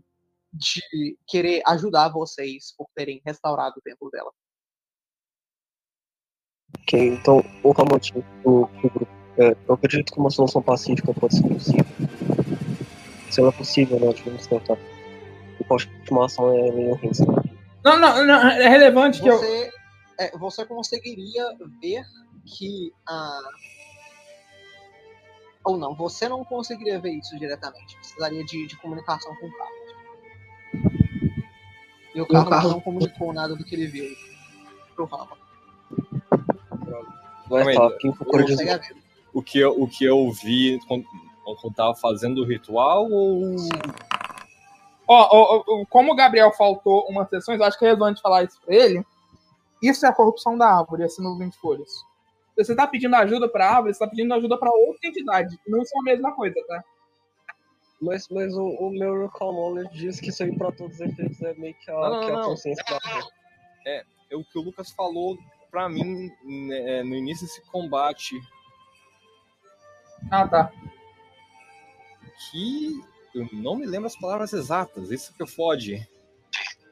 [0.51, 4.31] de querer ajudar vocês por terem restaurado o templo dela.
[6.81, 9.07] Ok, então o Ramotinho do, grupo.
[9.37, 11.85] É, eu acredito que uma solução pacífica pode ser possível.
[13.29, 14.77] Se ela é possível, nós devemos tentar.
[15.59, 15.63] E
[16.51, 17.19] é Rins?
[17.83, 19.37] Não, não, não, é relevante que eu.
[19.37, 19.71] Você,
[20.19, 21.45] é, você conseguiria
[21.81, 22.03] ver
[22.45, 23.39] que a.
[25.65, 27.95] Ou não, você não conseguiria ver isso diretamente.
[27.97, 29.89] Precisaria de, de comunicação com o Carlos.
[32.15, 34.05] E o Carlos não comunicou nada do que ele viu
[34.95, 35.37] pro Calma
[37.57, 38.79] aí, estar quem procura Você.
[39.33, 41.05] O que eu, o que eu vi quando,
[41.43, 43.55] quando tava fazendo o ritual ou.
[45.11, 48.61] Ó, ó, ó, como o Gabriel faltou umas sessões, acho que é relevante falar isso
[48.61, 49.03] pra ele.
[49.81, 51.89] Isso é a corrupção da árvore, esse no 20 folhas.
[52.55, 55.59] Se você tá pedindo ajuda pra árvore, você tá pedindo ajuda pra outra entidade.
[55.67, 56.83] Não são a mesma coisa, tá?
[57.99, 61.41] Mas, mas o, o meu Recall Knowledge diz que isso aí pra todos os efeitos
[61.41, 62.43] é meio que a, Não, não, que a não.
[62.43, 63.33] consciência da árvore.
[63.87, 65.37] É o que o Lucas falou
[65.71, 68.39] pra mim né, no início desse combate.
[70.29, 70.71] Ah, tá.
[72.51, 73.01] Que
[73.33, 75.11] eu não me lembro as palavras exatas.
[75.11, 76.07] Isso que fode.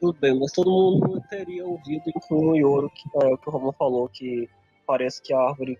[0.00, 3.72] Tudo bem, mas todo mundo teria ouvido, incluindo o Yoro, que, é, que o Romulo
[3.72, 4.48] falou, que
[4.86, 5.78] parece que a árvore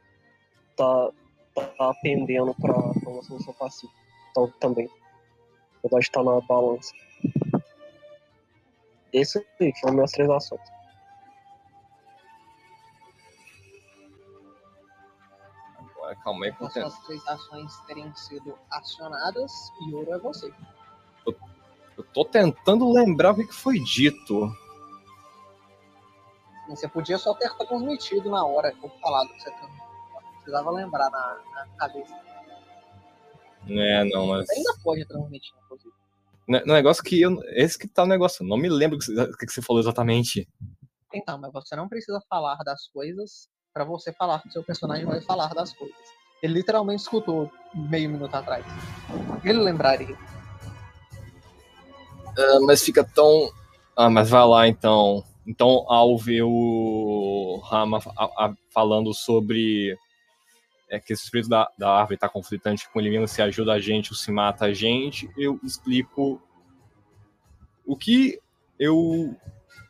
[0.77, 1.11] tá,
[1.55, 3.95] tá pendendo pra uma solução pacífica.
[4.31, 4.87] Então, também.
[4.87, 6.93] Na verdade, tá na balança.
[9.13, 10.61] Esse aí foram minhas três ações.
[16.29, 19.51] Calma aí, porque suas três ações terem sido acionadas,
[19.91, 20.53] Yoro é você.
[21.97, 24.53] eu tô tentando lembrar o que foi dito.
[26.69, 29.51] Você podia só ter transmitido na hora, ou falado que você.
[30.37, 32.15] Precisava lembrar na, na cabeça.
[33.69, 34.47] É, não, mas.
[34.47, 35.93] Você ainda pode transmitir, inclusive.
[36.47, 37.39] Ne- negócio que eu.
[37.49, 38.43] Esse que tá o negócio.
[38.43, 40.47] eu Não me lembro o que você- que falou exatamente.
[41.13, 45.21] Então, mas você não precisa falar das coisas pra você falar que seu personagem vai
[45.21, 45.97] falar das coisas.
[46.43, 48.65] Ele literalmente escutou meio minuto atrás.
[49.45, 50.17] Ele lembraria.
[52.39, 53.51] Ah, mas fica tão.
[53.97, 55.25] Ah, mas vai lá então.
[55.47, 58.01] Então, ao ver o Rama
[58.71, 59.97] falando sobre
[60.91, 64.13] é, que esse espírito da, da árvore está conflitante com ele se ajuda a gente
[64.13, 66.41] ou se mata a gente, eu explico
[67.87, 68.39] o que
[68.79, 69.35] eu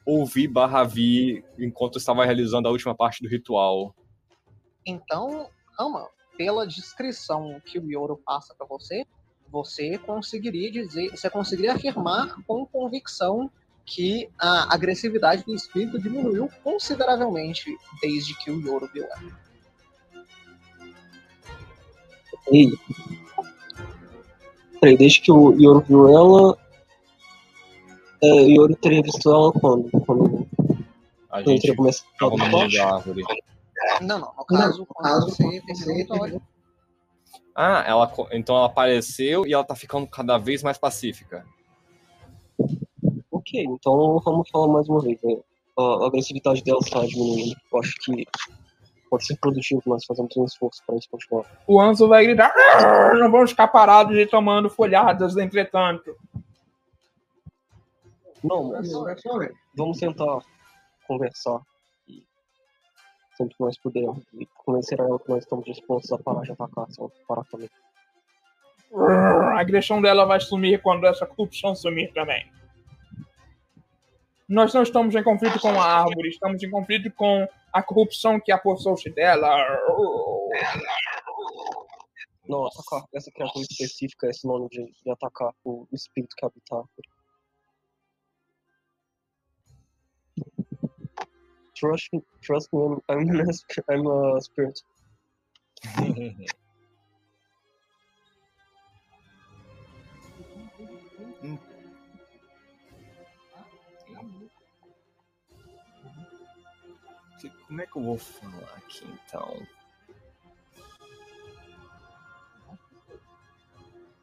[0.07, 3.95] ouvi barra vi enquanto eu estava realizando a última parte do ritual.
[4.87, 6.09] Então, Rama,
[6.39, 9.05] pela descrição que o Yoro passa pra você,
[9.51, 13.51] você conseguiria dizer, você conseguiria afirmar com convicção
[13.85, 19.49] que a agressividade do espírito diminuiu consideravelmente desde que o Yoro viu ela.
[22.53, 22.71] Ei.
[24.81, 26.59] Peraí, desde que o Yoro viu ela.
[28.23, 29.91] É, o Yoro teria visto ela quando?
[29.91, 30.47] Quando,
[31.31, 33.25] A gente teria começado a árvore.
[34.01, 34.33] Não, não.
[34.37, 36.41] No caso, quando você terminou
[37.55, 41.45] Ah, ela, então ela apareceu e ela tá ficando cada vez mais pacífica.
[43.31, 45.19] Ok, então vamos falar mais uma vez.
[45.23, 45.37] né?
[45.79, 47.57] A agressividade dela está diminuindo.
[47.73, 48.27] Eu acho que
[49.09, 51.47] pode ser produtivo, nós fazemos um esforço para isso continuar.
[51.67, 56.15] O Anzo vai gritar: "Arr, não vamos ficar parados e tomando folhadas, entretanto.
[58.43, 58.93] Não, mas
[59.75, 60.41] vamos tentar
[61.07, 61.61] conversar
[63.39, 66.87] sempre que nós pudermos e convencer ela que nós estamos dispostos a parar de atacar,
[67.51, 67.71] também.
[68.93, 72.51] Arr, A agressão dela vai sumir quando essa corrupção sumir também.
[74.49, 78.51] Nós não estamos em conflito com a árvore, estamos em conflito com a corrupção que
[78.51, 79.49] apossou-se dela.
[82.49, 86.79] Não, atacar essa criatura específica é sinônimo de, de atacar o espírito que habita a
[86.79, 87.18] árvore.
[91.79, 94.83] Trust, me- trust me, I'm, I'm, a sp- I'm a spirit.
[107.67, 109.67] Como é que eu vou falar aqui então?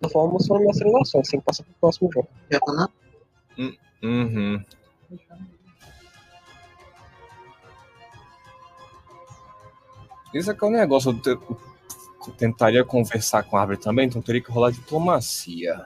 [0.01, 2.27] Da forma mostrando minhas transações, sem passar pro próximo jogo.
[2.51, 2.89] já tá na
[4.03, 4.63] Uhum.
[10.37, 11.11] Isso é que é o negócio.
[11.11, 11.29] Eu, te-
[12.27, 15.85] eu tentaria conversar com a árvore também, então teria que rolar diplomacia.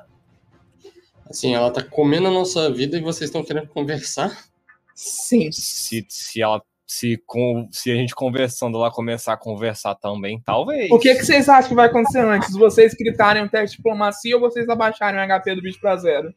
[1.30, 4.36] Assim, ela tá comendo a nossa vida e vocês estão querendo conversar?
[4.96, 5.52] Sim.
[5.52, 6.62] Se, se ela.
[6.92, 10.90] Se, com, se a gente conversando ela começar a conversar também, talvez.
[10.90, 12.52] O que, que vocês acham que vai acontecer antes?
[12.58, 16.34] Vocês gritarem um teste de diplomacia ou vocês abaixarem o HP do bicho pra zero?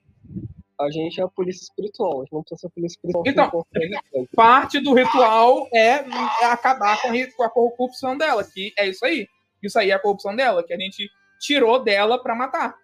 [0.82, 3.24] A gente é a polícia espiritual, a gente não precisa ser a polícia espiritual.
[3.26, 4.24] Então, é.
[4.34, 6.04] Parte do ritual é,
[6.42, 9.26] é acabar com a, ri- com a corrupção dela, que é isso aí.
[9.62, 11.08] Isso aí é a corrupção dela, que a gente
[11.40, 12.74] tirou dela pra matar.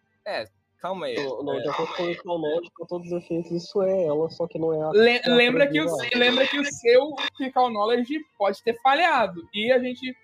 [0.81, 1.17] Calma aí.
[1.17, 4.61] Não, não, de acordo com o pra todos os efeitos, isso é ela, só que
[4.61, 4.91] não é a.
[4.91, 9.43] Le- a lembra, que o, lembra que o seu Critical Knowledge pode ter falhado.
[9.53, 10.15] E a gente.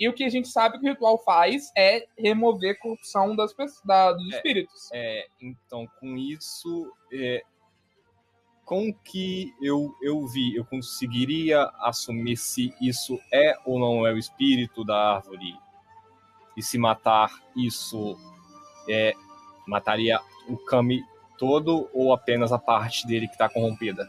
[0.00, 3.52] E o que a gente sabe que o ritual faz é remover a corrupção das,
[3.52, 4.36] pessoas- da- dos É.
[4.36, 4.88] espíritos.
[4.94, 7.42] É, então, com isso, é,
[8.64, 14.12] com o que eu, eu vi, eu conseguiria assumir se isso é ou não é
[14.12, 15.54] o espírito da árvore.
[16.56, 18.16] E se matar isso,
[18.88, 19.12] é,
[19.66, 21.04] mataria o Kami
[21.36, 24.08] todo ou apenas a parte dele que tá corrompida?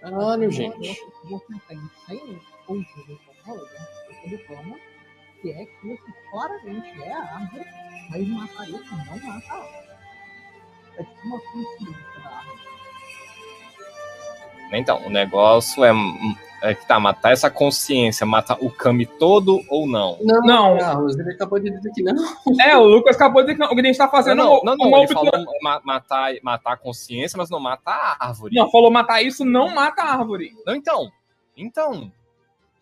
[0.00, 0.98] Caralho, gente.
[1.24, 4.76] Você tem 100 pontos de plano,
[5.40, 7.64] que é que isso claramente é a árvore,
[8.10, 9.90] mas matar isso não mata a árvore.
[10.98, 12.60] É tipo uma coincidência da árvore.
[14.72, 15.90] Então, o negócio é,
[16.62, 20.16] é que tá, matar essa consciência, matar o Kami todo ou não?
[20.22, 20.78] Não, Não.
[20.78, 22.14] Carlos, ele acabou de dizer que não.
[22.60, 23.72] É, o Lucas acabou de dizer que não.
[23.72, 26.32] O que a gente tá fazendo não, não, não, uma ele obtura- falou ma- matar,
[26.42, 28.54] matar a consciência, mas não mata a árvore.
[28.54, 30.52] Não, falou matar isso, não mata a árvore.
[30.64, 31.10] Não, então.
[31.56, 32.12] Então.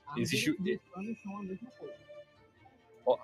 [0.06, 0.54] Árvore Existe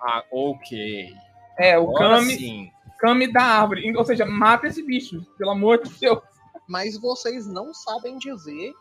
[0.01, 1.13] Ah, ok.
[1.57, 2.71] É, o Agora Kami, sim.
[2.99, 3.95] Kami da árvore.
[3.95, 6.19] Ou seja, mata esse bicho, pelo amor de Deus.
[6.67, 8.73] Mas vocês não sabem dizer,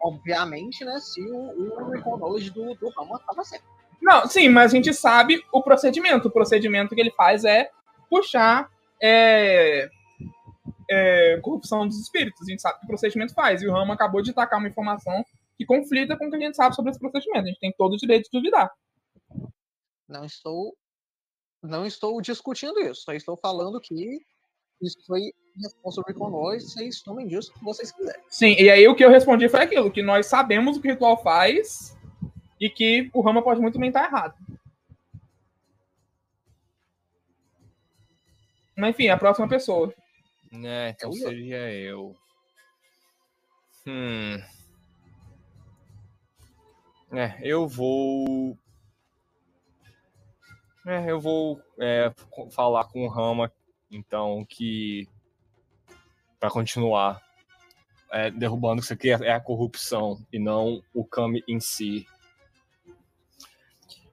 [0.00, 3.64] obviamente, né, se o, o do, do Rama estava certo.
[4.00, 6.28] Não, sim, mas a gente sabe o procedimento.
[6.28, 7.70] O procedimento que ele faz é
[8.10, 8.68] puxar
[9.00, 9.88] é,
[10.90, 12.42] é, corrupção dos espíritos.
[12.42, 13.62] A gente sabe que o procedimento faz.
[13.62, 15.24] E o Rama acabou de tacar uma informação
[15.56, 17.44] que conflita com o que a gente sabe sobre esse procedimento.
[17.44, 18.70] A gente tem todo o direito de duvidar.
[20.12, 20.76] Não estou,
[21.62, 23.02] não estou discutindo isso.
[23.02, 24.20] Só estou falando que
[24.80, 26.66] isso foi resposta do Knowledge.
[26.66, 28.22] Vocês tomem disso o que vocês quiserem.
[28.28, 30.90] Sim, e aí o que eu respondi foi aquilo, que nós sabemos o que o
[30.92, 31.96] ritual faz
[32.60, 34.34] e que o Rama pode muito bem estar errado.
[38.76, 39.94] Mas enfim, a próxima pessoa.
[40.52, 42.14] É, então É seria eu.
[43.86, 44.42] Hum.
[47.12, 48.56] É, eu vou.
[50.86, 52.12] É, eu vou é,
[52.50, 53.52] falar com o Rama,
[53.90, 55.08] então, que.
[56.40, 57.22] Pra continuar
[58.10, 62.06] é, derrubando isso aqui é a corrupção e não o Kami em si.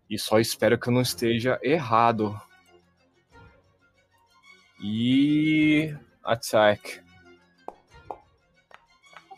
[0.09, 2.39] E só espero que eu não esteja errado.
[4.81, 5.95] E.
[6.23, 7.01] Attack.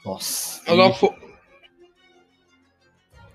[0.05, 0.61] Nossa.
[0.69, 1.15] Agora fo-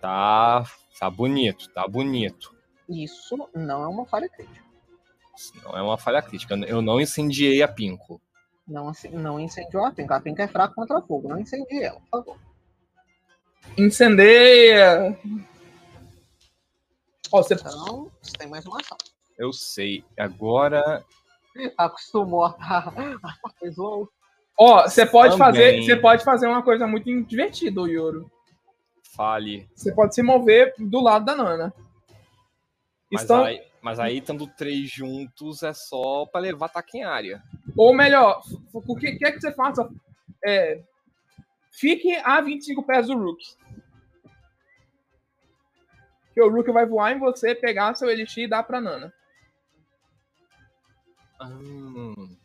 [0.01, 0.65] Tá,
[1.01, 2.56] tá bonito, tá bonito.
[2.89, 4.65] Isso não é uma falha crítica.
[5.63, 6.55] Não é uma falha crítica.
[6.67, 8.21] Eu não incendiei a Pinko.
[8.67, 10.17] Não, não incendiou a pinca.
[10.17, 11.29] A pinca é fraca contra fogo.
[11.29, 12.37] Não incendie ela, por favor.
[13.79, 15.17] Incendeia!
[17.31, 17.55] Ó, você...
[17.55, 18.97] Então, você tem mais uma ação.
[19.39, 20.05] Eu sei.
[20.19, 21.05] Agora.
[21.77, 22.57] Acostumou a.
[24.59, 25.47] Ó, você pode Também.
[25.47, 28.31] fazer, você pode fazer uma coisa muito divertida, o Yoro.
[29.15, 29.69] Fale.
[29.75, 31.75] Você pode se mover do lado da Nana.
[33.11, 37.43] Mas, Estão, aí, mas aí, estando três juntos, é só pra levar ataque em área.
[37.77, 38.43] ou melhor,
[38.73, 39.89] o que quer que você faça?
[40.45, 40.83] É,
[41.71, 43.45] fique a 25 pés do Rook.
[46.35, 49.13] Que o Rook vai voar em você, pegar seu Elixir e dar pra Nana.
[51.41, 52.37] Hum.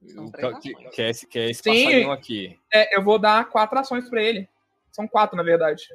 [0.00, 0.94] Que, ações.
[0.94, 1.84] que é esse, que é esse Sim.
[1.84, 2.58] passarinho aqui.
[2.72, 4.48] É, eu vou dar quatro ações pra ele.
[4.92, 5.86] São quatro, na verdade.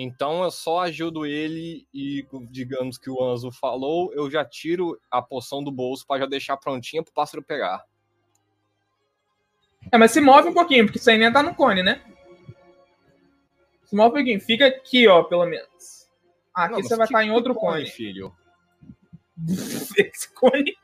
[0.00, 5.20] Então eu só ajudo ele e, digamos que o Anzo falou, eu já tiro a
[5.20, 7.84] poção do bolso pra já deixar prontinha pro pássaro pegar.
[9.90, 12.00] É, mas se move um pouquinho, porque isso aí nem tá no cone, né?
[13.86, 14.40] Se move um pouquinho.
[14.40, 16.08] Fica aqui, ó, pelo menos.
[16.54, 17.86] Aqui Não, mas você vai estar em que outro cone.
[17.86, 18.32] filho.
[19.98, 20.76] Esse cone.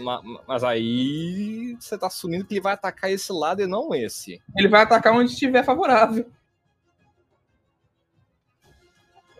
[0.00, 3.92] Ma- ma- Mas aí você tá assumindo que ele vai atacar esse lado e não
[3.94, 4.40] esse.
[4.56, 6.30] Ele vai atacar onde estiver favorável.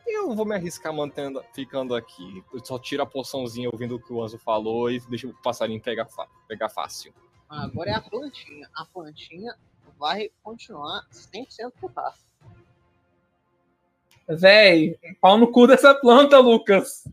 [0.07, 2.45] Eu vou me arriscar mantendo, ficando aqui.
[2.53, 5.81] Eu só tiro a poçãozinha ouvindo o que o Anzo falou e deixo o passarinho
[5.81, 6.07] pegar,
[6.47, 7.13] pegar fácil.
[7.49, 8.69] Agora é a plantinha.
[8.75, 9.55] A plantinha
[9.99, 12.15] vai continuar 100% putada.
[14.29, 17.09] Véi, pau no cu dessa planta, Lucas.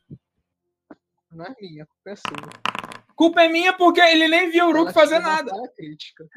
[1.32, 2.94] Não é minha, a culpa é sua.
[3.16, 5.52] Culpa é minha porque ele nem viu o Ela Rook fazer tirou uma nada.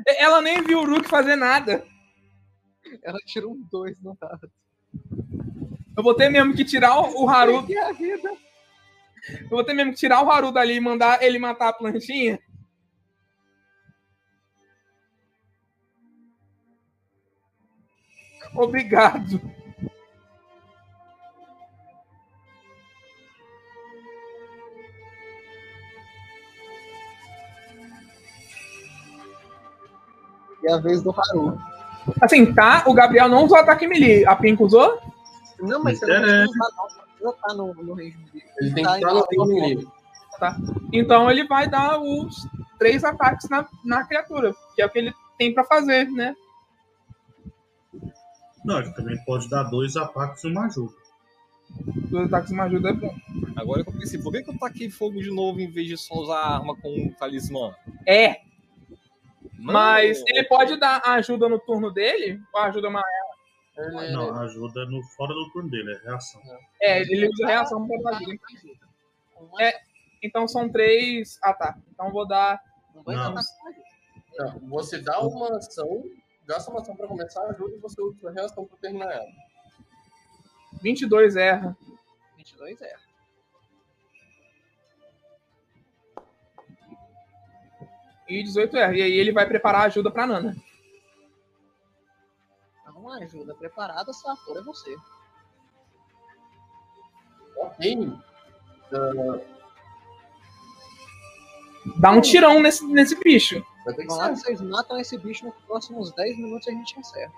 [0.07, 1.87] Ela nem viu o Rook fazer nada.
[3.03, 4.51] Ela tirou um 2 no dado.
[5.97, 7.65] Eu vou ter mesmo que tirar o, Haru.
[9.41, 12.39] Eu vou ter mesmo que tirar o Haru dali e mandar ele matar a plantinha.
[18.55, 19.41] Obrigado.
[30.63, 31.59] E a vez do Haru.
[32.21, 32.85] Assim, tá?
[32.87, 34.27] O Gabriel não usou ataque melee.
[34.27, 35.06] A Pink usou?
[35.61, 38.45] Não, mas você Não precisa estar no, no range dele.
[38.61, 39.89] Ele tem Tá, que estar no então, livre.
[40.93, 42.47] Então ele vai dar os
[42.79, 44.55] três ataques na, na criatura.
[44.75, 46.35] Que é o que ele tem pra fazer, né?
[48.65, 50.93] Não, ele também pode dar dois ataques e uma ajuda.
[52.11, 53.15] Dois ataques de ajuda é bom.
[53.57, 55.97] Agora que eu pensei, por que, que eu taquei fogo de novo em vez de
[55.97, 57.75] só usar a arma com um talismã?
[58.07, 58.41] É,
[59.59, 59.73] Não.
[59.73, 63.26] mas ele pode dar ajuda no turno dele, ou ajuda maior.
[63.77, 66.41] Ele- Não, ajuda no fora do turno dele, é reação.
[66.81, 68.39] É, ele usa reação pra dar ajuda.
[69.61, 69.81] É.
[70.23, 71.83] Então são três ataques.
[71.93, 72.61] Então eu vou dar.
[72.95, 73.03] Não.
[73.03, 73.85] de magia.
[74.39, 76.05] Não, você dá uma ação,
[76.47, 79.27] gasta uma ação pra começar a ajuda e você usa sua reação pra terminar ela.
[80.83, 81.77] 22 erra.
[82.37, 82.97] 22 é.
[88.29, 88.97] E 18 erra.
[88.97, 90.57] E aí ele vai preparar a ajuda pra Nana.
[93.07, 94.97] Então, ajuda preparada, Sator é você.
[97.57, 98.13] Ok.
[102.01, 103.65] Dá um tirão nesse, nesse bicho.
[103.85, 107.33] Vai ter que vocês matam esse bicho nos próximos 10 minutos e a gente encerra.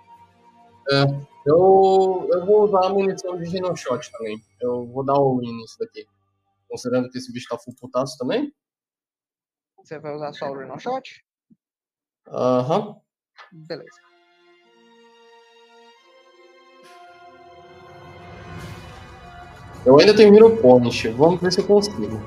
[1.45, 4.43] Eu, eu vou usar a munição de Genoshot também.
[4.59, 6.07] Eu vou dar um win nisso daqui.
[6.67, 8.55] Considerando que esse bicho tá full putaço também.
[9.77, 11.25] Você vai usar só o Rhino Shot?
[12.29, 13.01] Aham.
[13.53, 14.08] Beleza.
[19.85, 21.09] Eu ainda tenho Hero Point.
[21.09, 22.21] Vamos ver se eu consigo.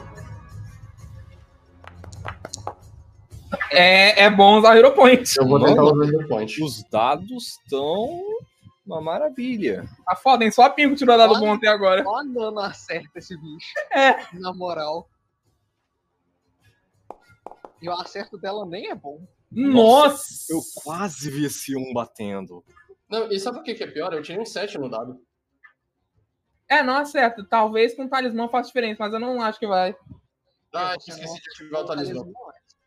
[3.71, 5.37] É, é bom usar Hero Point.
[5.37, 6.63] Eu vou tentar usar Hero Point.
[6.63, 8.21] Os dados estão
[8.85, 9.87] uma maravilha.
[10.05, 10.51] Tá foda, hein?
[10.51, 12.03] Só a Pingo tirou dado bom até agora.
[12.03, 13.73] Só a Nana acerta esse bicho.
[13.93, 14.25] É.
[14.33, 15.07] Na moral.
[17.81, 19.25] E o acerto dela nem é bom.
[19.51, 20.51] Nossa!
[20.51, 22.63] Eu quase vi esse um batendo.
[23.09, 24.13] Não, e sabe o que que é pior?
[24.13, 25.19] Eu tirei um 7 no dado.
[26.71, 27.45] É, não acerta.
[27.49, 29.93] Talvez com talismã faça diferença, mas eu não acho que vai.
[30.73, 32.21] Ah, Você esqueci não de ativar o talismã.
[32.21, 32.77] antes.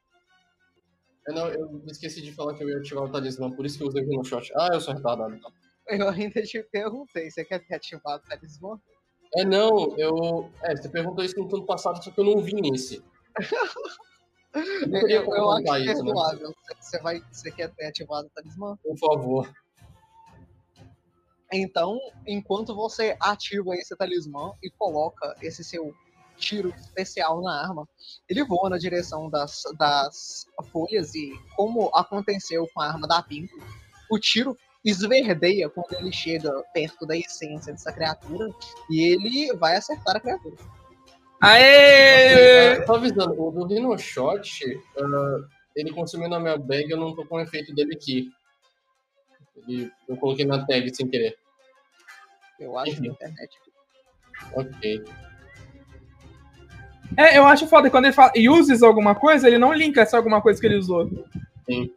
[1.26, 3.84] Eu, não, eu esqueci de falar que eu ia ativar o talismã, por isso que
[3.84, 4.50] eu usei o Shot.
[4.56, 5.34] Ah, eu sou retardado.
[5.34, 5.52] então.
[5.86, 8.80] Eu ainda te perguntei, você quer ter ativado o talismã?
[9.36, 10.50] É, não, eu.
[10.62, 13.04] É, você perguntou isso no turno passado, só que eu não vi nesse.
[14.54, 16.12] Eu, eu, eu acho isso, né?
[16.12, 16.54] perdoável.
[16.78, 18.78] Você, vai, você quer ter ativado o talismã?
[18.84, 19.52] Por favor.
[21.52, 25.94] Então, enquanto você ativa esse talismã e coloca esse seu
[26.36, 27.88] tiro especial na arma,
[28.28, 33.54] ele voa na direção das, das folhas e, como aconteceu com a arma da Pinto,
[34.10, 38.50] o tiro esverdeia quando ele chega perto da essência dessa criatura
[38.90, 40.56] e ele vai acertar a criatura.
[41.40, 42.84] Aê!
[42.86, 47.24] Só avisando, o do Rhino Shot, ah, ele consumiu na minha bag, eu não tô
[47.26, 48.30] com o efeito dele aqui.
[49.56, 51.36] Ele- eu coloquei na tag sem querer.
[52.58, 53.12] Eu acho na Uhum.
[53.12, 53.58] internet.
[54.54, 55.04] Ok.
[57.16, 60.40] É, eu acho foda quando ele fala uses alguma coisa, ele não linka essa alguma
[60.42, 61.08] coisa que ele usou.
[61.68, 61.92] Sim.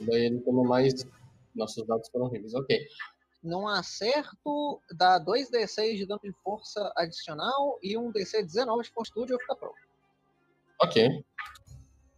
[0.00, 1.06] Daí ele toma mais.
[1.54, 2.54] Nossos dados foram horríveis.
[2.54, 2.78] Ok.
[3.42, 9.32] Num acerto, dá 2d6 de dano de força adicional e um DC 19 de fortitude
[9.32, 9.76] ou fica pronto.
[10.82, 11.24] Ok.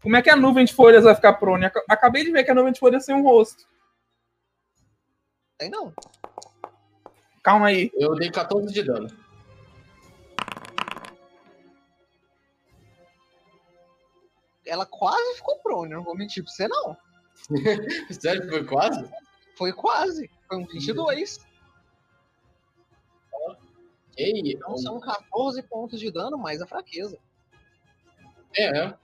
[0.03, 1.67] Como é que a nuvem de folhas vai ficar prone?
[1.67, 3.65] Ac- Acabei de ver que a nuvem de folhas tem um rosto.
[5.59, 5.93] Tem não.
[7.43, 7.91] Calma aí.
[7.95, 9.09] Eu dei 14 de dano.
[14.67, 16.97] Ela quase ficou prone, não vou mentir pra você não.
[18.13, 19.11] Sério, foi quase?
[19.57, 20.31] Foi quase.
[20.47, 21.39] Foi um 22.
[24.17, 27.19] Ei, Então são 14 pontos de dano, mais a fraqueza.
[28.57, 28.95] é.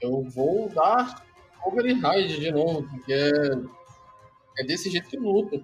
[0.00, 1.24] Eu vou dar
[1.62, 5.62] Cover e Hide de novo, porque é, é desse jeito que luta.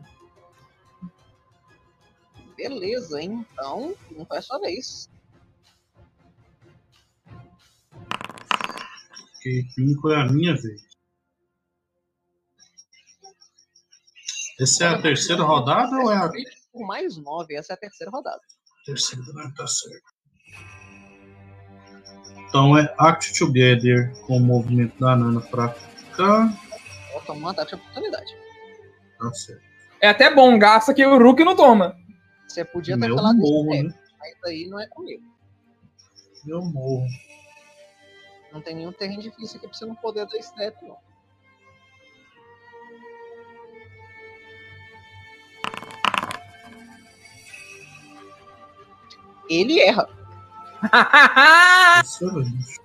[2.60, 5.08] Beleza, então não foi a sua vez.
[9.32, 10.82] Porque 5 é a minha vez.
[14.60, 16.30] Essa é a terceira rodada ou é a
[16.70, 18.42] Por mais 9, essa é a terceira rodada.
[18.84, 19.24] terceira?
[19.32, 20.04] Não, tá certo.
[22.46, 25.68] Então é Act Together com o movimento da Nana pra
[26.14, 26.52] cá.
[27.10, 28.36] Ela toma um ataque de oportunidade.
[29.18, 29.62] Tá certo.
[30.02, 31.98] É até bom, gasta que o Rook não toma.
[32.50, 33.94] Você podia ter Meu falado morro, isso, né?
[34.18, 35.22] mas aí não é comigo.
[36.44, 37.06] Eu morro.
[38.52, 40.96] Não tem nenhum terreno difícil aqui pra você não poder dar step, não.
[49.48, 50.08] Ele erra.
[52.02, 52.80] Excelente.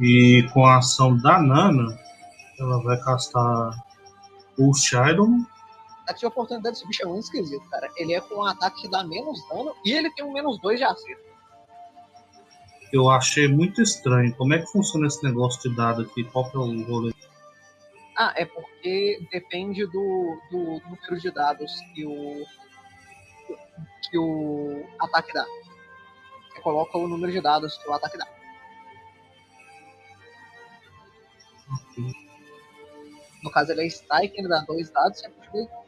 [0.00, 1.96] E com a ação da Nana,
[2.58, 3.86] ela vai castar
[4.58, 5.28] o Shadow.
[6.06, 7.90] Ataque de oportunidade desse bicho é muito esquisito, cara.
[7.96, 10.78] Ele é com um ataque que dá menos dano e ele tem um menos 2
[10.78, 11.26] de acerto.
[12.92, 14.32] Eu achei muito estranho.
[14.36, 16.22] Como é que funciona esse negócio de dado aqui?
[16.22, 17.12] Qual que é o rolê?
[18.16, 22.46] Ah, é porque depende do, do número de dados que o.
[24.08, 25.44] que o ataque dá.
[26.54, 28.26] Você coloca o número de dados que o ataque dá.
[33.42, 35.85] No caso, ele é strike, ele dá dois dados, você dois.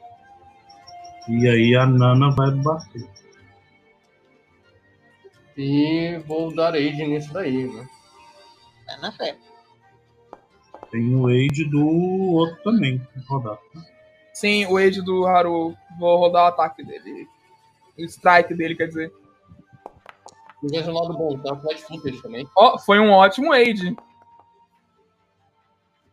[1.28, 3.08] E aí a Nana vai bater.
[5.56, 7.88] E vou dar aid nisso daí, né?
[8.88, 9.36] É na fé.
[10.90, 13.06] Tem o aid do outro também.
[13.28, 13.58] Rodar.
[14.38, 15.76] Sim, o Age do Haru.
[15.98, 17.26] Vou rodar o ataque dele.
[17.98, 19.12] O strike dele, quer dizer.
[20.62, 21.56] Veja o lado bom, tá?
[21.56, 22.48] Flash footage também.
[22.56, 23.96] Ó, foi um ótimo Age.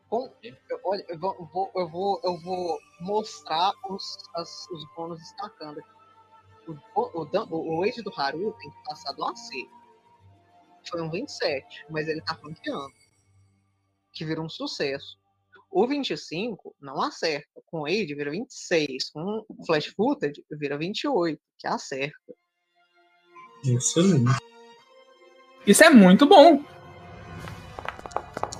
[0.09, 0.27] Com,
[0.86, 1.36] olha, eu vou,
[1.76, 5.90] eu vou, eu vou, mostrar os, as- os bônus destacando aqui.
[6.68, 9.49] O, o, o, o Age do Haru tem que passar do AC.
[10.90, 12.94] Foi um 27, mas ele tá flanqueando.
[14.14, 15.18] Que vira um sucesso.
[15.70, 17.62] O 25 não acerta.
[17.66, 19.10] Com o Age vira 26.
[19.12, 22.34] Com o Flash Footage vira 28, que acerta.
[23.64, 24.32] Excelente.
[25.68, 26.64] Isso é muito bom.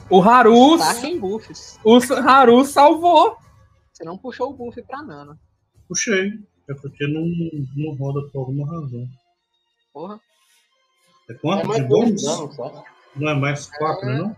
[0.10, 0.78] O Haru.
[0.78, 1.80] Saquem buffs.
[1.84, 3.38] O Haru salvou.
[3.92, 5.40] Você não puxou o buff pra Nana.
[5.88, 6.34] Puxei.
[6.68, 7.26] É porque não,
[7.76, 9.08] não roda por alguma razão.
[9.94, 10.20] Porra,
[11.30, 12.58] É É quanto de mais dois bônus?
[13.16, 14.18] Não é mais 4, né?
[14.18, 14.36] Não?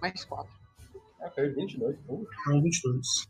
[0.00, 0.52] mais 4.
[1.20, 1.96] Ah, caiu 22.
[2.06, 2.26] pô.
[2.46, 3.28] Não, 22.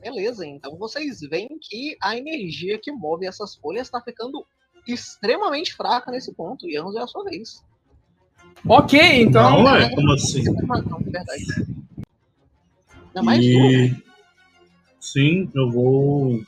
[0.00, 4.46] Beleza, então vocês veem que a energia que move essas folhas está ficando
[4.86, 6.68] extremamente fraca nesse ponto.
[6.68, 7.64] E Anzo é a sua vez.
[8.66, 9.62] Ok, então.
[9.62, 9.94] Não, é?
[9.94, 10.42] Como assim?
[10.44, 11.44] Não, verdade.
[13.14, 13.44] Não, mais.
[13.44, 13.94] E
[15.00, 16.42] sim, eu vou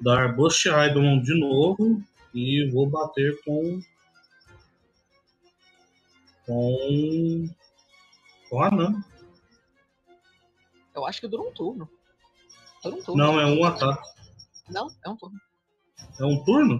[0.00, 2.02] dar Bush Idol de novo
[2.34, 3.80] e vou bater com
[6.46, 7.48] com
[8.50, 9.04] com a Nana.
[10.94, 11.88] Eu acho que dura um turno.
[12.82, 13.22] Dura um turno.
[13.22, 14.08] Não, é um ataque.
[14.68, 15.40] Não, é um turno.
[16.20, 16.78] É um turno?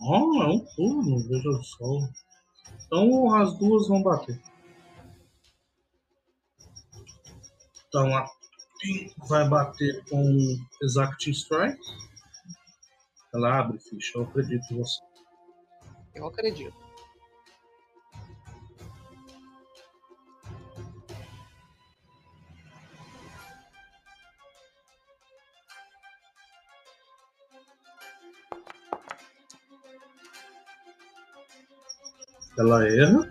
[0.00, 2.08] Oh, é um turno, veja só.
[2.90, 4.40] Então as duas vão bater.
[7.86, 8.28] Então a
[8.80, 11.80] Pin vai bater com Exacting Strike.
[13.32, 15.00] Ela abre ficha, eu acredito em você.
[16.16, 16.89] Eu acredito.
[32.60, 33.30] Ela erra.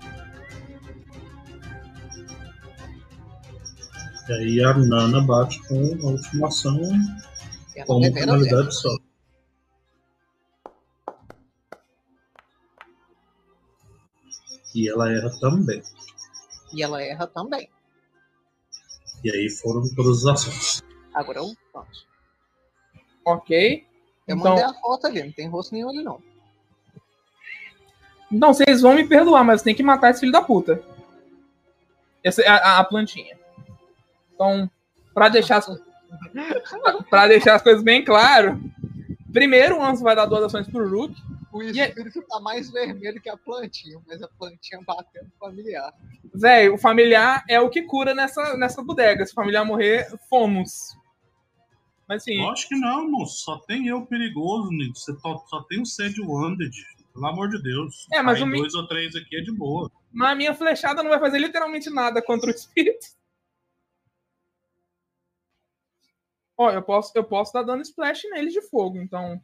[4.27, 5.76] E aí a Nana bate com
[6.07, 6.80] a última ação
[7.76, 8.45] Ela com uma revela zero.
[8.45, 8.89] finalidade só.
[14.76, 15.81] E ela erra também.
[16.73, 17.69] E ela erra também.
[19.23, 20.84] E aí foram todas as ações.
[21.14, 22.07] Agora eu pronto.
[23.26, 23.85] Ok.
[24.27, 26.22] Eu Então- mandei a foto ali, não tem rosto nenhum ali não.
[28.31, 30.81] Então, vocês vão me perdoar, mas tem que matar esse filho da puta.
[32.23, 33.38] Essa é a, a plantinha.
[34.34, 34.69] Então,
[35.14, 35.68] pra deixar as,
[37.10, 38.60] pra deixar as coisas bem claro,
[39.34, 41.15] primeiro o Anso vai dar duas ações pro Rook.
[41.51, 45.91] O E é- espírito tá mais vermelho que a plantinha, mas a plantinha batendo familiar.
[46.35, 49.26] Véi, o familiar é o que cura nessa, nessa bodega.
[49.26, 50.95] Se o familiar morrer, fomos.
[52.07, 53.43] Mas assim, Lógico que não, moço.
[53.43, 54.95] Só tem eu perigoso, nego.
[54.95, 56.76] Você só, só tem o Sede Wounded.
[57.14, 58.07] Pelo amor de Deus.
[58.14, 59.91] É, mas mi- dois ou três aqui é de boa.
[60.11, 63.06] mas a minha flechada não vai fazer literalmente nada contra o espírito.
[66.57, 69.40] Ó, eu posso, eu posso dar dando splash nele de fogo, então.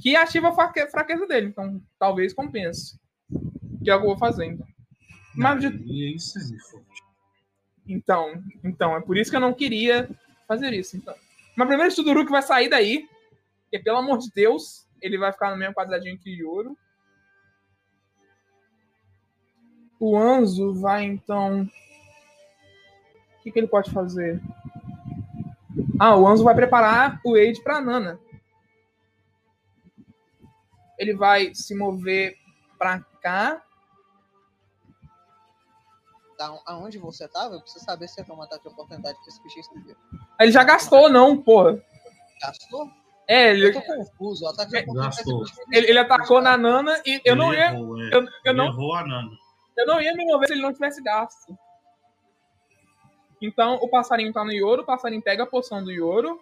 [0.00, 2.98] Que ativa a fraque- fraqueza dele, então talvez compense.
[3.82, 4.66] Que é o que eu vou fazer, então.
[5.36, 6.38] Mas de- isso.
[7.86, 10.08] Então, então, é por isso que eu não queria
[10.48, 10.96] fazer isso.
[10.96, 11.14] Então.
[11.56, 13.06] Mas primeiro o Suduruk vai sair daí.
[13.64, 16.78] Porque, pelo amor de Deus, ele vai ficar no mesmo quadradinho que o Yoro.
[20.00, 21.62] O Anzo vai, então.
[23.38, 24.40] O que, que ele pode fazer?
[25.98, 28.18] Ah, o Anzo vai preparar o Aid pra Nana.
[30.98, 32.36] Ele vai se mover
[32.78, 33.62] pra cá.
[36.38, 39.30] Da, aonde você tava, eu preciso saber se você tem um ataque de oportunidade que
[39.30, 39.96] esse bicho escreveu.
[40.40, 41.80] Ele já gastou, não, porra.
[42.40, 42.90] Gastou?
[43.28, 44.44] É, ele, Eu tô confuso.
[44.44, 45.22] O ataque de É, oportunidade
[45.72, 48.06] ele, ele atacou na Nana e eu Ele não ia, errou, é.
[48.14, 49.30] eu, eu Ele não, errou a Nana.
[49.76, 51.56] Eu não ia me mover se ele não tivesse gasto.
[53.40, 56.40] Então o passarinho tá no Yoro, o passarinho pega a poção do Yoro.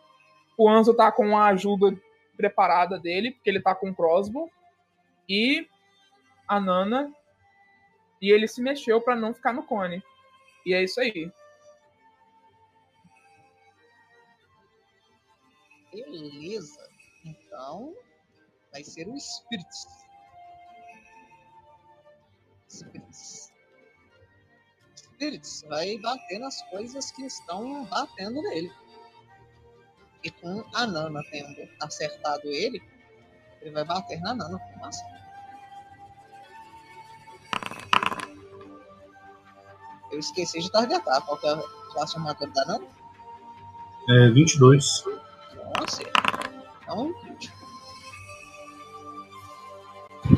[0.56, 1.98] O Anzo tá com a ajuda
[2.36, 4.50] preparada dele, porque ele tá com o crossbow.
[5.28, 5.66] E
[6.46, 7.12] a Nana.
[8.20, 10.02] E ele se mexeu pra não ficar no cone.
[10.64, 11.30] E é isso aí.
[15.92, 16.88] Beleza.
[17.24, 17.94] Então,
[18.70, 20.01] vai ser o Spirits.
[22.72, 23.52] Spirits.
[24.96, 28.72] Spirits vai bater nas coisas que estão batendo nele.
[30.24, 32.82] E com a Nana tendo acertado ele,
[33.60, 35.12] ele vai bater na Nana com uma ação.
[40.10, 41.22] Eu esqueci de targetar.
[41.22, 41.62] Qual que é a
[41.92, 42.86] classe armadura da Nana?
[44.08, 45.04] É 22.
[45.78, 46.02] Nossa.
[46.82, 47.62] Então, um crítico.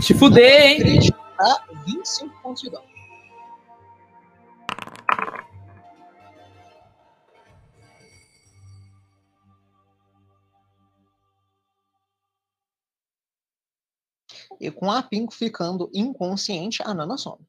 [0.01, 0.79] Te fuder, hein?
[0.79, 2.95] Crítico pra 25 pontos de dano.
[14.61, 17.41] E com a Pink ficando inconsciente, a Nana some.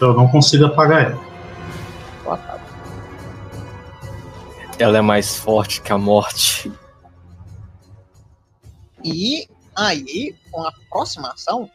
[0.00, 1.28] Eu não consigo apagar ela.
[4.78, 6.70] Ela é mais forte que a morte.
[9.04, 9.48] E
[9.78, 11.70] aí, com a próxima ação,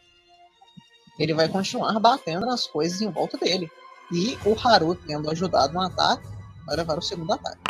[1.18, 3.70] ele vai continuar batendo nas coisas em volta dele.
[4.12, 6.26] E o Haru, tendo ajudado no ataque,
[6.66, 7.60] vai levar o segundo ataque.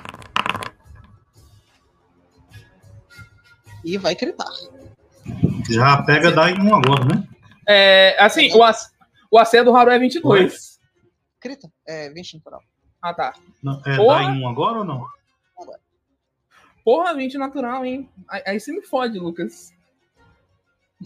[3.84, 4.50] E vai gritar.
[5.70, 7.28] Já pega dá em um agora, né?
[7.66, 8.90] É, assim, o, ac...
[9.30, 10.80] o AC do Haru é 22.
[11.40, 11.70] Grita.
[11.86, 12.60] É 20 natural.
[13.00, 13.34] Ah, tá.
[13.62, 14.22] Não, é Porra.
[14.24, 15.06] dá em um agora ou não?
[16.82, 18.08] Porra, 20 natural, hein?
[18.28, 19.73] Aí, aí você me fode, Lucas.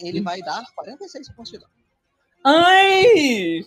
[0.01, 1.73] Ele vai dar 46 pontos de dano.
[2.45, 3.67] Ai!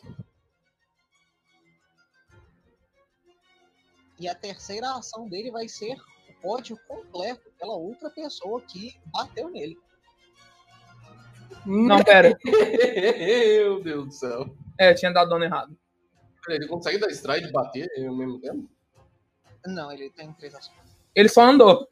[4.19, 5.95] E a terceira ação dele vai ser
[6.29, 9.77] o pódio completo pela outra pessoa que bateu nele.
[11.65, 12.37] Não, pera.
[12.45, 14.55] Meu Deus do céu.
[14.77, 15.77] É, tinha dado dano errado.
[16.47, 18.69] Ele consegue dar stride e bater ao mesmo tempo?
[19.65, 20.79] Não, ele tem três ações.
[21.15, 21.87] Ele só andou.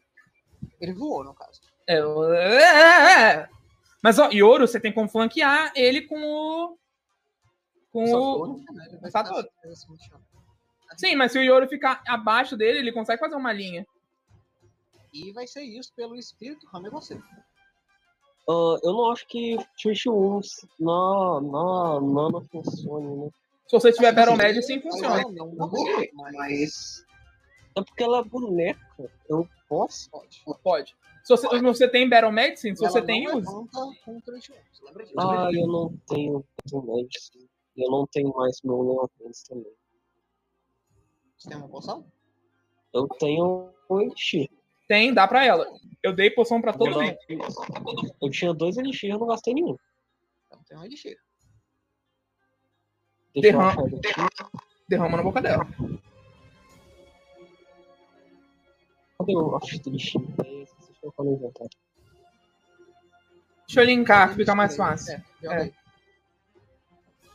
[0.79, 1.61] Ele voou, no caso.
[1.87, 1.97] É,
[2.35, 3.49] é, é.
[4.01, 6.77] Mas, ó, Yoro, você tem como flanquear ele com o.
[7.91, 8.59] Com o.
[9.09, 9.47] Satoru.
[9.65, 10.19] assim, chão.
[10.97, 13.85] Sim, mas se o Yoro ficar abaixo dele, ele consegue fazer uma linha.
[15.13, 17.19] E vai ser isso pelo espírito, Rama é você.
[18.49, 20.41] Ah, eu não acho que Twitch 1
[20.79, 23.29] na, na Nana funcione, né?
[23.67, 25.21] Se você tiver Battle Sim, Magic, sim funciona.
[25.21, 25.71] Não, não, não,
[26.33, 27.05] mas
[27.77, 28.79] É porque ela é boneca.
[29.29, 30.09] Eu posso?
[30.09, 30.43] pode.
[30.63, 30.95] Pode.
[31.29, 33.45] Se você, se você tem Battle Medicine, se você tem, use.
[34.81, 35.13] lembra disso?
[35.15, 36.43] Ah, eu não tenho
[36.73, 37.47] Medicine.
[37.77, 39.11] Eu não tenho mais meu Leonardo
[39.47, 39.71] também.
[41.37, 42.03] Você tem uma poção?
[42.91, 44.49] Eu tenho o Elixir.
[44.87, 45.71] Tem, dá pra ela.
[46.01, 47.15] Eu dei poção pra todo mundo.
[48.19, 49.77] eu tinha dois Elixir, eu não gastei nenhum.
[50.47, 51.15] Então tem um elixir.
[53.35, 53.83] Derrama.
[53.83, 54.29] Elixir.
[54.87, 55.67] Derrama na boca dela.
[59.19, 60.21] Cadê o Elixir?
[61.01, 61.53] Deixa eu.
[63.67, 65.13] Deixa linkar, que fica mais fácil.
[65.43, 65.71] É, É.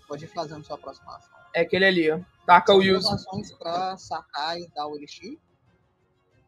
[0.09, 1.33] Pode ir fazendo sua próxima ação.
[1.55, 2.21] É aquele ali, ó.
[2.47, 3.13] Taca o São use.
[3.15, 5.39] ações pra sacar e dar o elixir.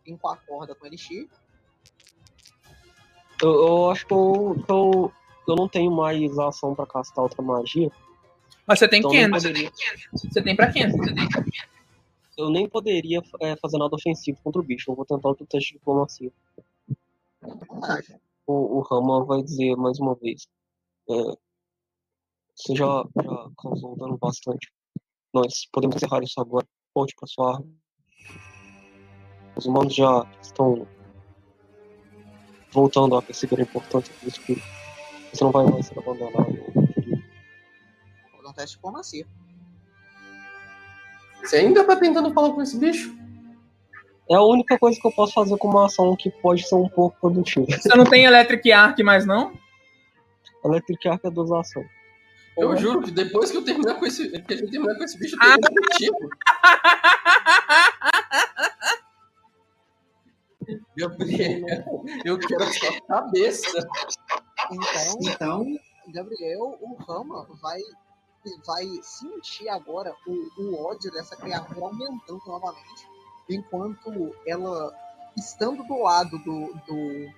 [0.05, 1.29] Vim com a corda com o elixir.
[3.43, 5.13] Eu, eu acho que eu, que eu,
[5.49, 7.91] eu não tenho mais ação pra castar outra magia.
[8.67, 9.43] Mas você tem Então eu nem 500.
[9.43, 9.71] poderia,
[10.13, 10.95] Você tem pra 500.
[12.37, 14.91] eu nem poderia é, fazer nada ofensivo contra o bicho.
[14.91, 16.31] Eu vou tentar outro teste de diplomacia.
[18.47, 20.47] O, o Rama vai dizer mais uma vez.
[21.11, 21.15] É,
[22.55, 24.73] você já, já causou dano bastante.
[25.35, 26.67] Nós podemos encerrar isso agora.
[26.95, 27.67] Volte para sua arma.
[29.57, 30.87] Os humanos já estão
[32.71, 34.67] voltando a perceber a importância do espírito.
[35.33, 36.53] Você não vai mais ser abandonado.
[38.33, 39.27] Vou dar um teste de.
[41.43, 43.15] Você ainda tá tentando falar com esse bicho?
[44.29, 46.89] É a única coisa que eu posso fazer com uma ação que pode ser um
[46.89, 47.67] pouco produtiva.
[47.71, 49.53] Você não tem Electric Arc mais, não?
[50.65, 51.87] Electric Arc é duas ações.
[52.59, 55.19] Eu juro que depois que eu terminar com esse, que a gente terminar com esse
[55.19, 55.57] bicho, eu Ah.
[55.61, 56.31] tenho objetivo.
[60.97, 61.67] Gabriel,
[62.25, 63.79] eu quero a sua cabeça.
[64.73, 65.79] Então, Então,
[66.09, 67.79] Gabriel, o Rama vai,
[68.67, 73.07] vai sentir agora o, o ódio dessa criatura aumentando novamente,
[73.49, 74.93] enquanto ela,
[75.37, 77.31] estando do lado do, do,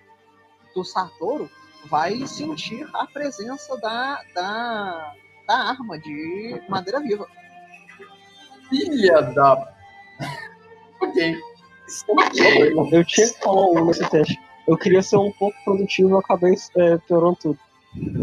[0.74, 1.50] do Satoru,
[1.86, 5.14] vai sentir a presença da, da,
[5.46, 7.26] da arma de madeira viva.
[8.68, 9.74] Filha da.
[11.00, 11.40] ok.
[12.92, 14.38] Eu tinha que falar um nesse teste.
[14.66, 17.58] Eu queria ser um pouco produtivo e acabei é, piorando tudo.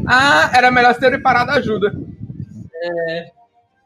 [0.07, 1.91] Ah, era melhor você ter preparado a ajuda.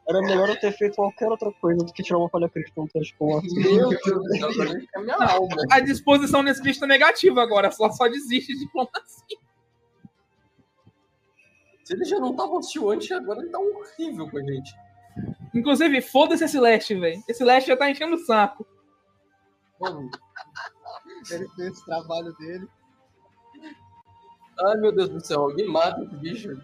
[0.09, 2.87] Era melhor eu ter feito qualquer outra coisa do que tirar uma falha crítica no
[2.87, 5.55] a Meu Deus do céu, agora é minha alma.
[5.69, 9.37] A disposição nesse bicho tá negativa agora, só, só desiste de diplomacia.
[11.83, 14.73] Se ele já não tava hostil antes, agora ele tá horrível com a gente.
[15.53, 17.23] Inclusive, foda-se esse leste, velho.
[17.27, 18.65] Esse leste já tá enchendo o saco.
[19.79, 20.09] Mano,
[21.29, 22.67] Ele fez esse trabalho dele.
[24.59, 26.61] ai meu Deus do céu, alguém mata esse bicho.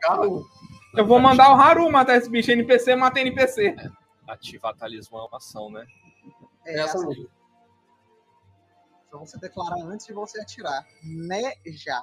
[0.00, 0.46] Carro.
[0.96, 2.50] Eu vou mandar o Haru matar esse bicho.
[2.50, 3.74] NPC mata NPC.
[4.26, 5.86] Ativar talismã é uma ação, né?
[6.64, 7.28] É Essa essa mesmo.
[9.10, 10.84] Só você declarar antes de você atirar.
[11.02, 12.02] Né, já.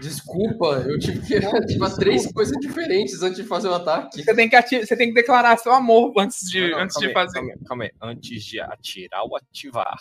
[0.00, 4.22] Desculpa, eu tive que ativar três coisas diferentes antes de fazer o ataque.
[4.22, 6.94] Você tem que, ati- você tem que declarar seu amor antes de, Não, não, antes
[6.94, 7.34] calma de aí, fazer.
[7.38, 7.90] Calma aí, calma aí.
[8.00, 9.96] Antes de atirar ou ativar.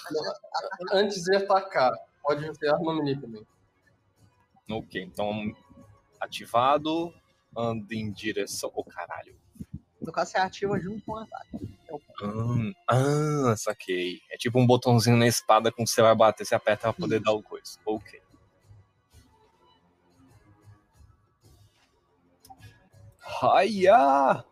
[0.92, 1.92] Antes de atacar.
[2.22, 3.48] Pode ser arma melee também.
[4.70, 5.52] Ok, então
[6.20, 7.12] ativado,
[7.56, 8.72] anda em direção.
[8.74, 9.36] Ô caralho.
[10.02, 11.78] No caso, você ativa junto com o ataque.
[12.88, 14.22] Ah, ah, saquei.
[14.32, 17.20] É tipo um botãozinho na espada com que você vai bater, você aperta pra poder
[17.20, 17.78] dar o coisa.
[17.86, 18.22] Ok.
[23.42, 24.44] Haia!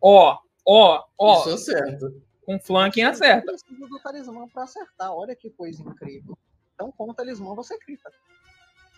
[0.00, 1.40] Ó, ó, ó.
[1.40, 2.22] Isso é certo.
[2.44, 3.46] Com flanking acerta.
[3.46, 5.12] Precisa do talismã pra acertar.
[5.12, 6.38] Olha que coisa incrível.
[6.74, 8.10] Então, com o talismã, você crita.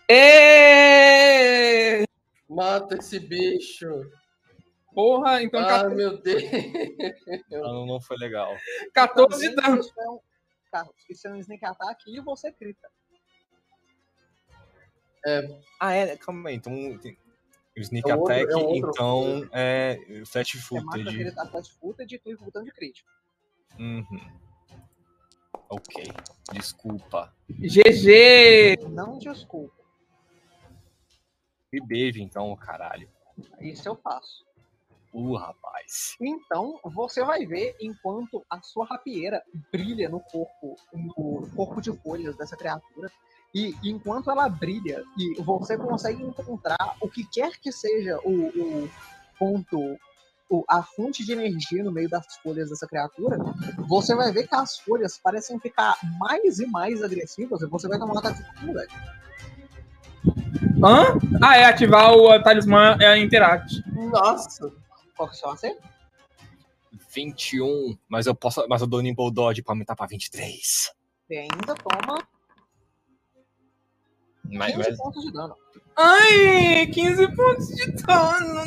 [0.07, 1.29] Ê!
[2.49, 3.87] Mata esse bicho.
[4.93, 6.43] Porra, então Ah, 14, meu Deus.
[7.51, 8.55] Não, não foi legal.
[8.93, 9.79] 14 de dano.
[9.79, 10.19] Isso é um,
[10.71, 12.89] Carlos, isso é um sneak attack e você crita.
[15.79, 16.55] Ah, é, calma aí.
[16.55, 17.17] Então tem
[17.75, 19.99] Sneak É um outro- Attack, é um outro- então é
[20.67, 21.09] Footed.
[21.09, 23.09] aquele ataque footed e clica o botão de crítico.
[23.77, 24.39] Uhum.
[25.69, 26.03] Ok,
[26.51, 27.33] desculpa.
[27.49, 28.77] GG!
[28.89, 29.78] Não desculpa.
[31.71, 33.07] Me beijo então, caralho.
[33.61, 34.45] Isso eu faço.
[35.13, 36.15] Uh, rapaz.
[36.21, 42.35] Então, você vai ver enquanto a sua rapieira brilha no corpo, no corpo de folhas
[42.35, 43.11] dessa criatura.
[43.53, 48.89] E enquanto ela brilha e você consegue encontrar o que quer que seja o, o
[49.39, 49.99] ponto,
[50.47, 53.37] o- a fonte de energia no meio das folhas dessa criatura,
[53.87, 57.97] você vai ver que as folhas parecem ficar mais e mais agressivas e você vai
[57.97, 58.93] tomar um ataque de oportunidade.
[60.83, 61.17] Hã?
[61.43, 63.81] Ah, é ativar o talismã é interact.
[63.93, 64.71] Nossa.
[65.15, 65.89] Qual que é o seu acerto?
[67.13, 68.65] 21, mas eu posso.
[68.69, 70.91] Mas eu dou Nimble Dodge pra aumentar pra 23.
[71.27, 72.23] Você ainda toma
[74.51, 75.55] Mas, 15 mas- pontos de dano.
[75.95, 78.65] Ai, 15 pontos de dano.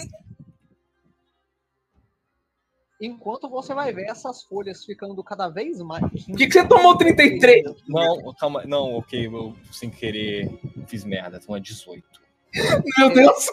[3.04, 6.08] Enquanto você vai ver essas folhas ficando cada vez mais.
[6.24, 7.64] Por que, que você tomou 33?
[7.88, 8.62] Não, calma.
[8.64, 10.48] Não, ok, eu sem querer
[10.86, 11.40] fiz merda.
[11.42, 12.04] Então é 18.
[12.98, 13.48] Meu Deus.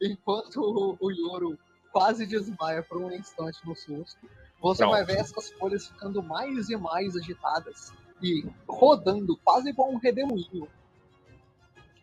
[0.00, 1.58] Enquanto o, o Yoro
[1.90, 4.30] quase desmaia por um instante no susto,
[4.60, 4.92] você Pronto.
[4.92, 10.68] vai ver essas folhas ficando mais e mais agitadas e rodando quase igual um redemoinho,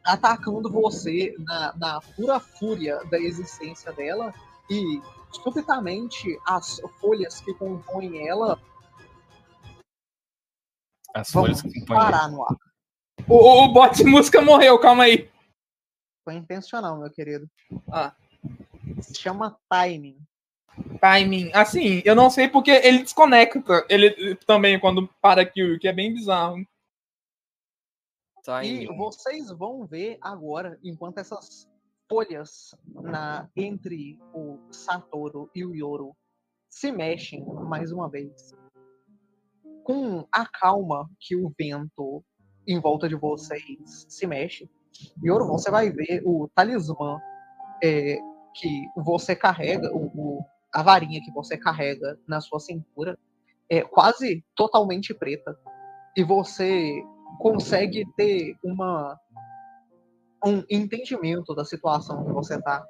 [0.04, 4.34] atacando você na, na pura fúria da existência dela
[4.70, 5.02] e
[5.32, 8.60] subitamente as folhas que compõem ela
[11.14, 12.04] As vão folhas que acompanham.
[12.04, 12.56] parar no ar.
[13.28, 15.30] O, o, o bot música morreu, calma aí.
[16.24, 17.50] Foi intencional, meu querido.
[17.92, 18.16] Ah.
[19.02, 20.18] Se chama timing.
[21.00, 21.52] Timing.
[21.54, 23.86] Assim, eu não sei porque ele desconecta.
[23.90, 26.66] Ele também quando para aqui, o que é bem bizarro.
[28.44, 31.68] Tá E vocês vão ver agora, enquanto essas
[32.10, 36.16] folhas na, entre o Satoru e o Yoro
[36.70, 38.54] se mexem mais uma vez.
[39.84, 42.24] Com a calma que o vento
[42.68, 44.70] em volta de vocês se mexe,
[45.24, 47.20] Yoro, você vai ver o talismã
[47.84, 48.18] é,
[48.56, 53.18] que você carrega, o, o- a varinha que você carrega na sua cintura,
[53.70, 55.58] é quase totalmente preta.
[56.18, 57.02] E você
[57.40, 59.20] consegue ter uma
[60.46, 62.86] um entendimento da situação que você tá.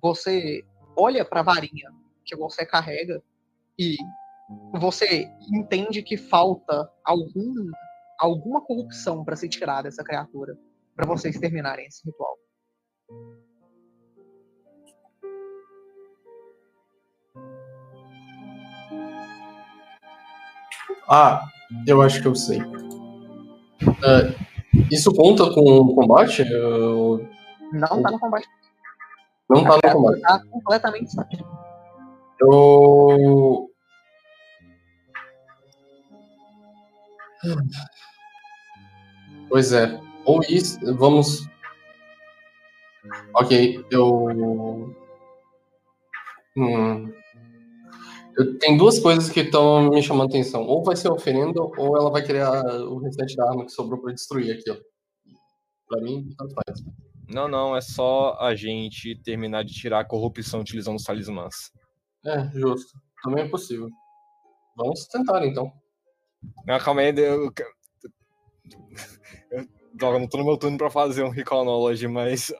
[0.00, 0.62] Você
[0.96, 1.90] olha para a varinha
[2.24, 3.22] que você carrega
[3.78, 3.96] e
[4.78, 7.70] você entende que falta algum
[8.18, 10.54] alguma corrupção para se tirar dessa criatura
[10.94, 12.36] para vocês terminarem esse ritual.
[21.08, 21.48] Ah,
[21.86, 22.60] eu acho que eu sei.
[24.04, 24.49] É,
[24.90, 26.42] isso conta com combate?
[26.50, 27.26] Eu-
[27.72, 28.48] Não tá no combate,
[29.48, 30.20] Não tá no combate.
[30.22, 31.48] tá completamente estático.
[32.40, 33.70] Eu.
[39.48, 40.00] Pois é.
[40.24, 40.78] Ou isso.
[40.96, 41.48] Vamos.
[43.34, 44.94] Ok, eu.
[46.56, 47.12] Hum.
[48.40, 50.62] Eu tenho duas coisas que estão me chamando atenção.
[50.62, 54.12] Ou vai ser oferenda, ou ela vai a- o restante da arma que sobrou pra
[54.12, 54.76] destruir aqui, ó.
[55.86, 56.80] Pra mim, tanto faz.
[57.28, 61.70] Não, não, é só a gente terminar de tirar a corrupção utilizando os talismãs.
[62.24, 62.98] É, justo.
[63.22, 63.88] Também é possível.
[64.76, 65.70] Vamos tentar, então.
[66.66, 67.52] Não, calma aí, eu.
[69.50, 71.30] eu droga, não tô no meu turno pra fazer um
[71.64, 72.52] Knowledge, mas.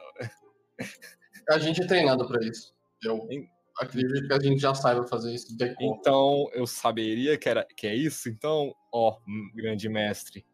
[1.49, 2.73] A gente é treinado pra isso.
[3.03, 3.49] Eu Em-
[3.81, 5.47] acredito que a gente já saiba fazer isso.
[5.79, 8.29] Então eu saberia que, era, que é isso?
[8.29, 9.17] Então, ó,
[9.53, 10.45] grande mestre.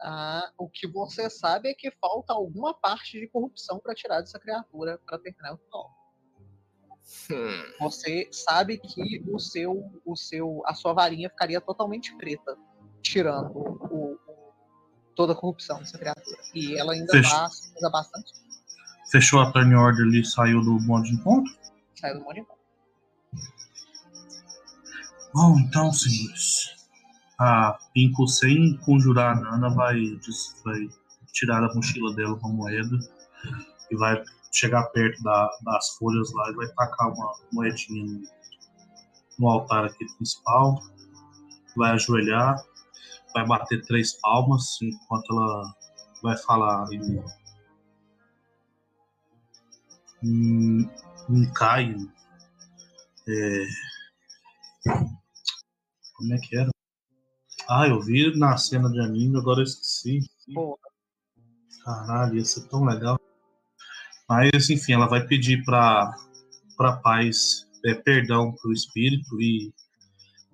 [0.00, 4.38] Ah, o que você sabe é que falta alguma parte de corrupção para tirar dessa
[4.38, 5.90] criatura para terminar o ritual.
[7.30, 12.56] Hum, Você sabe que o seu, o seu, a sua varinha ficaria totalmente preta,
[13.02, 14.18] tirando o, o-
[15.16, 16.36] toda a corrupção dessa criatura.
[16.54, 17.48] E ela ainda Fecha.
[17.80, 18.32] tá bastante.
[19.10, 21.50] Fechou a turn order ali e saiu do modo de encontro?
[22.00, 22.46] Saiu do monte.
[25.34, 26.76] Bom, então, senhores.
[27.38, 29.96] A Pinko, sem conjurar a Nana, vai,
[30.64, 30.88] vai
[31.32, 32.98] tirar da mochila dela uma moeda
[33.90, 34.22] e vai
[34.52, 38.22] chegar perto da- das folhas lá e vai tacar uma moedinha no,
[39.38, 40.80] no altar aqui principal.
[41.76, 42.56] Vai ajoelhar,
[43.34, 45.74] vai bater três palmas enquanto ela
[46.22, 47.22] vai falar em.
[51.28, 52.12] Em Mikaio.
[53.28, 53.66] É,
[56.14, 56.70] como é que era?
[57.68, 60.20] Ah, eu vi na cena de anime, agora eu esqueci.
[60.54, 60.78] Pô,
[61.84, 63.18] Caralho, ia ser tão legal.
[64.28, 66.14] Mas, enfim, ela vai pedir pra,
[66.76, 69.72] pra paz é, perdão pro espírito e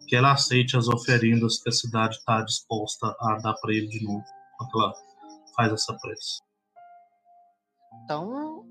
[0.07, 4.05] que ela aceite as oferendas que a cidade está disposta a dar para ele de
[4.05, 4.25] novo,
[4.55, 4.95] enquanto ela
[5.57, 6.41] faz essa prece.
[8.05, 8.67] Então,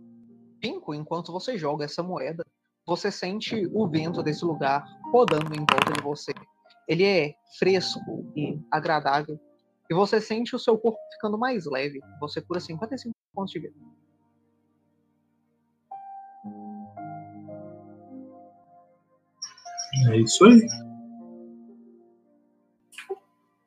[0.63, 2.45] Pinco, enquanto você joga essa moeda,
[2.87, 4.81] você sente o vento desse lugar
[5.11, 6.33] rodando em volta de você.
[6.87, 7.99] Ele é fresco
[8.33, 9.37] e agradável.
[9.91, 11.99] E você sente o seu corpo ficando mais leve.
[12.21, 13.75] Você cura 55 pontos de vida.
[20.11, 20.65] É isso aí.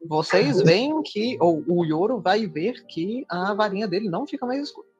[0.08, 4.62] Vocês veem que, ou o Yoro vai ver que a varinha dele não fica mais
[4.62, 4.95] escura.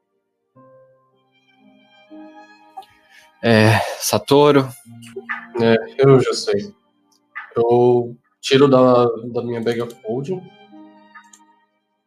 [3.42, 4.68] É, Satoru,
[5.98, 6.74] Eu já sei.
[7.56, 10.42] Eu tiro da, da minha bag of holding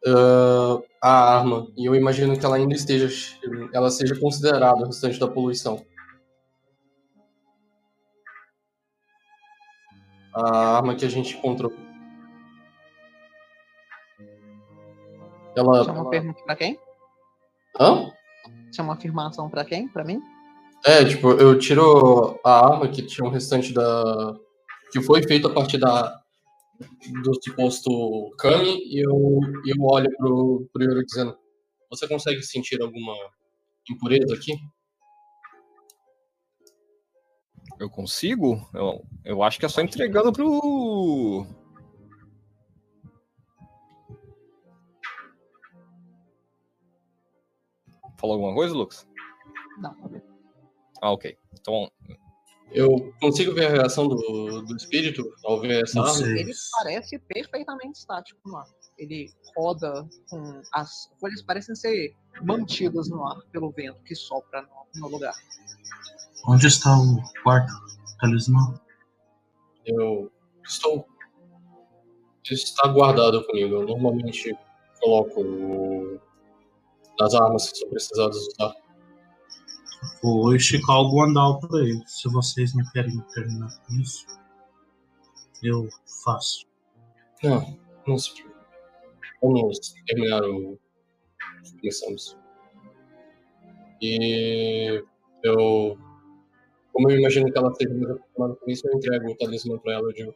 [0.06, 3.08] ah, a arma e eu imagino que ela ainda esteja,
[3.72, 5.84] ela seja considerada o restante da poluição.
[10.32, 11.72] A arma que a gente encontrou.
[15.56, 15.80] Ela.
[15.80, 16.78] Isso é uma pergunta pra quem?
[17.78, 18.12] Hã?
[18.70, 19.88] Isso é uma afirmação pra quem?
[19.88, 20.22] Pra mim?
[20.84, 24.34] É, tipo, eu tiro a arma que tinha um restante da.
[24.92, 26.20] que foi feito a partir da.
[27.22, 31.36] do suposto Kami e eu, eu olho pro, pro Yoro dizendo:
[31.90, 33.14] Você consegue sentir alguma
[33.90, 34.54] impureza aqui?
[37.80, 38.68] eu consigo?
[38.74, 41.46] Eu, eu acho que é só entregando pro.
[48.18, 49.08] Falou alguma coisa, Lucas?
[49.78, 49.96] Não.
[51.00, 51.36] Ah, ok.
[51.58, 51.90] Então,
[52.72, 56.26] Eu consigo ver a reação do, do espírito ao ver essa Não arma?
[56.26, 58.66] Ele parece perfeitamente estático no ar.
[58.96, 60.62] Ele roda com.
[60.72, 65.34] As folhas parecem ser mantidas no ar pelo vento que sopra no, no lugar.
[66.46, 67.72] Onde está o quarto
[68.20, 68.80] talismã?
[69.84, 70.30] Eu
[70.64, 71.06] estou.
[72.48, 73.76] Está guardado comigo.
[73.76, 74.56] Eu normalmente
[75.00, 76.20] coloco
[77.18, 78.74] nas armas que são precisadas usar.
[80.22, 82.02] Vou esticar o guandal para ele.
[82.06, 84.26] Se vocês não querem terminar com isso,
[85.62, 85.88] eu
[86.24, 86.66] faço.
[87.42, 88.60] Não, não se preocupe.
[89.42, 90.78] Vamos terminar o
[91.80, 92.36] começamos.
[94.00, 95.02] E
[95.42, 95.98] eu.
[96.92, 99.94] Como eu imagino que ela esteja mais acostumada com isso, eu entrego o talismã pra
[99.94, 100.34] ela e digo: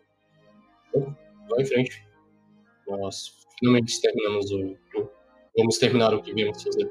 [0.95, 1.15] "Bom,
[1.49, 2.07] Vá em frente.
[2.89, 4.77] Nós finalmente terminamos o-
[5.57, 6.91] Vamos terminar o que viemos fazer.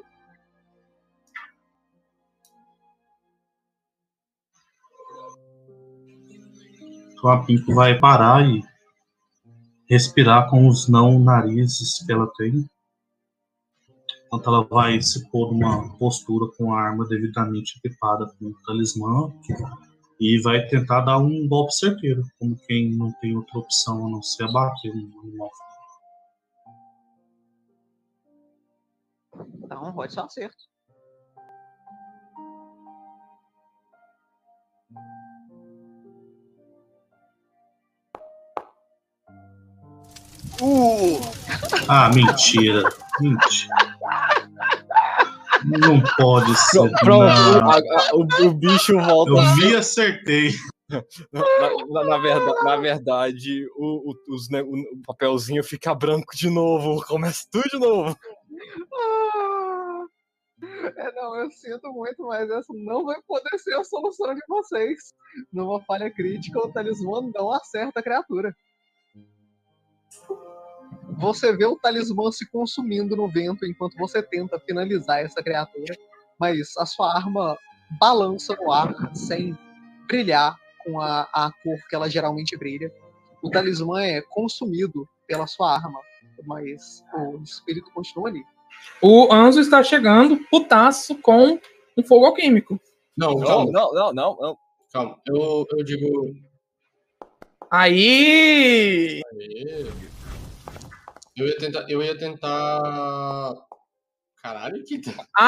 [7.23, 8.61] Então a Pinko vai parar e
[9.89, 12.69] respirar com os não narizes que ela tem.
[14.25, 19.31] Enquanto ela vai se pôr numa postura com a arma devidamente equipada com o talismã
[20.19, 24.21] e vai tentar dar um golpe certeiro, como quem não tem outra opção a não
[24.21, 25.51] ser abater um animal.
[29.63, 30.72] Então, pode ser um acerto.
[40.61, 41.19] Uh,
[41.89, 42.83] Ah, mentira.
[43.19, 43.75] Mentira.
[45.65, 46.89] Não pode ser.
[46.99, 49.31] Pro- Pronto, o, o bicho volta.
[49.31, 50.51] Eu me acertei.
[51.31, 51.41] Na,
[51.89, 57.03] na- na verda- na verdade, o, o- os o- o papelzinho fica branco de novo.
[57.05, 58.17] Começa tudo de novo.
[58.93, 60.03] Ah,
[60.97, 65.13] É, não, eu sinto muito, mas essa não vai poder ser a solução de vocês.
[65.51, 68.55] Numa falha crítica, o talismã não acerta a criatura.
[71.19, 75.95] Você vê o talismã se consumindo no vento enquanto você tenta finalizar essa criatura,
[76.39, 77.57] mas a sua arma
[77.99, 79.57] balança no ar sem
[80.07, 82.91] brilhar com a, a cor que ela geralmente brilha.
[83.41, 85.99] O talismã é consumido pela sua arma,
[86.45, 88.43] mas o espírito continua ali.
[89.01, 91.59] O Anzo está chegando, putaço, com
[91.97, 92.79] um fogo alquímico.
[93.15, 94.13] Não, Não, não, não.
[94.13, 94.57] não.
[94.91, 95.19] calma.
[95.27, 96.35] Eu, eu digo.
[97.75, 99.19] Aí!
[99.33, 99.85] "Aê".
[101.35, 101.85] Eu ia tentar.
[101.89, 103.55] Eu ia tentar.
[104.43, 105.01] Caralho, que.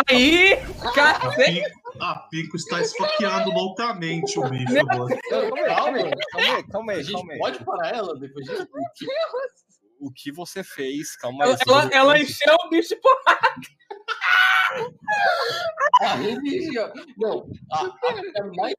[0.09, 0.53] Aí!
[0.53, 1.61] A Cacete!
[1.61, 5.15] Pico, a Pico está esfaqueando loucamente o bicho agora.
[5.29, 7.39] Calma aí, calma aí, calma A aí, gente calma aí.
[7.39, 8.67] pode parar ela depois disso?
[9.99, 11.15] O que você fez?
[11.17, 11.51] Calma aí.
[11.51, 13.39] Ela, ela, ela encheu o bicho de porra.
[16.01, 16.91] A religião.
[17.17, 18.73] Não, a, a, a mais.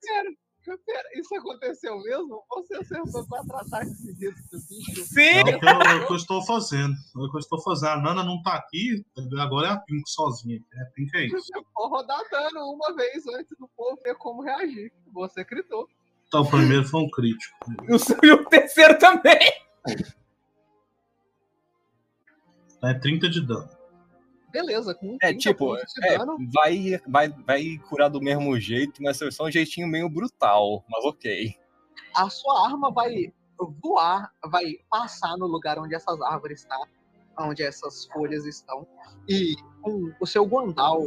[0.85, 2.43] Pera, isso aconteceu mesmo?
[2.51, 5.05] Você acertou quatro ataques seguidos do bicho?
[5.05, 5.21] Sim!
[5.21, 6.93] É o, que eu, é o que eu estou fazendo.
[6.93, 7.91] É o que eu estou fazendo.
[7.91, 9.05] A Nana não tá aqui,
[9.39, 10.61] agora é a Pink sozinha.
[10.75, 11.53] É, a Pink é isso.
[11.75, 14.93] Vou rodar dano uma vez antes do povo ver como reagir.
[15.13, 15.89] Você gritou.
[16.27, 17.57] Então, o primeiro foi um crítico.
[17.89, 19.39] E o, e o terceiro também.
[22.83, 23.76] É 30 de dano.
[24.57, 29.21] Beleza, com É 30 tipo, é, dano, vai, vai, vai curar do mesmo jeito, mas
[29.21, 30.83] é só um jeitinho meio brutal.
[30.89, 31.55] Mas ok.
[32.15, 33.31] a sua arma vai
[33.83, 36.87] voar, vai passar no lugar onde essas árvores estão,
[37.39, 38.87] onde essas folhas estão,
[39.29, 41.03] e com o seu guandal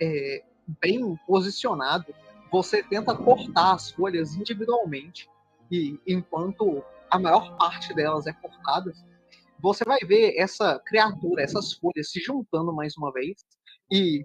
[0.00, 0.42] é,
[0.80, 2.14] bem posicionado,
[2.50, 5.28] você tenta cortar as folhas individualmente,
[5.70, 8.94] e enquanto a maior parte delas é cortada,
[9.60, 13.44] você vai ver essa criatura, essas folhas se juntando mais uma vez,
[13.90, 14.24] e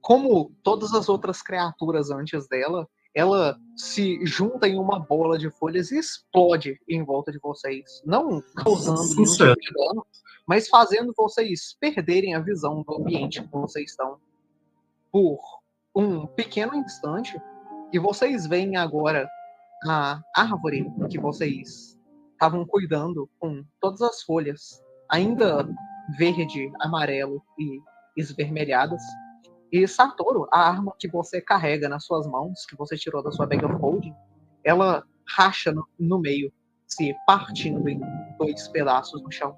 [0.00, 5.90] como todas as outras criaturas antes dela, ela se junta em uma bola de folhas
[5.90, 8.02] e explode em volta de vocês.
[8.04, 10.06] Não causando nenhum tipo de dano,
[10.46, 14.18] mas fazendo vocês perderem a visão do ambiente que vocês estão
[15.10, 15.38] por
[15.94, 17.40] um pequeno instante.
[17.90, 19.26] E vocês veem agora
[19.88, 21.95] a árvore que vocês
[22.36, 25.66] estavam cuidando com todas as folhas ainda
[26.18, 27.80] verde, amarelo e
[28.16, 29.02] esvermelhadas.
[29.72, 33.46] E Satoru, a arma que você carrega nas suas mãos, que você tirou da sua
[33.46, 34.14] bag holding,
[34.62, 36.52] ela racha no, no meio,
[36.86, 38.00] se partindo em
[38.38, 39.56] dois pedaços no chão.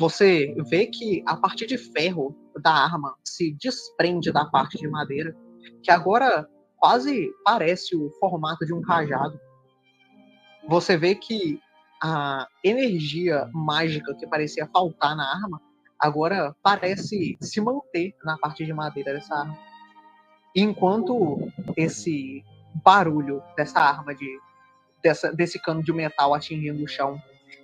[0.00, 5.36] Você vê que a parte de ferro da arma se desprende da parte de madeira,
[5.82, 9.38] que agora quase parece o formato de um cajado.
[10.68, 11.58] Você vê que
[12.02, 15.60] a energia mágica que parecia faltar na arma
[15.98, 19.58] agora parece se manter na parte de madeira dessa arma.
[20.54, 21.38] Enquanto
[21.74, 22.44] esse
[22.84, 24.38] barulho dessa arma de
[25.02, 27.20] dessa, desse cano de metal atingindo o chão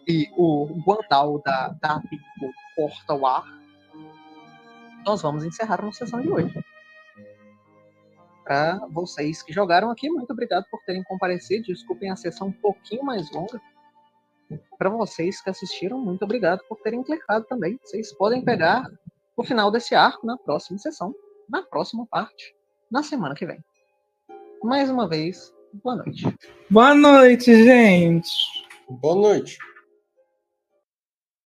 [0.09, 3.45] e o guandal da, da Pico corta o ar,
[5.05, 6.65] nós vamos encerrar a nossa sessão de hoje.
[8.45, 11.65] Para vocês que jogaram aqui, muito obrigado por terem comparecido.
[11.65, 13.61] Desculpem a sessão um pouquinho mais longa.
[14.79, 17.81] Para vocês que assistiram, muito obrigado por terem clicado também.
[17.83, 18.87] Vocês podem pegar
[19.37, 21.15] o final desse arco na próxima sessão,
[21.49, 22.55] na próxima parte,
[22.91, 23.65] na semana que vem.
[24.63, 25.53] Mais uma vez,
[25.83, 26.37] boa noite.
[26.71, 28.31] Boa noite, gente.
[28.89, 29.59] Boa noite.